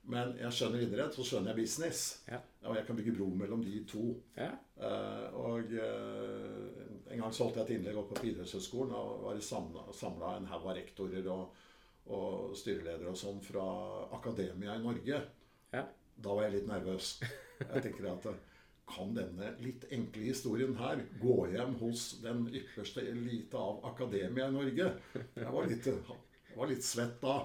Men 0.09 0.31
jeg 0.39 0.51
skjønner 0.51 0.81
idrett, 0.81 1.13
så 1.15 1.23
skjønner 1.23 1.51
jeg 1.53 1.55
business. 1.63 2.23
Ja. 2.27 2.39
Og 2.65 2.75
jeg 2.75 2.85
kan 2.87 2.95
bygge 2.97 3.11
bro 3.17 3.27
mellom 3.35 3.63
de 3.63 3.83
to. 3.87 4.15
ja. 4.37 4.51
Eh, 4.79 5.33
og 5.35 5.73
eh, 5.73 6.78
en 7.09 7.23
gang 7.23 7.33
holdt 7.33 7.57
jeg 7.57 7.65
et 7.65 7.73
innlegg 7.77 7.97
oppe 8.01 8.19
på 8.19 8.29
idrettshøgskolen 8.29 8.93
og 8.95 9.23
var 9.25 9.39
samla 9.41 10.35
en 10.37 10.49
haug 10.51 10.67
av 10.67 10.75
rektorer 10.77 11.29
og, 11.33 11.63
og 12.13 12.57
styreledere 12.57 13.13
og 13.13 13.17
sånn 13.19 13.41
fra 13.43 13.65
akademia 14.19 14.77
i 14.77 14.83
Norge. 14.83 15.23
ja. 15.73 15.87
Da 16.19 16.33
var 16.35 16.49
jeg 16.49 16.57
litt 16.57 16.67
nervøs. 16.67 17.13
Jeg 17.59 17.83
tenker 17.85 18.09
at 18.11 18.25
kan 18.89 19.13
denne 19.13 19.53
litt 19.61 19.85
enkle 19.93 20.25
historien 20.25 20.73
her 20.79 21.03
gå 21.21 21.35
hjem 21.53 21.75
hos 21.79 22.05
den 22.23 22.47
ypperste 22.49 23.03
elite 23.05 23.59
av 23.59 23.83
akademia 23.91 24.49
i 24.49 24.55
Norge? 24.55 24.89
Jeg 25.13 25.53
var 25.53 25.69
litt, 25.69 25.87
jeg 25.87 26.57
var 26.57 26.71
litt 26.71 26.85
svett 26.85 27.19
da. 27.21 27.37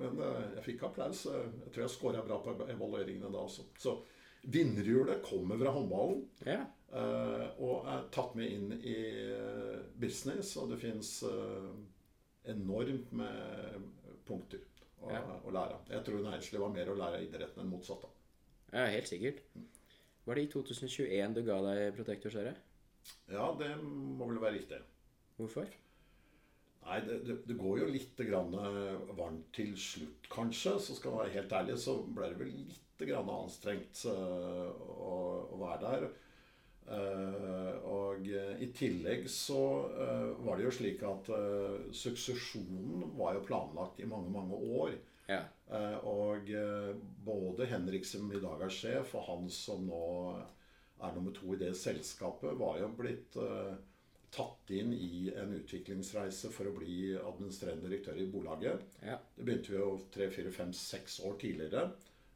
Men 0.00 0.20
eh, 0.22 0.42
jeg 0.56 0.66
fikk 0.68 0.86
applaus. 0.86 1.24
Jeg 1.30 1.72
tror 1.72 1.84
jeg 1.84 1.94
scora 1.94 2.24
bra 2.26 2.40
på 2.42 2.54
evalueringene 2.66 3.30
da 3.32 3.44
også. 3.46 3.66
Så 3.78 3.96
vinnerhjulet 4.42 5.22
kommer 5.26 5.58
fra 5.60 5.72
håndballen. 5.74 6.22
ja. 6.46 6.60
eh, 6.92 7.46
og 7.60 7.86
er 7.86 8.06
tatt 8.14 8.34
med 8.38 8.50
inn 8.50 8.72
i 8.80 8.96
eh, 9.30 9.80
business. 10.00 10.56
Og 10.56 10.70
det 10.72 10.78
fins 10.82 11.22
enormt 12.50 13.12
med 13.12 13.82
punkter 14.26 14.62
å, 15.02 15.10
Ja. 15.12 15.20
å 15.44 15.50
lære 15.52 15.76
av. 15.76 15.84
Jeg 15.90 16.04
tror 16.06 16.22
næringslivet 16.24 16.64
har 16.66 16.72
mer 16.74 16.90
å 16.92 16.96
lære 16.98 17.18
av 17.20 17.26
idretten 17.26 17.62
enn 17.62 17.70
motsatt. 17.72 18.06
Ja, 18.72 18.86
helt 18.86 19.08
sikkert. 19.10 19.42
Var 20.24 20.34
det 20.34 20.42
i 20.44 20.50
2021 20.52 21.34
du 21.34 21.42
ga 21.46 21.60
deg 21.64 21.94
Protector, 21.96 22.30
ser? 22.30 22.56
Ja, 23.30 23.46
det 23.58 23.70
må 23.82 24.26
vel 24.28 24.38
være 24.42 24.58
riktig. 24.58 24.80
Hvorfor? 25.38 25.66
Nei, 26.84 26.98
det, 27.04 27.16
det, 27.26 27.34
det 27.48 27.56
går 27.60 27.80
jo 27.82 27.86
litt 27.92 28.16
grann 28.28 28.54
eh, 28.56 29.14
varmt 29.18 29.50
til 29.56 29.72
slutt, 29.76 30.28
kanskje. 30.32 30.76
Så 30.80 30.96
skal 30.96 31.12
jeg 31.12 31.20
være 31.20 31.34
helt 31.38 31.52
ærlig, 31.60 31.76
så 31.80 31.96
ble 32.06 32.30
det 32.32 32.38
vel 32.40 32.54
litt 32.56 32.86
grann 33.08 33.30
anstrengt 33.32 34.02
eh, 34.10 34.66
å, 34.90 35.14
å 35.54 35.60
være 35.60 35.80
der. 35.84 36.06
Eh, 36.90 37.74
og 37.86 38.26
i 38.26 38.70
tillegg 38.76 39.28
så 39.30 39.60
eh, 39.90 40.30
var 40.44 40.58
det 40.58 40.66
jo 40.66 40.74
slik 40.74 41.04
at 41.06 41.30
suksesjonen 41.96 43.12
var 43.18 43.36
jo 43.38 43.46
planlagt 43.46 44.00
i 44.02 44.08
mange, 44.10 44.32
mange 44.34 44.60
år. 44.80 44.96
Ja. 45.30 45.44
Og 46.10 46.48
både 47.22 47.68
Henrik 47.70 48.02
som 48.08 48.24
i 48.34 48.40
dag 48.42 48.64
er 48.66 48.72
sjef, 48.74 49.12
og 49.14 49.28
han 49.28 49.44
som 49.54 49.84
nå 49.86 50.00
er 50.98 51.14
nummer 51.14 51.30
to 51.36 51.52
i 51.54 51.60
det 51.60 51.70
selskapet, 51.78 52.56
var 52.58 52.80
jo 52.80 52.88
blitt 52.98 53.38
tatt 54.30 54.70
inn 54.70 54.92
i 54.94 55.30
en 55.36 55.54
utviklingsreise 55.56 56.50
for 56.54 56.70
å 56.70 56.74
bli 56.76 57.14
administrerende 57.18 57.88
direktør 57.88 58.20
i 58.22 58.28
bolaget. 58.30 58.84
Ja. 59.02 59.18
Det 59.34 59.46
begynte 59.46 59.72
vi 59.72 59.80
jo 59.80 59.96
tre, 60.14 60.30
fire, 60.34 60.52
fem, 60.54 60.72
seks 60.76 61.18
år 61.26 61.34
tidligere. 61.40 61.88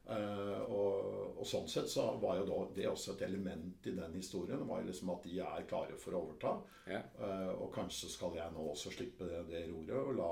Eh, 0.05 0.61
og, 0.69 1.39
og 1.39 1.47
sånn 1.49 1.67
sett 1.69 1.89
så 1.89 2.11
var 2.21 2.37
jo 2.37 2.45
da 2.49 2.59
det 2.75 2.85
også 2.91 3.15
et 3.15 3.25
element 3.25 3.87
i 3.89 3.95
den 3.97 4.17
historien. 4.19 4.65
Var 4.67 4.83
jo 4.83 4.89
liksom 4.91 5.11
at 5.15 5.25
de 5.25 5.39
er 5.41 5.67
klare 5.69 5.97
for 6.01 6.15
å 6.15 6.23
overta. 6.27 6.55
Ja. 6.89 7.01
Eh, 7.01 7.51
og 7.55 7.71
kanskje 7.75 8.11
skal 8.13 8.37
jeg 8.37 8.53
nå 8.53 8.65
også 8.71 8.93
slippe 8.93 9.29
det, 9.29 9.45
det 9.49 9.65
roret 9.71 9.97
og 10.01 10.17
la 10.19 10.31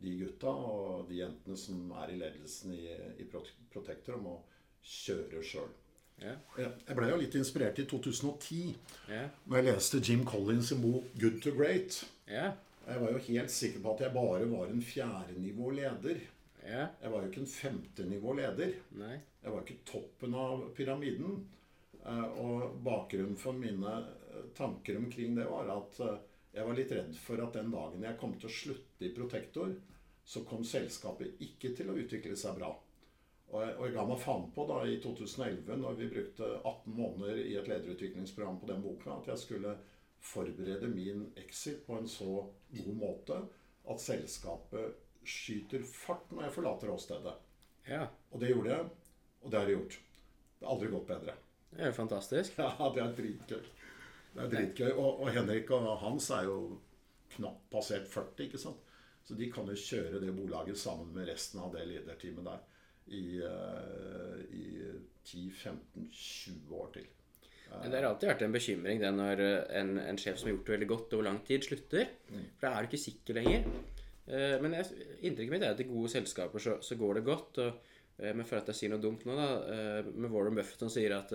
de 0.00 0.14
gutta 0.16 0.50
og 0.50 1.10
de 1.10 1.20
jentene 1.20 1.58
som 1.60 1.90
er 2.00 2.14
i 2.14 2.18
ledelsen 2.18 2.72
i, 2.72 2.86
i 3.20 3.26
Protector, 3.28 4.16
om 4.16 4.32
å 4.32 4.38
kjøre 4.80 5.44
sjøl. 5.44 5.68
Yeah. 6.20 6.40
Jeg 6.58 6.96
ble 6.98 7.06
jo 7.08 7.20
litt 7.20 7.36
inspirert 7.38 7.78
i 7.80 7.86
2010 7.88 8.74
yeah. 9.08 9.30
når 9.48 9.56
jeg 9.56 9.66
leste 9.70 10.00
Jim 10.04 10.26
Collins 10.28 10.74
bok 10.76 11.06
'Good 11.16 11.38
to 11.46 11.52
Great'. 11.56 12.02
Yeah. 12.28 12.58
Jeg 12.84 13.00
var 13.00 13.12
jo 13.14 13.22
helt 13.28 13.52
sikker 13.54 13.80
på 13.80 13.94
at 13.94 14.02
jeg 14.04 14.12
bare 14.12 14.50
var 14.50 14.68
en 14.68 14.82
fjerdenivå 14.82 15.70
leder. 15.78 16.20
Ja. 16.66 16.86
Jeg 17.00 17.12
var 17.12 17.22
jo 17.22 17.30
ikke 17.30 17.42
en 17.44 17.54
femtenivå 17.54 18.34
leder. 18.38 18.74
Nei. 19.00 19.16
Jeg 19.40 19.54
var 19.54 19.64
ikke 19.64 19.84
toppen 19.88 20.36
av 20.36 20.66
pyramiden. 20.76 21.46
Eh, 22.04 22.26
Og 22.40 22.80
bakgrunnen 22.84 23.36
for 23.36 23.56
mine 23.56 23.94
eh, 24.00 24.44
tanker 24.56 24.98
omkring 25.00 25.34
det 25.36 25.46
var 25.50 25.68
at 25.74 26.00
eh, 26.00 26.20
jeg 26.56 26.66
var 26.66 26.76
litt 26.76 26.92
redd 26.96 27.16
for 27.20 27.42
at 27.44 27.56
den 27.56 27.70
dagen 27.72 28.04
jeg 28.04 28.18
kom 28.20 28.32
til 28.38 28.48
å 28.48 28.54
slutte 28.54 29.06
i 29.06 29.12
Protektor, 29.14 29.74
så 30.24 30.42
kom 30.48 30.64
selskapet 30.66 31.42
ikke 31.44 31.72
til 31.78 31.92
å 31.92 31.98
utvikle 31.98 32.36
seg 32.38 32.56
bra. 32.58 32.70
Og 33.50 33.62
jeg, 33.64 33.74
og 33.76 33.84
jeg 33.86 33.94
ga 33.96 34.06
meg 34.06 34.20
faen 34.22 34.48
på 34.54 34.64
da 34.68 34.80
i 34.86 34.96
2011, 35.02 35.70
når 35.78 35.96
vi 35.98 36.08
brukte 36.10 36.50
18 36.60 36.94
måneder 36.94 37.40
i 37.42 37.54
et 37.58 37.70
lederutviklingsprogram 37.70 38.60
på 38.62 38.70
den 38.70 38.82
boka, 38.84 39.16
at 39.16 39.30
jeg 39.32 39.42
skulle 39.44 39.76
forberede 40.20 40.90
min 40.92 41.24
exit 41.40 41.84
på 41.86 41.96
en 41.98 42.10
så 42.10 42.44
god 42.76 42.92
måte 42.98 43.38
at 43.90 44.02
selskapet 44.02 44.98
skyter 45.30 45.84
fart 45.86 46.32
når 46.34 46.48
jeg 46.48 46.56
forlater 46.58 46.92
åstedet. 46.92 47.36
Ja. 47.88 48.06
Og 48.30 48.42
det 48.42 48.50
gjorde 48.52 48.74
jeg, 48.74 48.90
og 49.40 49.52
det 49.52 49.60
har 49.60 49.70
jeg 49.70 49.78
gjort. 49.78 49.98
Det 50.58 50.66
har 50.66 50.74
aldri 50.74 50.90
gått 50.92 51.08
bedre. 51.08 51.36
Det 51.70 51.84
er 51.84 51.92
jo 51.92 51.98
fantastisk. 52.00 52.58
Ja, 52.60 52.92
det 52.94 53.02
er 53.04 53.16
dritgøy. 53.16 53.66
Det 54.34 54.44
er 54.44 54.52
dritgøy. 54.54 54.90
Og, 54.92 55.24
og 55.24 55.32
Henrik 55.34 55.70
og 55.74 55.90
Hans 56.02 56.30
er 56.34 56.48
jo 56.50 56.58
knapt 57.36 57.68
passert 57.72 58.10
40, 58.10 58.48
ikke 58.48 58.60
sant? 58.60 58.82
Så 59.26 59.36
de 59.38 59.46
kan 59.52 59.68
jo 59.70 59.78
kjøre 59.78 60.20
det 60.22 60.32
bolaget 60.34 60.78
sammen 60.80 61.12
med 61.14 61.28
resten 61.30 61.60
av 61.62 61.70
det 61.74 61.86
lederteamet 61.86 62.46
der 62.48 62.66
i, 63.14 63.24
eh, 63.46 64.40
i 64.54 64.64
10-15-20 65.26 66.74
år 66.74 66.92
til. 66.96 67.08
Det 67.70 67.94
har 67.94 68.08
alltid 68.08 68.26
vært 68.32 68.42
en 68.42 68.54
bekymring 68.54 68.98
det 69.02 69.10
når 69.14 69.42
eh, 69.44 69.78
en, 69.80 69.94
en 70.02 70.18
sjef 70.18 70.40
som 70.40 70.48
har 70.48 70.56
gjort 70.56 70.66
det 70.66 70.74
veldig 70.74 70.88
godt 70.90 71.14
over 71.16 71.28
lang 71.28 71.40
tid, 71.46 71.66
slutter. 71.66 72.10
For 72.58 72.66
da 72.66 72.72
er 72.72 72.86
du 72.86 72.90
ikke 72.90 73.02
sikker 73.04 73.38
lenger. 73.38 73.68
Eh, 74.26 74.56
Men 74.62 74.76
inntrykket 74.76 75.52
mitt 75.52 75.64
er 75.64 75.74
at 75.74 75.82
i 75.82 75.88
gode 75.88 76.10
selskaper 76.12 76.62
så, 76.62 76.78
så 76.84 76.98
går 76.98 77.18
det 77.18 77.26
godt. 77.26 77.60
Og, 77.64 77.90
eh, 78.18 78.32
men 78.34 78.46
for 78.46 78.60
at 78.60 78.70
jeg 78.70 78.80
sier 78.82 78.92
noe 78.92 79.02
dumt 79.02 79.26
nå, 79.26 79.36
da, 79.38 79.50
eh, 79.74 80.10
med 80.14 80.32
Warren 80.32 80.58
Buffett 80.58 80.82
som 80.82 80.92
sier 80.92 81.16
at 81.16 81.34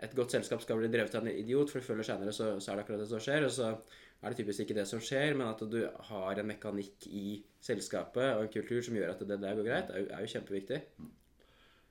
et 0.00 0.16
godt 0.16 0.32
selskap 0.32 0.62
skal 0.64 0.80
bli 0.80 0.88
drevet 0.88 1.14
av 1.18 1.26
en 1.26 1.34
idiot, 1.34 1.72
for 1.72 1.84
føler 1.84 2.06
senere 2.06 2.32
så, 2.32 2.54
så 2.56 2.72
er 2.72 2.78
det 2.78 2.86
akkurat 2.86 3.02
det 3.04 3.10
som 3.10 3.20
skjer. 3.20 3.44
Og 3.44 3.52
så 3.52 3.70
er 3.74 4.32
det 4.32 4.40
typisk 4.40 4.64
ikke 4.64 4.78
det 4.78 4.88
som 4.88 5.02
skjer, 5.04 5.34
men 5.36 5.50
at 5.50 5.64
du 5.68 5.80
har 6.10 6.40
en 6.40 6.48
mekanikk 6.48 7.08
i 7.12 7.40
selskapet 7.64 8.36
og 8.36 8.46
en 8.46 8.52
kultur 8.52 8.84
som 8.84 8.96
gjør 8.96 9.14
at 9.14 9.24
det 9.28 9.40
der 9.42 9.58
går 9.58 9.68
greit, 9.68 9.92
er 9.92 10.04
jo, 10.04 10.12
er 10.16 10.24
jo 10.24 10.34
kjempeviktig. 10.34 10.80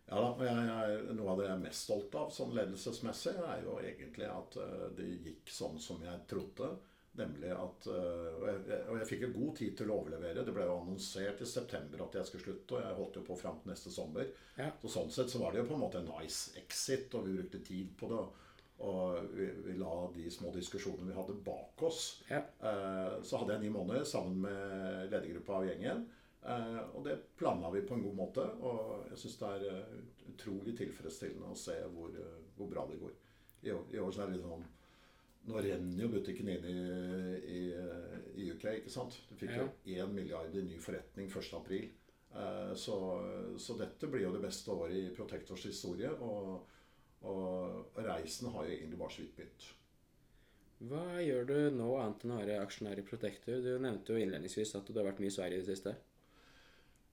Ja 0.10 0.24
da, 0.24 0.30
jeg, 0.42 0.62
jeg, 0.66 1.16
Noe 1.20 1.34
av 1.36 1.38
det 1.38 1.46
jeg 1.46 1.54
er 1.54 1.66
mest 1.68 1.86
stolt 1.86 2.16
av 2.18 2.32
sånn 2.34 2.56
ledelsesmessig, 2.58 3.36
er 3.46 3.60
jo 3.62 3.76
egentlig 3.78 4.26
at 4.26 4.58
det 4.98 5.10
gikk 5.28 5.52
sånn 5.54 5.78
som 5.82 6.02
jeg 6.02 6.24
trodde 6.32 6.72
Nemlig 7.20 7.51
at 7.51 7.88
øh, 7.91 8.36
Og 8.39 8.45
jeg, 8.47 8.82
og 8.88 8.99
jeg 8.99 9.07
fikk 9.09 9.24
jo 9.26 9.32
god 9.36 9.55
tid 9.59 9.78
til 9.78 9.91
å 9.91 9.97
overlevere. 9.99 10.43
Det 10.47 10.53
ble 10.55 10.67
jo 10.67 10.78
annonsert 10.80 11.41
i 11.43 11.47
september 11.49 12.05
at 12.05 12.20
jeg 12.20 12.30
skulle 12.30 12.45
slutte, 12.47 12.78
og 12.78 12.86
jeg 12.86 12.99
holdt 12.99 13.20
jo 13.20 13.26
på 13.28 13.39
fram 13.39 13.57
til 13.61 13.74
neste 13.74 13.93
sommer. 13.93 14.30
Ja. 14.59 14.70
Så 14.82 14.93
sånn 14.93 15.11
sett 15.13 15.34
så 15.34 15.41
var 15.43 15.53
det 15.53 15.63
jo 15.63 15.70
på 15.72 15.76
en 15.78 15.84
måte 15.84 15.99
en 16.01 16.11
nice 16.13 16.55
exit, 16.61 17.11
og 17.17 17.28
vi 17.28 17.36
brukte 17.39 17.63
tid 17.65 17.91
på 17.99 18.11
det. 18.13 18.22
Og 18.89 19.34
vi, 19.36 19.49
vi 19.65 19.76
la 19.76 19.95
de 20.15 20.30
små 20.32 20.53
diskusjonene 20.55 21.09
vi 21.09 21.17
hadde, 21.17 21.36
bak 21.43 21.84
oss. 21.84 22.03
Ja. 22.30 22.39
Eh, 22.39 23.17
så 23.28 23.41
hadde 23.41 23.57
jeg 23.57 23.65
ni 23.65 23.74
måneder 23.76 24.07
sammen 24.07 24.39
med 24.45 25.09
ledergruppa 25.11 25.59
og 25.59 25.67
gjengen. 25.67 26.07
Eh, 26.41 26.80
og 26.95 27.03
det 27.03 27.17
planla 27.36 27.72
vi 27.74 27.84
på 27.84 27.97
en 27.97 28.05
god 28.05 28.15
måte. 28.15 28.45
Og 28.63 29.09
jeg 29.11 29.20
syns 29.24 29.39
det 29.41 29.49
er 29.55 29.65
eh, 29.74 29.97
utrolig 30.32 30.78
tilfredsstillende 30.80 31.51
å 31.51 31.59
se 31.59 31.76
hvor, 31.91 32.13
eh, 32.15 32.38
hvor 32.55 32.72
bra 32.72 32.86
det 32.89 32.99
går. 33.01 33.15
I 33.67 33.74
år, 33.76 33.84
I 33.91 33.99
år 33.99 34.13
så 34.15 34.24
er 34.24 34.30
det 34.30 34.38
litt 34.38 34.47
sånn 34.47 34.67
Nå 35.50 35.62
renner 35.66 36.04
jo 36.04 36.12
butikken 36.14 36.52
inn 36.54 36.66
i, 36.70 36.80
i, 37.50 37.62
i 38.38 38.50
UK, 38.54 38.66
ikke 38.82 38.93
sant? 38.93 39.16
Du 39.30 39.34
fikk 39.39 39.56
jo 39.58 39.66
1 39.95 40.14
milliard 40.14 40.54
i 40.54 40.62
ny 40.66 40.78
forretning 40.84 41.32
1.4. 41.32 41.80
Eh, 42.36 42.74
så, 42.78 42.97
så 43.58 43.78
dette 43.80 44.10
blir 44.12 44.28
jo 44.28 44.36
det 44.36 44.43
beste 44.43 44.70
året 44.72 44.97
i 45.00 45.10
Protectors 45.16 45.66
historie. 45.66 46.12
Og, 46.14 46.78
og 47.30 47.97
reisen 48.06 48.52
har 48.54 48.68
jo 48.68 48.76
egentlig 48.76 49.02
bare 49.02 49.16
så 49.16 49.24
vidt 49.24 49.36
begynt. 49.39 49.70
Hva 50.89 51.20
gjør 51.20 51.50
du 51.50 51.58
nå 51.76 51.89
annet 52.00 52.22
enn 52.24 52.32
å 52.32 52.39
være 52.39 52.60
aksjonær 52.62 53.02
i 53.02 53.08
Protector? 53.08 53.58
Du 53.66 53.74
nevnte 53.84 54.14
jo 54.14 54.22
innledningsvis 54.22 54.78
at 54.80 54.88
du 54.88 54.95
har 54.95 55.10
vært 55.10 55.20
mye 55.20 55.34
i 55.34 55.36
Sverige 55.36 55.60
i 55.60 55.66
det 55.66 55.74
siste. 55.74 55.97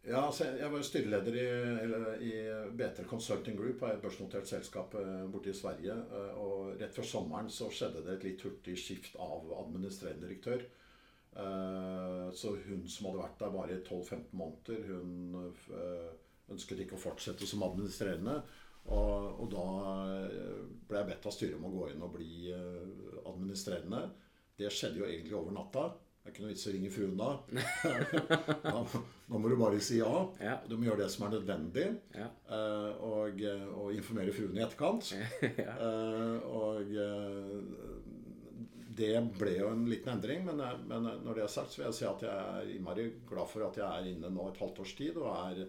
Ja, 0.07 0.21
altså, 0.29 0.45
Jeg 0.55 0.71
var 0.71 0.83
styreleder 0.87 1.35
i, 1.35 2.29
i 2.29 2.33
B3 2.79 3.05
Consulting 3.11 3.57
Group, 3.59 3.81
et 3.83 4.03
børsnotert 4.03 4.47
selskap 4.47 4.95
eh, 5.01 5.25
borte 5.33 5.51
i 5.51 5.57
Sverige. 5.57 5.97
eh, 6.15 6.37
Og 6.39 6.77
rett 6.79 6.95
før 6.95 7.09
sommeren 7.09 7.51
så 7.51 7.67
skjedde 7.75 8.05
det 8.07 8.13
et 8.15 8.27
litt 8.29 8.45
hurtig 8.47 8.77
skift 8.79 9.17
av 9.19 9.51
administrerende 9.65 10.29
direktør. 10.29 10.63
Eh, 11.35 12.29
Så 12.39 12.55
hun 12.69 12.87
som 12.87 13.09
hadde 13.11 13.25
vært 13.25 13.43
der 13.43 13.57
bare 13.57 13.75
i 13.81 13.83
12-15 13.83 14.31
måneder, 14.39 14.87
hun 14.87 15.51
ønsket 16.55 16.85
ikke 16.85 16.95
å 16.95 17.03
fortsette 17.03 17.47
som 17.51 17.67
administrerende. 17.67 18.39
Og, 18.87 19.41
og 19.43 19.51
da 19.51 19.67
ble 20.87 21.01
jeg 21.01 21.09
bedt 21.11 21.27
av 21.27 21.35
styret 21.35 21.59
om 21.59 21.67
å 21.67 21.75
gå 21.75 21.89
inn 21.91 22.07
og 22.07 22.13
bli 22.15 22.53
administrerende. 23.27 24.05
Det 24.57 24.71
skjedde 24.71 25.03
jo 25.03 25.09
egentlig 25.11 25.35
over 25.35 25.57
natta. 25.57 25.89
Det 26.27 26.33
er 26.33 26.35
ikke 26.35 26.43
noe 26.43 26.51
vits 26.51 26.67
å 26.67 26.73
ringe 26.75 26.89
fruen 26.91 27.13
da. 27.21 27.27
da. 28.65 28.81
Da 29.31 29.39
må 29.39 29.47
du 29.47 29.55
bare 29.61 29.79
si 29.79 30.01
ja. 30.01 30.11
Ja. 30.43 30.57
Du 30.67 30.75
må 30.75 30.89
gjøre 30.89 31.05
det 31.05 31.11
som 31.15 31.29
er 31.29 31.37
nødvendig. 31.37 31.85
Ja. 32.19 32.27
eh, 32.51 33.05
Og, 33.07 33.43
og 33.79 33.93
informere 33.95 34.35
fruen 34.35 34.59
i 34.59 34.65
etterkant. 34.65 35.13
ja. 35.63 35.77
Eh, 35.77 36.49
Og 36.51 36.91
eh, 36.99 38.17
det 38.99 39.13
ble 39.39 39.53
jo 39.61 39.71
en 39.71 39.85
liten 39.87 40.17
endring. 40.17 40.43
Men, 40.49 40.63
eh, 40.67 40.79
men 40.91 41.07
når 41.23 41.39
det 41.39 41.45
er 41.47 41.53
sagt, 41.53 41.71
så 41.71 41.79
vil 41.83 41.89
jeg 41.93 41.99
si 42.01 42.09
at 42.11 42.25
jeg 42.27 42.35
er 42.59 42.71
innmari 42.75 43.07
glad 43.29 43.51
for 43.53 43.67
at 43.69 43.79
jeg 43.79 43.87
er 43.87 44.11
inne 44.11 44.31
nå 44.35 44.49
et 44.51 44.59
halvt 44.63 44.81
års 44.83 44.95
tid 44.99 45.21
og 45.23 45.29
er 45.31 45.63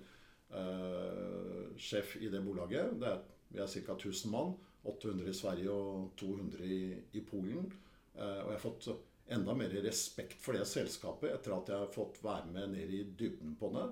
uh, 0.58 1.68
sjef 1.78 2.16
i 2.24 2.32
det 2.34 2.42
bolaget. 2.46 2.96
Det 3.02 3.12
er, 3.12 3.22
vi 3.54 3.62
er 3.62 3.70
ca. 3.78 3.94
1000 4.00 4.34
mann. 4.34 4.56
800 4.88 5.30
i 5.30 5.36
Sverige 5.36 5.74
og 5.74 6.14
200 6.18 6.66
i, 6.66 6.82
i 7.20 7.24
Polen. 7.28 7.70
Uh, 8.18 8.40
og 8.46 8.50
jeg 8.50 8.58
har 8.58 8.64
fått 8.64 8.90
enda 9.30 9.54
mer 9.58 9.74
respekt 9.84 10.42
for 10.42 10.58
det 10.58 10.66
selskapet 10.70 11.34
etter 11.34 11.56
at 11.56 11.72
jeg 11.72 11.82
har 11.84 11.94
fått 11.94 12.22
være 12.24 12.52
med 12.54 12.76
ned 12.76 12.94
i 12.94 13.02
dybden 13.20 13.56
på 13.60 13.72
det. 13.76 13.88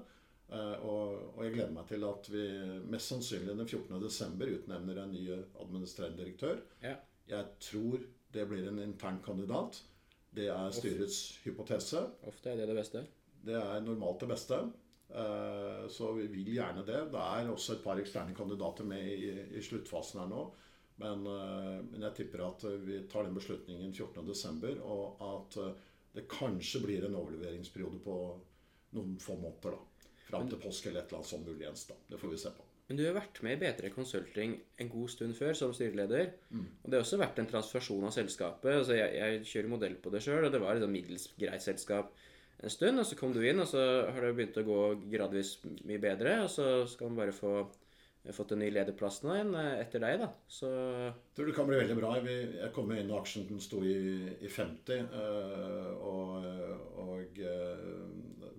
Eh, 0.56 0.86
og, 0.86 1.42
jeg 1.44 1.56
gleder 1.56 1.74
meg 1.74 1.88
til 1.90 2.06
at 2.08 2.30
vi 2.30 2.46
mest 2.92 3.12
sannsynlig 3.12 3.56
den 3.58 3.66
14.12. 3.66 4.46
utnevner 4.60 5.02
en 5.02 5.14
ny 5.16 5.26
administrerende 5.64 6.24
direktør. 6.24 6.64
ja. 6.86 6.96
Jeg 7.26 7.56
tror 7.58 8.04
det 8.36 8.44
blir 8.46 8.68
en 8.70 8.80
intern 8.84 9.16
kandidat. 9.26 9.80
Det 10.36 10.46
er 10.54 10.74
styrets 10.76 11.40
hypotese. 11.42 12.04
Ofte 12.30 12.52
er 12.52 12.60
det 12.60 12.68
det 12.70 12.76
beste. 12.78 13.02
Det 13.48 13.56
er 13.58 13.80
normalt 13.82 14.20
det 14.22 14.30
beste. 14.30 14.60
Eh, 15.10 15.88
Så 15.90 16.12
vi 16.14 16.28
vil 16.28 16.54
gjerne 16.54 16.86
det. 16.86 17.00
Det 17.12 17.24
er 17.24 17.50
også 17.50 17.74
et 17.74 17.84
par 17.84 17.98
eksterne 17.98 18.36
kandidater 18.36 18.86
med 18.86 19.10
i, 19.10 19.32
i 19.58 19.62
sluttfasen 19.62 20.22
her 20.22 20.30
nå. 20.30 20.44
Men, 21.02 21.26
eh, 21.28 21.80
men 21.90 22.06
jeg 22.08 22.18
tipper 22.22 22.46
at 22.46 22.64
vi 22.86 23.02
tar 23.12 23.28
den 23.28 23.36
beslutningen 23.36 23.92
14.12., 23.92 24.80
og 24.82 25.26
at 25.30 25.58
eh, 25.64 25.74
det 26.16 26.30
kanskje 26.32 26.84
blir 26.86 27.08
en 27.08 27.18
overleveringsperiode 27.20 28.00
på 28.06 28.20
noen 28.96 29.18
få 29.20 29.36
måneder. 29.42 29.76
da. 29.76 30.12
Fram 30.26 30.48
til 30.50 30.62
påske 30.62 30.90
eller 30.90 31.04
et 31.04 31.12
eller 31.12 31.22
annet 31.22 31.34
sånt 31.34 31.50
muligens. 31.50 31.86
da. 31.90 32.00
Det 32.10 32.22
får 32.22 32.32
vi 32.32 32.40
se 32.46 32.54
på. 32.56 32.70
Men 32.88 33.00
du 33.00 33.04
har 33.08 33.16
vært 33.18 33.42
med 33.42 33.56
i 33.56 33.66
B3 33.66 33.90
Consulting 33.94 34.52
en 34.78 34.90
god 34.90 35.10
stund 35.10 35.34
før 35.38 35.56
som 35.58 35.74
styreleder. 35.74 36.36
Og 36.84 36.86
det 36.86 36.98
har 37.00 37.06
også 37.06 37.18
vært 37.18 37.40
en 37.42 37.50
transformasjon 37.50 38.06
av 38.06 38.14
selskapet. 38.14 38.72
Altså 38.78 38.98
jeg, 38.98 39.16
jeg 39.18 39.46
kjører 39.52 39.72
modell 39.72 39.96
på 40.02 40.14
det 40.14 40.22
sjøl, 40.22 40.46
og 40.46 40.54
det 40.54 40.62
var 40.62 40.78
et 40.78 40.86
sånn 40.86 40.94
middels 40.94 41.26
greit 41.40 41.66
selskap 41.66 42.14
en 42.62 42.74
stund. 42.74 43.02
Og 43.02 43.08
så 43.10 43.18
kom 43.18 43.34
du 43.34 43.42
inn, 43.42 43.62
og 43.62 43.68
så 43.72 43.82
har 44.06 44.22
det 44.22 44.36
begynt 44.38 44.62
å 44.62 44.68
gå 44.68 44.82
gradvis 45.16 45.56
mye 45.66 46.02
bedre. 46.04 46.38
Og 46.46 46.52
så 46.54 46.68
skal 46.92 47.10
man 47.10 47.24
bare 47.24 47.36
få 47.36 47.56
fått 48.34 48.52
en 48.56 48.60
ny 48.60 48.72
lederplass 48.74 49.20
nå 49.22 49.36
igjen 49.36 49.54
eh, 49.60 49.80
etter 49.84 50.02
deg, 50.02 50.18
da. 50.24 50.30
Så 50.48 50.70
Jeg 50.72 51.36
tror 51.38 51.46
det 51.46 51.56
kan 51.56 51.68
bli 51.70 51.78
veldig 51.78 51.98
bra. 52.00 52.16
Jeg 52.26 52.72
kom 52.74 52.90
inn 52.96 53.12
da 53.12 53.20
aksjen 53.20 53.46
den 53.50 53.62
sto 53.62 53.84
i, 53.86 53.94
i 54.42 54.50
50. 54.50 55.06
eh, 55.06 55.92
og 56.02 56.48
og 57.06 57.38
eh, 57.38 58.50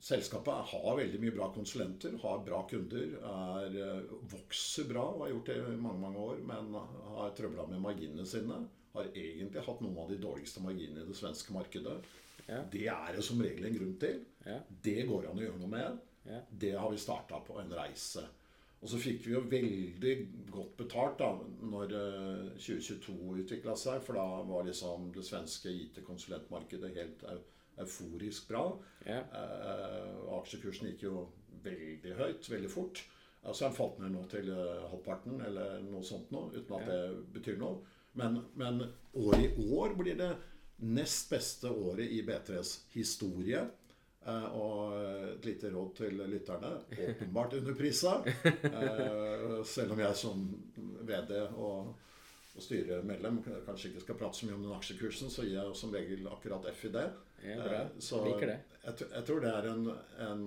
selskapet 0.00 0.70
har 0.72 0.96
veldig 0.96 1.20
mye 1.20 1.34
bra 1.36 1.50
konsulenter, 1.54 2.16
har 2.22 2.42
bra 2.44 2.62
kunder, 2.70 3.12
er, 3.20 4.02
vokser 4.32 4.88
bra 4.88 5.04
og 5.12 5.24
har 5.26 5.34
gjort 5.34 5.50
det 5.52 5.58
i 5.60 5.76
mange 5.76 6.00
mange 6.00 6.24
år, 6.24 6.40
men 6.48 6.72
har 7.14 7.34
trøbla 7.36 7.66
med 7.70 7.82
marginene 7.84 8.26
sine. 8.26 8.62
Har 8.94 9.10
egentlig 9.12 9.62
hatt 9.62 9.82
noen 9.84 10.00
av 10.02 10.08
de 10.10 10.16
dårligste 10.18 10.62
marginene 10.64 11.04
i 11.04 11.10
det 11.10 11.18
svenske 11.18 11.54
markedet. 11.54 12.00
Ja. 12.48 12.64
Det 12.72 12.86
er 12.90 13.12
det 13.14 13.22
som 13.22 13.38
regel 13.44 13.68
en 13.68 13.76
grunn 13.76 13.96
til. 14.02 14.24
ja. 14.48 14.58
Det 14.82 15.04
går 15.06 15.28
an 15.30 15.38
å 15.38 15.44
gjøre 15.44 15.60
noe 15.60 15.70
med. 15.70 16.00
Ja. 16.26 16.40
Det 16.50 16.72
har 16.76 16.90
vi 16.90 16.98
starta 17.00 17.38
på 17.46 17.60
en 17.60 17.70
reise. 17.76 18.24
Og 18.80 18.88
så 18.88 18.98
fikk 19.00 19.26
vi 19.26 19.34
jo 19.34 19.42
veldig 19.44 20.12
godt 20.48 20.76
betalt 20.78 21.18
da 21.20 21.30
når 21.68 21.94
eh, 21.98 22.44
2022 22.56 23.16
utvikla 23.42 23.74
seg, 23.76 24.00
for 24.04 24.16
da 24.16 24.26
var 24.48 24.64
liksom 24.64 25.10
det 25.12 25.24
svenske 25.26 25.72
IT-konsulentmarkedet 25.84 26.92
helt 26.96 27.24
euforisk 27.80 28.48
bra. 28.48 28.64
Yeah. 29.04 29.26
Eh, 29.36 30.22
aksjekursen 30.38 30.90
gikk 30.90 31.04
jo 31.10 31.26
veldig 31.64 32.16
høyt, 32.16 32.48
veldig 32.50 32.72
fort. 32.72 33.02
Så 33.40 33.64
den 33.64 33.76
falt 33.76 34.00
ned 34.00 34.12
nå 34.14 34.24
til 34.32 34.48
eh, 34.52 34.86
halvparten, 34.92 35.40
eller 35.44 35.80
noe 35.84 36.04
sånt 36.04 36.32
nå, 36.32 36.46
uten 36.56 36.76
at 36.78 36.88
yeah. 36.88 37.10
det 37.12 37.34
betyr 37.36 37.60
noe. 37.60 37.82
Men, 38.16 38.40
men 38.58 38.82
året 39.20 39.44
i 39.44 39.68
år 39.76 39.94
blir 39.98 40.16
det 40.18 40.32
nest 40.80 41.28
beste 41.30 41.68
året 41.68 42.08
i 42.08 42.22
B3s 42.26 42.72
historie. 42.94 43.62
Eh, 44.26 44.46
og 44.52 44.92
et 45.32 45.46
lite 45.48 45.70
råd 45.72 45.94
til 45.96 46.20
lytterne. 46.28 46.74
Åpenbart 47.08 47.54
underprisa. 47.60 48.18
Eh, 48.44 49.62
selv 49.64 49.92
om 49.94 50.00
jeg 50.00 50.16
som 50.16 50.42
VD 51.08 51.32
og, 51.56 51.94
og 52.54 52.64
styremedlem 52.64 53.40
kanskje 53.66 53.90
ikke 53.90 54.04
skal 54.04 54.18
prate 54.20 54.40
så 54.40 54.48
mye 54.48 54.58
om 54.58 54.66
den 54.66 54.76
aksjekursen, 54.76 55.32
så 55.32 55.46
gir 55.46 55.56
jeg 55.56 55.78
som 55.78 55.94
regel 55.94 56.28
akkurat 56.28 56.68
F 56.72 56.84
i 56.90 56.92
det. 56.98 57.06
Ja. 57.46 57.56
Eh, 57.64 57.86
så 57.98 58.20
Jeg, 58.84 58.94
jeg 59.00 59.24
tror 59.28 59.40
det 59.44 59.54
er 59.54 59.70
en, 59.70 59.88
en 60.26 60.44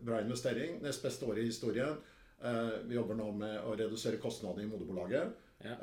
bra 0.00 0.22
investering. 0.24 0.80
Nest 0.84 1.04
beste 1.04 1.28
året 1.28 1.44
i 1.44 1.50
historien. 1.52 2.00
Eh, 2.40 2.74
vi 2.88 2.96
jobber 2.96 3.18
nå 3.20 3.28
med 3.36 3.60
å 3.60 3.76
redusere 3.76 4.20
kostnadene 4.22 4.64
i 4.64 4.70
moderbolaget. 4.72 5.46
Ja. 5.60 5.74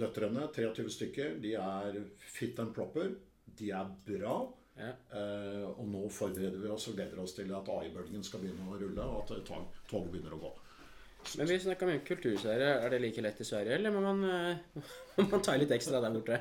Døtrene, 0.00 0.46
23 0.56 0.88
stykker, 0.88 1.34
de 1.42 1.50
er 1.60 1.98
fit 2.32 2.56
and 2.62 2.72
proper. 2.72 3.10
De 3.58 3.68
er 3.76 3.90
bra. 4.06 4.38
Ja. 4.78 4.92
Eh, 5.18 5.64
og 5.68 5.84
nå 5.90 6.04
forbereder 6.14 6.60
vi 6.62 6.70
oss 6.70 6.88
og 6.90 6.96
gleder 6.98 7.20
oss 7.22 7.34
til 7.36 7.50
at 7.56 7.68
AI-bølgen 7.74 8.24
skal 8.26 8.44
begynne 8.44 8.70
å 8.70 8.78
rulle, 8.78 9.04
og 9.04 9.24
at 9.24 9.44
tog- 9.90 10.10
begynner 10.12 10.36
å 10.36 10.40
gå. 10.46 10.54
Men 11.36 11.50
vi 11.50 11.58
snakka 11.60 11.86
mye 11.88 11.98
om 11.98 12.06
kulturseire. 12.06 12.68
Er 12.84 12.90
det 12.94 13.00
like 13.02 13.22
lett 13.24 13.40
i 13.42 13.46
Sverige, 13.48 13.74
eller 13.74 13.90
må 13.92 14.00
man, 14.04 14.22
må 15.18 15.28
man 15.28 15.42
ta 15.42 15.56
litt 15.58 15.74
ekstra 15.74 16.00
der 16.04 16.14
borte? 16.14 16.38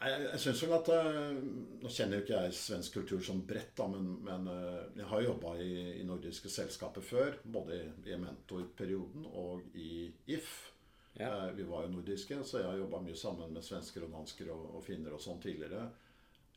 Jeg, 0.00 0.20
jeg 0.32 0.40
synes 0.40 0.60
vel 0.64 0.74
at 0.78 0.88
eh, 0.94 1.40
Nå 1.84 1.90
kjenner 1.92 2.16
jo 2.16 2.24
ikke 2.24 2.38
jeg 2.46 2.56
svensk 2.56 2.94
kultur 2.96 3.20
som 3.24 3.42
bredt, 3.46 3.74
da, 3.76 3.86
men, 3.92 4.06
men 4.24 4.46
eh, 4.48 4.82
jeg 4.96 5.08
har 5.12 5.24
jobba 5.26 5.54
i, 5.60 5.70
i 6.00 6.04
nordiske 6.08 6.48
selskaper 6.52 7.04
før. 7.04 7.36
Både 7.44 7.82
i, 8.08 8.16
mentorperioden 8.16 9.26
og 9.30 9.76
i 9.76 10.08
If. 10.32 10.50
Ja. 11.18 11.50
Vi 11.52 11.66
var 11.68 11.84
jo 11.84 11.92
nordiske, 11.98 12.38
så 12.46 12.62
jeg 12.62 12.70
har 12.70 12.78
jobba 12.80 13.02
mye 13.04 13.18
sammen 13.18 13.52
med 13.52 13.66
svensker 13.66 14.06
og 14.06 14.14
dansker 14.14 14.48
og, 14.54 14.70
og 14.78 14.84
finner 14.86 15.16
og 15.16 15.20
sånn 15.20 15.42
tidligere. 15.42 15.90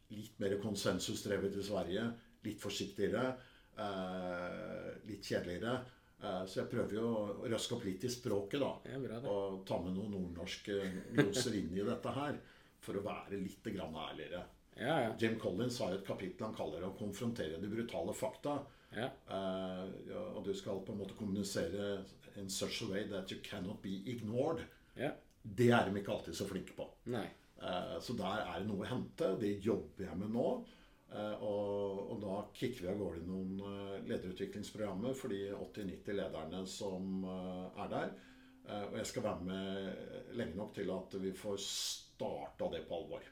Litt 0.10 0.40
mer 0.40 0.58
konsensusdrevet 0.62 1.56
i 1.56 1.64
Sverige. 1.64 2.06
Litt 2.44 2.60
forsiktigere. 2.62 3.36
Eh, 3.78 4.90
litt 5.10 5.26
kjedeligere. 5.26 5.78
Eh, 6.24 6.46
så 6.46 6.62
jeg 6.62 6.70
prøver 6.72 6.98
jo 6.98 7.08
å 7.08 7.48
røske 7.50 7.76
opp 7.78 7.86
litt 7.88 8.04
i 8.04 8.12
språket, 8.12 8.60
da. 8.62 8.74
Ja, 8.92 9.00
bra. 9.00 9.22
Og 9.32 9.64
ta 9.68 9.80
med 9.82 9.96
noen 9.98 10.12
nordnorske 10.14 10.80
gloser 11.16 11.58
inn 11.60 11.74
i 11.78 11.84
dette 11.88 12.14
her. 12.16 12.38
For 12.84 13.00
å 13.00 13.06
være 13.06 13.40
litt 13.40 13.64
grann 13.74 13.96
ærligere. 13.96 14.44
Ja, 14.76 14.96
ja. 15.06 15.12
Jim 15.20 15.38
Collins 15.40 15.80
har 15.80 15.94
et 15.94 16.06
kapittel 16.06 16.48
han 16.48 16.56
kaller 16.56 16.82
'Å 16.82 16.98
konfrontere 16.98 17.62
de 17.62 17.68
brutale 17.68 18.14
fakta'. 18.14 18.66
ja. 18.96 19.10
Eh, 19.30 20.16
og 20.36 20.44
du 20.44 20.54
skal 20.54 20.82
på 20.86 20.92
en 20.92 21.00
måte 21.00 21.16
kommunisere 21.18 22.04
in 22.38 22.50
such 22.50 22.82
a 22.84 22.86
way 22.86 23.08
that 23.08 23.32
you 23.32 23.40
cannot 23.44 23.82
be 23.82 24.02
ignored. 24.06 24.66
ja. 24.96 25.12
Det 25.46 25.72
er 25.72 25.90
de 25.90 26.00
ikke 26.00 26.12
alltid 26.12 26.36
så 26.36 26.46
flinke 26.48 26.74
på. 26.74 26.88
Nei. 27.06 27.28
Eh, 27.64 28.00
så 28.00 28.16
der 28.18 28.44
er 28.44 28.60
det 28.60 28.70
noe 28.70 28.84
å 28.84 28.90
hente. 28.90 29.34
Det 29.40 29.58
jobber 29.64 30.08
jeg 30.10 30.20
med 30.20 30.34
nå. 30.36 30.48
Eh, 31.14 31.44
og, 31.46 32.00
og 32.14 32.22
da 32.24 32.38
kicker 32.58 32.86
vi 32.86 32.92
av 32.92 33.02
gårde 33.02 33.26
noen 33.28 33.60
eh, 33.70 33.98
lederutviklingsprogrammer 34.10 35.16
for 35.18 35.34
de 35.34 35.46
80-90 35.54 36.18
lederne 36.20 36.64
som 36.70 37.28
er 37.28 37.92
der. 37.92 38.16
Og 38.64 38.94
jeg 38.96 39.08
skal 39.10 39.26
være 39.26 39.44
med 39.44 40.36
lenge 40.40 40.56
nok 40.56 40.70
til 40.78 40.88
at 40.96 41.16
vi 41.20 41.34
får 41.36 41.58
starta 41.60 42.70
det 42.72 42.86
på 42.88 42.96
alvor. 42.96 43.26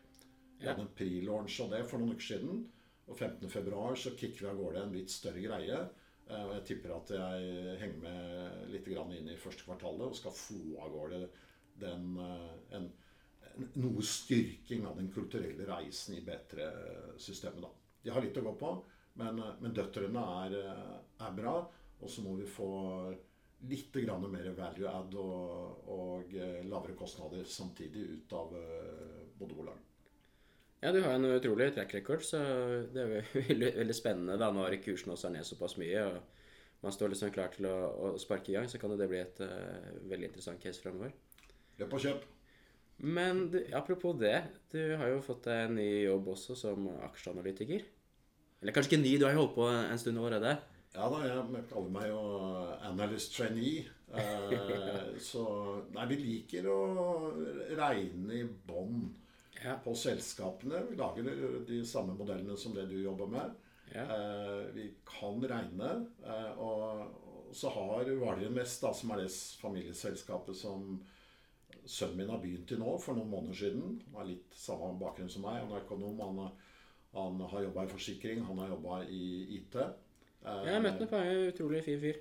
Vi 0.60 0.68
hadde 0.68 0.84
en 0.84 0.92
pre-launch 0.92 1.62
av 1.64 1.70
det 1.72 1.86
for 1.88 2.04
noen 2.04 2.18
uker 2.18 2.34
siden. 2.34 2.66
Og 3.08 3.16
15.2 3.16 3.86
så 3.96 4.12
kicker 4.20 4.44
vi 4.44 4.50
av 4.50 4.60
gårde 4.60 4.82
en 4.84 4.92
litt 4.98 5.14
større 5.14 5.40
greie. 5.46 5.78
Og 6.36 6.52
jeg 6.58 6.66
tipper 6.68 6.92
at 6.98 7.14
jeg 7.16 7.78
henger 7.80 8.04
med 8.04 8.68
litt 8.74 8.92
grann 8.92 9.16
inn 9.16 9.32
i 9.32 9.40
første 9.40 9.64
kvartalet 9.64 10.12
og 10.12 10.20
skal 10.20 10.36
få 10.36 10.60
av 10.84 10.92
gårde 10.98 11.22
den, 11.80 12.12
en, 12.20 12.52
en, 12.76 12.92
noe 13.82 14.03
styrking 14.05 14.86
av 14.88 14.97
den 14.99 15.12
kulturelle 15.14 15.68
reisen 15.68 16.18
i 16.18 16.24
B3-systemet. 16.26 17.62
da. 17.62 17.72
De 18.03 18.14
har 18.14 18.24
litt 18.24 18.38
å 18.38 18.45
gå 18.45 18.55
på, 18.59 18.72
men, 19.22 19.39
eh, 19.39 19.59
men 19.62 19.74
døtrene 19.74 20.24
er, 20.45 20.57
eh, 20.62 21.26
er 21.28 21.36
bra. 21.38 21.59
Og 22.01 22.09
så 22.09 22.24
må 22.26 22.36
vi 22.38 22.45
få 22.49 23.16
litt 23.70 23.93
grann 23.93 24.26
mer 24.32 24.49
value 24.57 24.89
add 24.89 25.16
og, 25.16 25.88
og 25.88 26.34
eh, 26.34 26.64
lavere 26.66 26.97
kostnader 26.97 27.45
samtidig 27.45 28.07
ut 28.09 28.34
av 28.34 28.49
både 28.49 29.30
Bodø-bolag. 29.38 29.88
Ja, 30.82 30.91
du 30.91 31.01
har 31.03 31.14
en 31.14 31.26
utrolig 31.26 31.76
track 31.76 31.93
record, 31.93 32.24
så 32.26 32.39
det 32.91 33.01
er 33.01 33.28
veldig, 33.49 33.74
veldig 33.78 33.95
spennende 33.95 34.38
da 34.41 34.49
når 34.51 34.80
kursen 34.82 35.14
også 35.14 35.30
ned 35.30 35.45
såpass 35.45 35.78
mye. 35.78 36.05
og 36.09 36.22
man 36.82 36.91
står 36.91 37.14
liksom 37.14 37.32
klar 37.32 37.51
til 37.53 37.68
å, 37.70 37.76
å 37.93 38.07
sparke 38.18 38.49
i 38.49 38.55
gang, 38.55 38.66
så 38.70 38.80
kan 38.82 38.95
det 38.97 39.05
bli 39.09 39.20
et 39.22 39.38
uh, 39.45 39.91
veldig 40.09 40.32
interessant 40.32 40.62
case 40.64 40.82
fremover. 40.82 41.14
Løp 41.78 41.93
og 41.93 42.01
kjøp. 42.01 42.24
Men 43.02 43.47
du, 43.49 43.58
apropos 43.74 44.14
det, 44.22 44.36
du 44.72 44.82
har 44.99 45.10
jo 45.10 45.22
fått 45.26 45.47
deg 45.47 45.66
en 45.70 45.78
ny 45.80 45.88
jobb 46.06 46.28
også 46.36 46.56
som 46.60 46.86
aksjeanalytiker. 47.08 47.86
Eller 48.62 48.76
kanskje 48.76 48.93
ikke 48.93 49.02
ny, 49.02 49.16
du 49.18 49.26
har 49.26 49.34
jo 49.34 49.41
holdt 49.41 49.56
på 49.58 49.66
en 49.72 49.97
stund 50.02 50.20
allerede. 50.22 50.52
Ja 50.91 51.08
da, 51.10 51.22
jeg 51.24 51.64
kaller 51.72 51.93
meg 51.95 52.10
jo 52.12 52.20
analyst 52.86 53.34
trainee. 53.34 53.86
Eh, 54.12 55.16
så 55.32 55.45
Nei, 55.95 56.06
vi 56.12 56.18
liker 56.20 56.68
å 56.70 56.80
regne 57.80 58.38
i 58.41 58.45
bånn 58.45 59.08
Ja. 59.62 59.78
på 59.82 59.93
selskapene. 59.97 60.84
Vi 60.89 60.97
lager 60.99 61.26
de 61.68 61.82
samme 61.88 62.14
modellene 62.18 62.58
som 62.58 62.74
det 62.76 62.86
du 62.91 62.97
jobber 63.02 63.30
med. 63.32 63.56
Ja. 63.95 64.04
Eh, 64.06 64.62
vi 64.76 64.86
kan 65.08 65.41
regne. 65.41 65.91
Eh, 66.22 66.52
og 66.62 67.56
så 67.56 67.72
har 67.74 68.06
Hvaler 68.08 68.45
Invest, 68.47 68.82
da, 68.84 68.93
som 68.95 69.12
er 69.16 69.24
det 69.24 69.32
familieselskapet 69.62 70.56
som 70.56 70.99
sønnen 71.92 72.18
min 72.22 72.30
har 72.34 72.39
begynt 72.44 72.72
i 72.72 72.80
nå, 72.80 72.96
for 73.04 73.18
noen 73.18 73.30
måneder 73.32 73.58
siden. 73.62 74.02
Han 74.10 74.22
har 74.22 74.30
litt 74.32 74.56
samme 74.58 74.94
bakgrunn 75.02 75.30
som 75.30 75.44
meg. 75.46 75.60
Han 75.66 75.76
er 75.76 75.84
økonom. 75.84 76.20
Han, 76.24 76.42
har- 76.46 76.58
han 77.14 77.39
har 77.52 77.64
jobba 77.68 77.84
i 77.86 77.92
forsikring. 77.92 78.44
Han 78.48 78.58
har 78.64 78.70
jobba 78.72 79.02
i 79.04 79.24
IT. 79.60 79.76
Jeg 80.42 80.74
har 80.74 80.82
møtt 80.82 81.00
ham 81.04 81.10
på 81.12 81.20
en 81.22 81.48
utrolig 81.52 81.84
fin 81.86 82.00
fyr. 82.02 82.20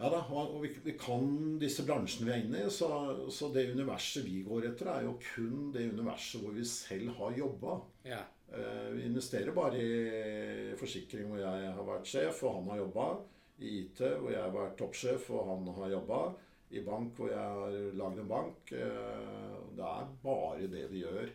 ja 0.00 0.08
da, 0.08 0.22
og 0.32 0.54
og 0.56 0.62
vi, 0.64 0.68
vi 0.82 0.92
kan 0.98 1.58
disse 1.60 1.84
bransjene 1.86 2.24
vi 2.26 2.32
er 2.32 2.44
inne 2.46 2.62
i. 2.64 2.70
Så, 2.72 2.88
så 3.30 3.50
det 3.52 3.66
universet 3.74 4.24
vi 4.24 4.40
går 4.46 4.70
etter, 4.70 4.88
er 4.88 5.04
jo 5.04 5.18
kun 5.34 5.70
det 5.74 5.84
universet 5.92 6.40
hvor 6.42 6.56
vi 6.56 6.64
selv 6.64 7.12
har 7.18 7.36
jobba. 7.36 7.80
Ja. 8.08 8.22
Eh, 8.50 8.88
Vi 8.96 9.04
investerer 9.06 9.52
bare 9.54 9.76
i 9.78 10.74
forsikring 10.80 11.28
hvor 11.28 11.38
jeg 11.38 11.74
har 11.76 11.84
vært 11.86 12.08
sjef, 12.08 12.42
og 12.48 12.54
han 12.62 12.70
har 12.72 12.80
jobba. 12.86 13.10
I 13.60 13.74
IT 13.84 14.00
hvor 14.00 14.30
jeg 14.32 14.40
har 14.40 14.54
vært 14.56 14.78
toppsjef, 14.80 15.28
og 15.36 15.46
han 15.52 15.68
har 15.76 15.90
jobba. 15.98 16.20
I 16.70 16.82
bank 16.86 17.16
hvor 17.18 17.30
jeg 17.32 17.38
har 17.38 17.76
lagd 17.98 18.18
en 18.22 18.28
bank. 18.30 18.72
Eh, 18.72 19.56
Det 19.76 19.86
er 19.86 20.10
bare 20.22 20.68
det 20.70 20.84
vi 20.90 21.02
gjør. 21.04 21.30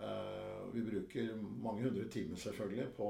Eh, 0.00 0.72
Vi 0.72 0.82
bruker 0.84 1.34
mange 1.62 1.82
hundre 1.82 2.08
timer 2.08 2.36
selvfølgelig 2.36 2.88
på 2.96 3.08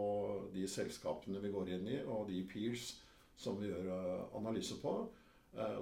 de 0.55 0.67
selskapene 0.69 1.41
vi 1.43 1.51
går 1.51 1.69
inn 1.77 1.89
i, 1.89 2.01
og 2.07 2.29
de 2.29 2.43
peers 2.53 3.01
som 3.37 3.61
vi 3.61 3.69
gjør 3.71 3.89
eh, 3.95 4.37
analyse 4.37 4.81
på. 4.83 4.95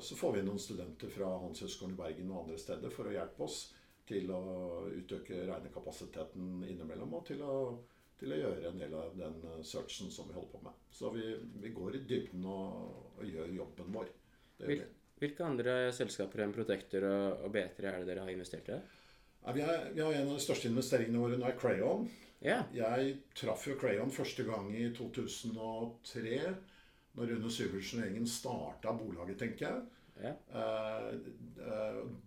Så 0.01 0.15
får 0.17 0.33
vi 0.33 0.43
noen 0.47 0.61
studenter 0.63 1.11
fra 1.11 1.27
Handelshøyskolen 1.43 1.97
i 1.97 1.99
Bergen 1.99 2.31
og 2.31 2.45
andre 2.45 2.57
steder 2.59 2.93
for 2.95 3.09
å 3.09 3.13
hjelpe 3.13 3.43
oss 3.45 3.57
til 4.07 4.31
å 4.31 4.87
utøke 4.95 5.41
regnekapasiteten 5.49 6.63
innimellom, 6.71 7.13
og 7.19 7.25
til 7.27 7.43
å, 7.43 7.57
til 8.17 8.33
å 8.33 8.39
gjøre 8.39 8.71
en 8.71 8.79
del 8.79 8.95
av 8.95 9.17
den 9.19 9.43
searchen 9.67 10.09
som 10.15 10.31
vi 10.31 10.37
holder 10.39 10.53
på 10.55 10.63
med. 10.69 10.79
Så 10.95 11.11
vi, 11.13 11.27
vi 11.61 11.75
går 11.75 11.99
i 11.99 12.05
dybden 12.09 12.47
og, 12.47 13.19
og 13.19 13.27
gjør 13.27 13.53
jobben 13.59 13.91
vår. 13.99 14.13
Det 14.57 14.71
gjør 14.71 14.73
vi. 14.87 15.06
Hvilke 15.21 15.45
andre 15.47 15.75
selskaper 15.97 16.45
enn 16.45 16.55
Protector 16.55 17.07
og, 17.09 17.47
og 17.47 17.55
B3 17.55 17.89
er 17.89 17.99
det 18.03 18.09
dere 18.11 18.27
har 18.27 18.33
investert 18.35 18.71
i? 18.73 18.79
Ja, 19.47 19.53
vi, 19.55 19.63
har, 19.63 19.91
vi 19.95 20.03
har 20.03 20.13
en 20.13 20.31
av 20.31 20.39
de 20.39 20.43
største 20.43 20.69
investeringene 20.69 21.23
våre 21.23 21.39
nå, 21.39 21.47
er 21.49 21.59
Crayon. 21.59 22.09
Yeah. 22.43 22.67
Jeg 22.75 23.13
traff 23.39 23.67
jo 23.69 23.77
Crayon 23.81 24.11
første 24.13 24.45
gang 24.47 24.73
i 24.77 24.89
2003. 24.97 26.41
Når 27.17 27.31
Rune 27.33 27.53
Syvertsen 27.53 28.03
og 28.03 28.09
gjengen 28.09 28.27
starta 28.29 28.93
bolaget, 28.99 29.39
tenker 29.41 29.69
jeg. 29.69 29.85
Ja. 30.17 30.33
Eh, 30.33 31.09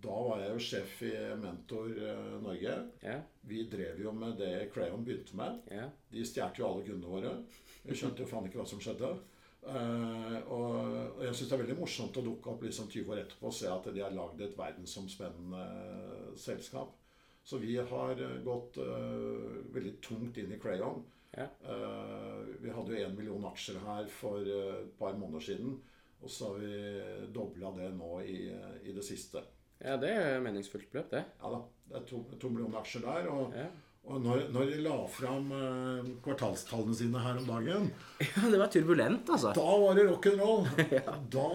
Da 0.02 0.18
var 0.26 0.42
jeg 0.44 0.54
jo 0.54 0.62
sjef 0.62 1.00
i 1.10 1.14
Mentor 1.42 1.92
eh, 1.94 2.36
Norge. 2.42 2.76
Yeah. 3.04 3.22
Vi 3.50 3.66
drev 3.70 4.02
jo 4.02 4.14
med 4.16 4.38
det 4.42 4.70
Crayon 4.74 5.06
begynte 5.06 5.38
med. 5.38 5.60
Ja. 5.74 5.90
De 6.14 6.26
stjal 6.26 6.56
jo 6.58 6.70
alle 6.70 6.86
kundene 6.88 7.14
våre. 7.14 7.36
Vi 7.84 7.98
skjønte 7.98 8.24
jo 8.24 8.30
faen 8.30 8.50
ikke 8.50 8.62
hva 8.62 8.68
som 8.70 8.82
skjedde. 8.84 9.14
Eh, 9.68 10.38
og 10.48 10.80
og 11.20 11.26
jeg 11.26 11.36
syns 11.36 11.50
det 11.50 11.56
er 11.58 11.62
veldig 11.66 11.78
morsomt 11.82 12.18
å 12.18 12.24
dukke 12.24 12.52
opp 12.54 12.62
liksom 12.64 12.88
20 12.88 13.12
år 13.12 13.22
etterpå 13.26 13.50
og 13.50 13.56
se 13.58 13.68
at 13.68 13.88
de 13.92 14.04
har 14.04 14.16
lagd 14.16 14.40
et 14.46 14.56
verdensomspennende 14.56 15.64
eh, 15.66 16.30
selskap. 16.40 16.94
Så 17.44 17.60
vi 17.60 17.76
har 17.76 18.22
eh, 18.24 18.38
gått 18.46 18.78
uh, 18.80 19.60
veldig 19.74 19.96
tungt 20.06 20.38
inn 20.38 20.54
i 20.54 20.60
Crayon. 20.62 21.02
Ja. 21.34 21.48
Uh, 21.64 22.46
vi 22.62 22.72
hadde 22.72 22.94
jo 22.94 23.08
én 23.08 23.16
million 23.18 23.48
aksjer 23.50 23.80
her 23.84 24.08
for 24.12 24.46
et 24.46 24.94
par 25.00 25.18
måneder 25.18 25.44
siden. 25.50 25.76
Og 26.20 26.32
så 26.32 26.52
har 26.52 26.62
vi 26.62 27.28
dobla 27.36 27.72
det 27.78 27.90
nå 27.96 28.20
i, 28.22 28.40
i 28.84 28.96
det 28.96 29.06
siste. 29.08 29.42
ja, 29.80 29.96
det 29.98 30.10
er 30.12 30.42
meningsfullt 30.44 30.90
beløp, 30.92 31.12
det. 31.14 31.24
Ja 31.40 31.52
da. 31.54 31.62
Det 31.90 31.96
er 32.02 32.08
to, 32.10 32.24
to 32.42 32.52
millioner 32.52 32.82
aksjer 32.82 33.06
der. 33.08 33.30
Og, 33.32 33.56
Ja. 33.56 33.70
Og 34.10 34.22
når, 34.26 34.48
når 34.54 34.72
de 34.72 34.78
la 34.82 34.96
fram 35.14 35.52
eh, 35.54 36.08
kvartalstallene 36.26 36.96
sine 36.98 37.22
her 37.22 37.38
om 37.38 37.50
dagen, 37.50 37.90
ja, 38.24 38.46
det 38.50 38.60
var 38.62 38.72
turbulent, 38.74 39.30
altså. 39.30 39.52
da 39.54 39.68
var 39.84 40.00
det 40.00 40.08
rock'n'roll. 40.10 40.66
Da 41.36 41.50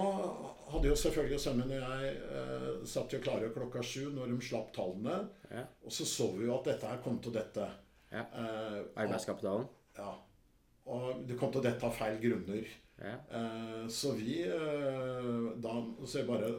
hadde 0.74 0.90
jo 0.90 0.98
selvfølgelig 0.98 1.40
Sømmen 1.42 1.72
og 1.74 1.82
jeg 1.82 2.12
eh, 2.38 2.68
satt 2.88 3.14
jo 3.14 3.20
klare 3.22 3.50
klokka 3.54 3.82
sju 3.84 4.08
når 4.14 4.30
de 4.32 4.38
slapp 4.42 4.70
tallene. 4.74 5.18
Ja. 5.50 5.64
Og 5.84 5.94
så 5.94 6.06
så 6.08 6.30
vi 6.38 6.46
jo 6.48 6.54
at 6.56 6.70
dette 6.70 6.90
her 6.90 7.02
kom 7.04 7.18
til 7.22 7.34
dette. 7.34 7.66
Ja. 8.12 8.22
Eh, 8.22 8.78
Arbeidskapitalen. 9.04 9.68
ja. 9.98 10.14
Og 10.84 11.22
det 11.24 11.38
kom 11.40 11.52
til 11.52 11.62
dette 11.64 11.86
av 11.86 11.94
feil 11.96 12.18
grunner. 12.20 12.66
Ja. 13.00 13.14
Eh, 13.38 13.84
så 13.90 14.12
vi 14.18 14.42
eh, 14.44 15.46
da 15.64 15.76
så 16.04 16.20
jeg 16.20 16.28
bare 16.28 16.50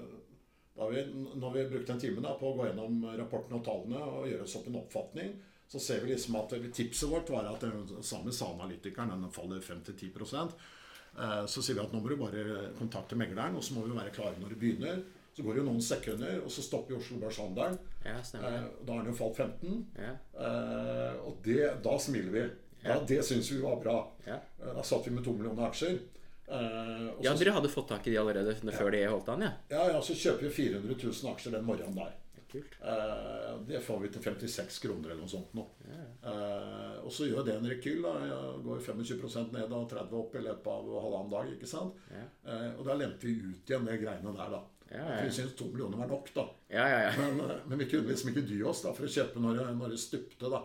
da 0.76 0.88
vi, 0.91 1.04
Når 1.39 1.52
vi 1.54 1.62
brukt 1.72 1.89
en 1.93 2.00
time 2.02 2.20
da, 2.20 2.34
på 2.36 2.50
å 2.50 2.56
gå 2.58 2.66
gjennom 2.68 3.06
rapporten 3.16 3.56
og 3.56 3.62
tallene 3.64 4.02
og 4.04 4.26
gjøre 4.28 4.43
oss 4.43 4.56
opp 4.60 4.66
en 4.68 4.80
oppfatning. 4.82 5.30
Så 5.76 5.82
ser 5.84 6.05
vi 6.05 6.13
liksom 6.13 6.38
at 6.39 6.53
Tipset 6.71 7.09
vårt 7.11 7.30
var 7.30 7.49
at 7.49 7.63
den 7.65 8.03
samme 8.03 8.32
SAN-analytikeren 8.32 9.11
den 9.11 9.32
faller 9.36 9.59
5-10 9.59 10.07
eh, 10.15 11.45
Så 11.51 11.59
sier 11.59 11.76
vi 11.76 11.84
at 11.84 11.91
nå 11.91 11.99
må 11.99 12.07
du 12.07 12.15
bare 12.21 12.69
kontakte 12.80 13.17
megleren, 13.19 13.57
og 13.59 13.63
så 13.65 13.76
må 13.76 13.84
vi 13.84 13.91
være 13.97 14.13
klare 14.15 14.39
når 14.39 14.55
det 14.55 14.59
begynner. 14.61 15.03
Så 15.36 15.43
går 15.43 15.57
det 15.57 15.63
jo 15.65 15.67
noen 15.67 15.84
sekunder, 15.84 16.38
og 16.45 16.51
så 16.55 16.63
stopper 16.63 16.95
Oslo 16.95 17.19
Børshandelen. 17.19 17.76
Ja. 18.05 18.21
Eh, 18.23 18.59
da 18.88 18.95
har 18.95 19.03
den 19.03 19.11
jo 19.11 19.17
falt 19.19 19.43
15. 19.43 19.82
Ja. 19.99 20.13
Eh, 20.47 21.23
og 21.28 21.43
det, 21.43 21.59
da 21.84 21.99
smiler 21.99 22.32
vi. 22.32 22.45
Ja, 22.86 23.01
Det 23.03 23.19
syns 23.26 23.51
vi 23.51 23.59
var 23.59 23.82
bra. 23.84 23.97
Ja. 24.23 24.39
Da 24.63 24.84
satt 24.84 25.09
vi 25.09 25.11
med 25.11 25.28
to 25.28 25.36
millioner 25.36 25.67
aksjer. 25.67 25.99
Eh, 26.47 27.07
ja, 27.19 27.34
så, 27.34 27.39
dere 27.43 27.57
hadde 27.57 27.73
fått 27.73 27.89
tak 27.91 28.07
i 28.07 28.13
de 28.13 28.21
allerede 28.21 28.55
før 28.63 28.95
de 28.95 29.03
holdt 29.09 29.34
an, 29.34 29.43
ja? 29.49 29.51
ja, 29.76 29.88
ja, 29.95 30.01
så 30.05 30.15
kjøper 30.15 30.47
vi 30.47 30.53
400 30.61 30.95
000 31.03 31.34
aksjer 31.34 31.57
den 31.57 31.67
morgenen 31.67 31.99
der. 31.99 32.13
Kult. 32.56 32.76
Eh, 32.82 33.49
det 33.70 33.82
får 33.84 33.99
vi 34.06 34.10
til 34.16 34.24
56 34.26 34.80
kroner 34.86 35.12
eller 35.12 35.24
noe 35.26 35.32
sånt 35.32 35.56
nå. 35.58 35.66
Eh, 35.91 36.95
og 37.03 37.12
så 37.14 37.28
gjør 37.30 37.43
det 37.47 37.58
en 37.60 37.68
rekyl. 37.70 38.01
da, 38.06 38.14
Jeg 38.26 38.62
går 38.66 38.84
25% 38.88 39.51
ned 39.58 39.76
og 39.76 39.89
30 39.91 40.16
opp 40.22 40.38
i 40.39 40.43
løpet 40.45 40.72
av 40.72 40.88
halvannen 41.03 41.34
dag. 41.36 41.51
ikke 41.56 41.70
sant? 41.70 41.99
Ja. 42.14 42.24
Eh, 42.47 42.70
og 42.80 42.86
da 42.88 42.95
lente 42.99 43.28
vi 43.28 43.36
ut 43.43 43.70
igjen 43.70 43.86
de 43.89 43.97
greiene 44.01 44.36
der, 44.39 44.56
da. 44.56 44.62
Ja, 44.86 45.01
ja, 45.01 45.18
For. 45.18 45.26
Vi 45.26 45.36
syntes 45.39 45.56
to 45.58 45.66
millioner 45.72 45.97
var 45.97 46.08
nok, 46.14 46.28
da. 46.36 46.43
Ja, 46.70 46.86
ja, 46.88 46.99
ja. 47.10 47.14
Men, 47.18 47.51
men 47.66 47.80
vi 47.82 47.88
kunne 47.89 48.08
liksom 48.12 48.30
ikke 48.32 48.45
dy 48.47 48.60
oss 48.70 48.84
da 48.86 48.93
for 48.93 49.08
å 49.08 49.12
kjøpe 49.12 49.41
når 49.41 49.58
det, 49.60 49.66
når 49.80 49.95
det 49.95 49.99
stupte, 50.03 50.51
da. 50.53 50.62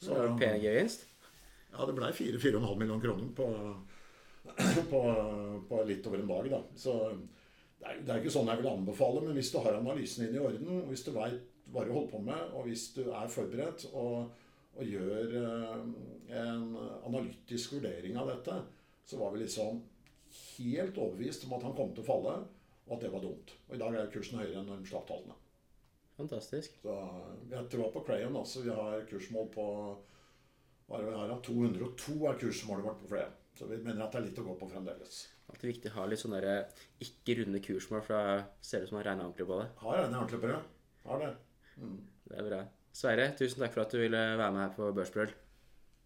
Så 0.00 0.14
det 0.16 0.22
var 0.24 0.38
pen 0.40 0.62
gevinst. 0.62 1.04
Ja, 1.70 1.84
det 1.86 1.94
blei 1.94 2.08
4-4,5 2.16 2.78
millioner 2.80 3.04
kroner 3.04 3.28
på, 3.36 3.46
på, 4.90 5.00
på 5.68 5.82
litt 5.86 6.06
over 6.08 6.22
en 6.24 6.32
dag. 6.32 6.48
da. 6.56 6.62
Så 6.80 6.96
det 7.80 7.88
er, 7.88 8.02
det 8.04 8.12
er 8.12 8.20
ikke 8.20 8.34
sånn 8.34 8.50
jeg 8.52 8.60
vil 8.60 8.70
anbefale, 8.70 9.22
men 9.24 9.36
hvis 9.38 9.52
du 9.54 9.58
har 9.64 9.78
analysen 9.78 10.26
din 10.26 10.36
i 10.36 10.44
orden, 10.44 10.84
hvis 10.90 11.04
du 11.06 11.14
veit 11.16 11.40
hva 11.70 11.84
du 11.86 11.92
holder 11.94 12.10
på 12.12 12.20
med, 12.26 12.54
og 12.54 12.66
hvis 12.66 12.90
du 12.96 13.02
er 13.08 13.30
forberedt 13.30 13.86
og, 13.92 14.32
og 14.76 14.84
gjør 14.84 15.36
eh, 15.40 15.84
en 16.40 16.66
analytisk 17.08 17.76
vurdering 17.76 18.18
av 18.20 18.32
dette, 18.32 18.56
så 19.06 19.20
var 19.20 19.32
vi 19.34 19.44
liksom 19.44 19.80
helt 20.40 20.98
overbevist 20.98 21.46
om 21.46 21.56
at 21.56 21.68
han 21.68 21.76
kom 21.78 21.94
til 21.94 22.04
å 22.04 22.10
falle, 22.10 22.34
og 22.86 22.96
at 22.96 23.06
det 23.06 23.12
var 23.14 23.24
dumt. 23.24 23.54
Og 23.68 23.76
i 23.76 23.80
dag 23.80 23.96
er 23.96 24.12
kursen 24.12 24.40
høyere 24.42 24.60
enn 24.60 24.70
de 24.70 24.90
slapp. 24.90 25.10
Fantastisk. 26.18 26.76
Så 26.82 26.94
vi 27.48 27.56
har 27.56 27.68
troa 27.70 27.90
på 27.94 28.02
Crayon 28.04 28.36
også. 28.36 28.64
Vi 28.66 28.74
har 28.74 29.06
kursmål 29.08 29.50
på 29.54 29.66
hva 30.90 30.98
er 30.98 31.04
det 31.06 31.12
vi 31.12 31.18
har, 31.20 31.36
202 31.46 32.16
er 32.26 32.40
kursmålet 32.40 32.86
vårt 32.88 33.02
på 33.04 33.12
Crayon. 33.12 33.36
Så 33.56 33.68
vi 33.70 33.78
mener 33.78 34.04
at 34.04 34.12
det 34.12 34.20
er 34.20 34.26
litt 34.26 34.40
å 34.42 34.46
gå 34.48 34.56
på 34.58 34.68
fremdeles. 34.72 35.20
Alltid 35.50 35.72
viktig 35.72 35.90
å 35.90 35.96
ha 35.98 36.06
litt 36.06 36.22
sånne 36.22 36.56
ikke 37.02 37.40
runde 37.40 37.60
kursmål, 37.64 38.04
for 38.06 38.14
da 38.14 38.36
ser 38.62 38.80
det 38.80 38.86
ut 38.86 38.92
som 38.92 39.00
man 39.00 39.06
regner 39.06 39.26
ordentlig 39.26 39.48
på 39.48 39.58
det. 39.58 39.68
Har 39.82 39.98
regnet 39.98 40.20
ordentlig 40.20 40.40
på 40.44 40.52
det. 40.52 40.60
Har 41.08 41.24
det. 41.24 41.30
Det 42.30 42.38
er 42.38 42.46
bra. 42.46 42.60
Sverre, 43.00 43.26
tusen 43.38 43.62
takk 43.62 43.74
for 43.74 43.82
at 43.84 43.94
du 43.94 44.00
ville 44.02 44.20
være 44.38 44.54
med 44.54 44.62
her 44.62 44.72
på 44.76 44.90
Børsbrøl. 44.94 45.34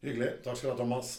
Hyggelig. 0.05 0.31
Takk 0.45 0.59
skal 0.61 0.71
du 0.71 0.75
ha, 0.75 0.81
Thomas. 0.81 1.15